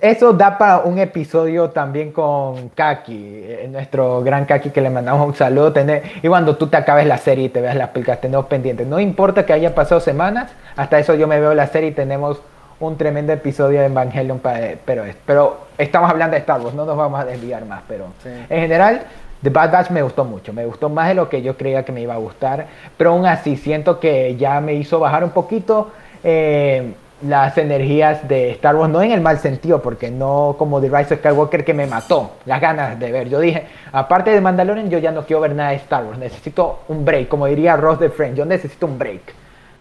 eso 0.00 0.32
da 0.32 0.56
para 0.58 0.78
un 0.80 0.98
episodio 0.98 1.70
también 1.70 2.12
con 2.12 2.70
Kaki, 2.70 3.16
eh, 3.16 3.68
nuestro 3.70 4.22
gran 4.22 4.44
Kaki 4.44 4.70
que 4.70 4.80
le 4.80 4.90
mandamos 4.90 5.26
un 5.26 5.34
saludo. 5.34 5.72
Tener, 5.72 6.02
y 6.22 6.28
cuando 6.28 6.56
tú 6.56 6.66
te 6.68 6.76
acabes 6.76 7.06
la 7.06 7.18
serie 7.18 7.46
y 7.46 7.48
te 7.48 7.60
veas 7.60 7.76
las 7.76 7.90
películas, 7.90 8.20
tenemos 8.20 8.46
pendientes. 8.46 8.86
No 8.86 9.00
importa 9.00 9.44
que 9.44 9.52
haya 9.52 9.74
pasado 9.74 10.00
semanas, 10.00 10.50
hasta 10.76 10.98
eso 10.98 11.14
yo 11.14 11.26
me 11.26 11.40
veo 11.40 11.54
la 11.54 11.66
serie 11.66 11.90
y 11.90 11.92
tenemos 11.92 12.40
un 12.80 12.96
tremendo 12.96 13.32
episodio 13.32 13.80
de 13.80 13.86
Evangelion, 13.86 14.40
pero, 14.84 15.04
pero 15.26 15.56
estamos 15.76 16.10
hablando 16.10 16.34
de 16.34 16.40
Star 16.40 16.60
Wars, 16.60 16.74
no 16.74 16.84
nos 16.84 16.96
vamos 16.96 17.20
a 17.20 17.24
desviar 17.24 17.64
más, 17.64 17.82
pero 17.88 18.06
en 18.24 18.60
general 18.60 19.02
The 19.42 19.50
Bad 19.50 19.72
Batch 19.72 19.90
me 19.90 20.02
gustó 20.02 20.24
mucho, 20.24 20.52
me 20.52 20.64
gustó 20.64 20.88
más 20.88 21.08
de 21.08 21.14
lo 21.14 21.28
que 21.28 21.42
yo 21.42 21.56
creía 21.56 21.84
que 21.84 21.92
me 21.92 22.00
iba 22.00 22.14
a 22.14 22.18
gustar, 22.18 22.66
pero 22.96 23.10
aún 23.10 23.26
así 23.26 23.56
siento 23.56 24.00
que 24.00 24.36
ya 24.36 24.60
me 24.60 24.74
hizo 24.74 24.98
bajar 24.98 25.24
un 25.24 25.30
poquito 25.30 25.90
eh, 26.22 26.92
las 27.26 27.58
energías 27.58 28.28
de 28.28 28.50
Star 28.52 28.76
Wars, 28.76 28.92
no 28.92 29.02
en 29.02 29.10
el 29.10 29.20
mal 29.20 29.38
sentido, 29.38 29.82
porque 29.82 30.10
no 30.10 30.54
como 30.58 30.80
The 30.80 30.88
Rise 30.88 31.14
of 31.14 31.20
Skywalker 31.20 31.64
que 31.64 31.74
me 31.74 31.86
mató 31.86 32.32
las 32.46 32.60
ganas 32.60 32.98
de 32.98 33.10
ver. 33.10 33.28
Yo 33.28 33.40
dije, 33.40 33.66
aparte 33.90 34.30
de 34.30 34.40
Mandalorian, 34.40 34.88
yo 34.88 34.98
ya 34.98 35.10
no 35.10 35.24
quiero 35.24 35.40
ver 35.40 35.54
nada 35.54 35.70
de 35.70 35.76
Star 35.76 36.04
Wars, 36.04 36.18
necesito 36.18 36.80
un 36.88 37.04
break, 37.04 37.28
como 37.28 37.46
diría 37.46 37.76
Ross 37.76 37.98
de 37.98 38.10
Friend, 38.10 38.36
yo 38.36 38.44
necesito 38.44 38.86
un 38.86 38.98
break. 38.98 39.22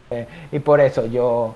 Eh, 0.10 0.26
y 0.52 0.60
por 0.60 0.80
eso 0.80 1.06
yo 1.06 1.54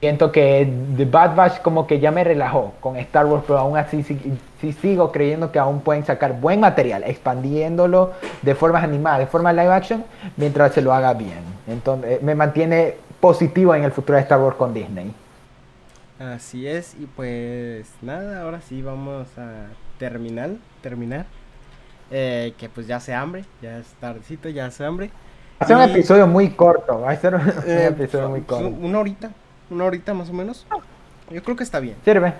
siento 0.00 0.32
que 0.32 0.72
The 0.96 1.04
Bad 1.04 1.36
Batch 1.36 1.60
como 1.60 1.86
que 1.86 2.00
ya 2.00 2.10
me 2.10 2.24
relajó 2.24 2.72
con 2.80 2.96
Star 2.96 3.26
Wars, 3.26 3.44
pero 3.46 3.58
aún 3.58 3.76
así 3.76 4.02
sí, 4.02 4.72
sigo 4.72 5.12
creyendo 5.12 5.52
que 5.52 5.58
aún 5.58 5.80
pueden 5.80 6.04
sacar 6.04 6.40
buen 6.40 6.60
material, 6.60 7.04
expandiéndolo 7.04 8.12
de 8.42 8.54
formas 8.54 8.82
animadas, 8.82 9.20
de 9.20 9.26
forma 9.26 9.52
live 9.52 9.72
action, 9.72 10.04
mientras 10.36 10.72
se 10.72 10.80
lo 10.82 10.94
haga 10.94 11.12
bien. 11.14 11.44
Entonces 11.68 12.22
me 12.22 12.34
mantiene 12.34 12.94
positivo 13.20 13.74
en 13.74 13.84
el 13.84 13.92
futuro 13.92 14.16
de 14.16 14.22
Star 14.22 14.40
Wars 14.40 14.56
con 14.56 14.72
Disney. 14.72 15.12
Así 16.18 16.66
es, 16.66 16.94
y 16.98 17.06
pues 17.06 17.86
nada, 18.02 18.42
ahora 18.42 18.60
sí 18.60 18.82
vamos 18.82 19.28
a 19.38 19.66
terminar, 19.98 20.50
terminar. 20.82 21.26
Eh, 22.12 22.54
que 22.58 22.68
pues 22.68 22.88
ya 22.88 22.98
se 22.98 23.14
hambre, 23.14 23.44
ya 23.62 23.78
es 23.78 23.86
tardecito, 24.00 24.48
ya 24.48 24.70
se 24.70 24.84
hambre. 24.84 25.10
Va 25.60 25.64
a 25.64 25.66
ser 25.66 25.76
un 25.76 25.82
episodio 25.82 26.26
muy 26.26 26.50
corto, 26.50 27.02
va 27.02 27.12
a 27.12 27.16
ser 27.16 27.36
un, 27.36 27.48
eh, 27.66 27.86
episodio 27.86 28.28
muy 28.28 28.40
corto. 28.40 28.66
Una 28.66 28.98
horita, 28.98 29.30
una 29.70 29.84
horita 29.84 30.14
más 30.14 30.30
o 30.30 30.32
menos. 30.32 30.66
Yo 31.30 31.42
creo 31.42 31.56
que 31.56 31.62
está 31.62 31.80
bien. 31.80 31.96
Sirve. 32.04 32.34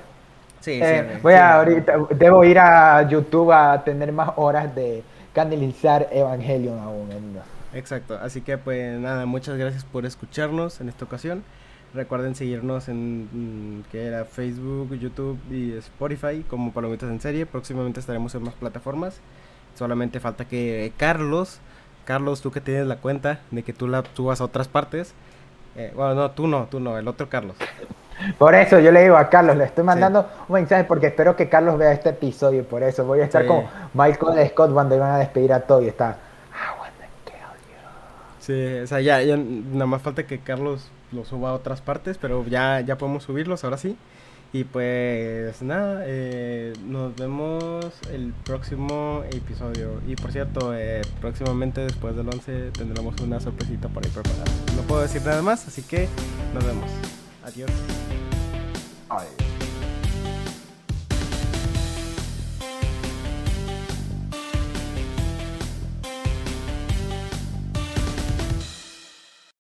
Sí, 0.61 0.79
eh, 0.83 1.19
Voy 1.23 1.33
a 1.35 1.55
ahorita, 1.55 1.95
debo 2.11 2.45
ir 2.45 2.59
a 2.59 3.09
YouTube 3.09 3.51
a 3.51 3.83
tener 3.83 4.13
más 4.13 4.31
horas 4.37 4.75
de 4.75 5.03
canalizar 5.33 6.09
Evangelion 6.13 6.79
aún. 6.79 7.09
Exacto, 7.73 8.19
así 8.21 8.41
que 8.41 8.59
pues 8.59 8.99
nada, 8.99 9.27
muchas 9.27 9.57
gracias 9.57 9.85
por 9.85 10.05
escucharnos 10.05 10.81
en 10.81 10.89
esta 10.89 11.05
ocasión. 11.05 11.45
Recuerden 11.95 12.35
seguirnos 12.35 12.89
en 12.89 13.79
mm, 13.79 13.83
que 13.91 14.05
era 14.05 14.25
Facebook, 14.25 14.95
YouTube 14.95 15.39
y 15.51 15.73
Spotify 15.79 16.45
como 16.47 16.73
Palomitas 16.73 17.11
en 17.11 17.21
Serie. 17.21 17.47
Próximamente 17.47 17.99
estaremos 17.99 18.35
en 18.35 18.45
más 18.45 18.55
plataformas. 18.55 19.21
Solamente 19.77 20.21
falta 20.21 20.45
que 20.45 20.93
Carlos, 20.97 21.61
Carlos, 22.05 22.43
tú 22.43 22.53
que 22.53 22.61
tienes 22.61 22.87
la 22.87 22.97
cuenta 22.97 23.41
de 23.51 23.63
que 23.63 23.73
tú 23.73 23.89
la 23.89 24.05
subas 24.15 24.41
a 24.41 24.45
otras 24.45 24.69
partes, 24.69 25.15
eh, 25.77 25.93
bueno, 25.95 26.15
no, 26.15 26.31
tú 26.33 26.47
no, 26.47 26.67
tú 26.71 26.81
no, 26.81 26.99
el 26.99 27.07
otro 27.09 27.29
Carlos. 27.29 27.57
Por 28.39 28.55
eso 28.55 28.79
yo 28.79 28.93
le 28.93 29.03
digo 29.03 29.17
a 29.17 29.29
Carlos, 29.31 29.57
le 29.57 29.65
estoy 29.65 29.83
mandando 29.85 30.27
un 30.49 30.55
mensaje 30.55 30.85
porque 30.85 31.07
espero 31.07 31.37
que 31.37 31.49
Carlos 31.49 31.79
vea 31.79 31.93
este 31.93 32.11
episodio. 32.11 32.65
Por 32.65 32.83
eso 32.83 33.05
voy 33.05 33.21
a 33.21 33.25
estar 33.25 33.47
como 33.47 33.71
Michael 33.95 34.49
Scott 34.51 34.73
cuando 34.73 34.95
iban 34.95 35.13
a 35.13 35.19
despedir 35.19 35.53
a 35.53 35.61
todo 35.61 35.81
y 35.83 35.89
está. 35.89 36.17
Sí, 38.41 38.79
o 38.83 38.87
sea, 38.87 39.01
ya, 39.01 39.23
ya 39.23 39.37
nada 39.37 39.87
más 39.87 40.03
falta 40.03 40.27
que 40.27 40.41
Carlos 40.41 40.91
lo 41.13 41.25
suba 41.25 41.51
a 41.51 41.53
otras 41.55 41.81
partes, 41.81 42.19
pero 42.19 42.45
ya, 42.47 42.81
ya 42.81 42.97
podemos 42.97 43.25
subirlos 43.25 43.65
ahora 43.65 43.77
sí. 43.77 43.97
Y 44.53 44.65
pues 44.65 45.63
nada, 45.63 46.03
eh, 46.07 46.73
nos 46.85 47.15
vemos 47.15 47.95
el 48.13 48.33
próximo 48.45 49.23
episodio. 49.31 50.01
Y 50.09 50.17
por 50.17 50.33
cierto, 50.33 50.75
eh, 50.75 51.03
próximamente 51.21 51.83
después 51.83 52.17
del 52.17 52.27
11 52.27 52.73
tendremos 52.73 53.21
una 53.21 53.39
sorpresita 53.39 53.89
por 53.89 54.05
ahí 54.05 54.11
preparada. 54.11 54.45
No 54.75 54.83
puedo 54.83 55.03
decir 55.03 55.23
nada 55.25 55.41
más, 55.43 55.69
así 55.69 55.83
que 55.83 56.09
nos 56.53 56.65
vemos. 56.65 56.91
Adiós. 57.45 57.71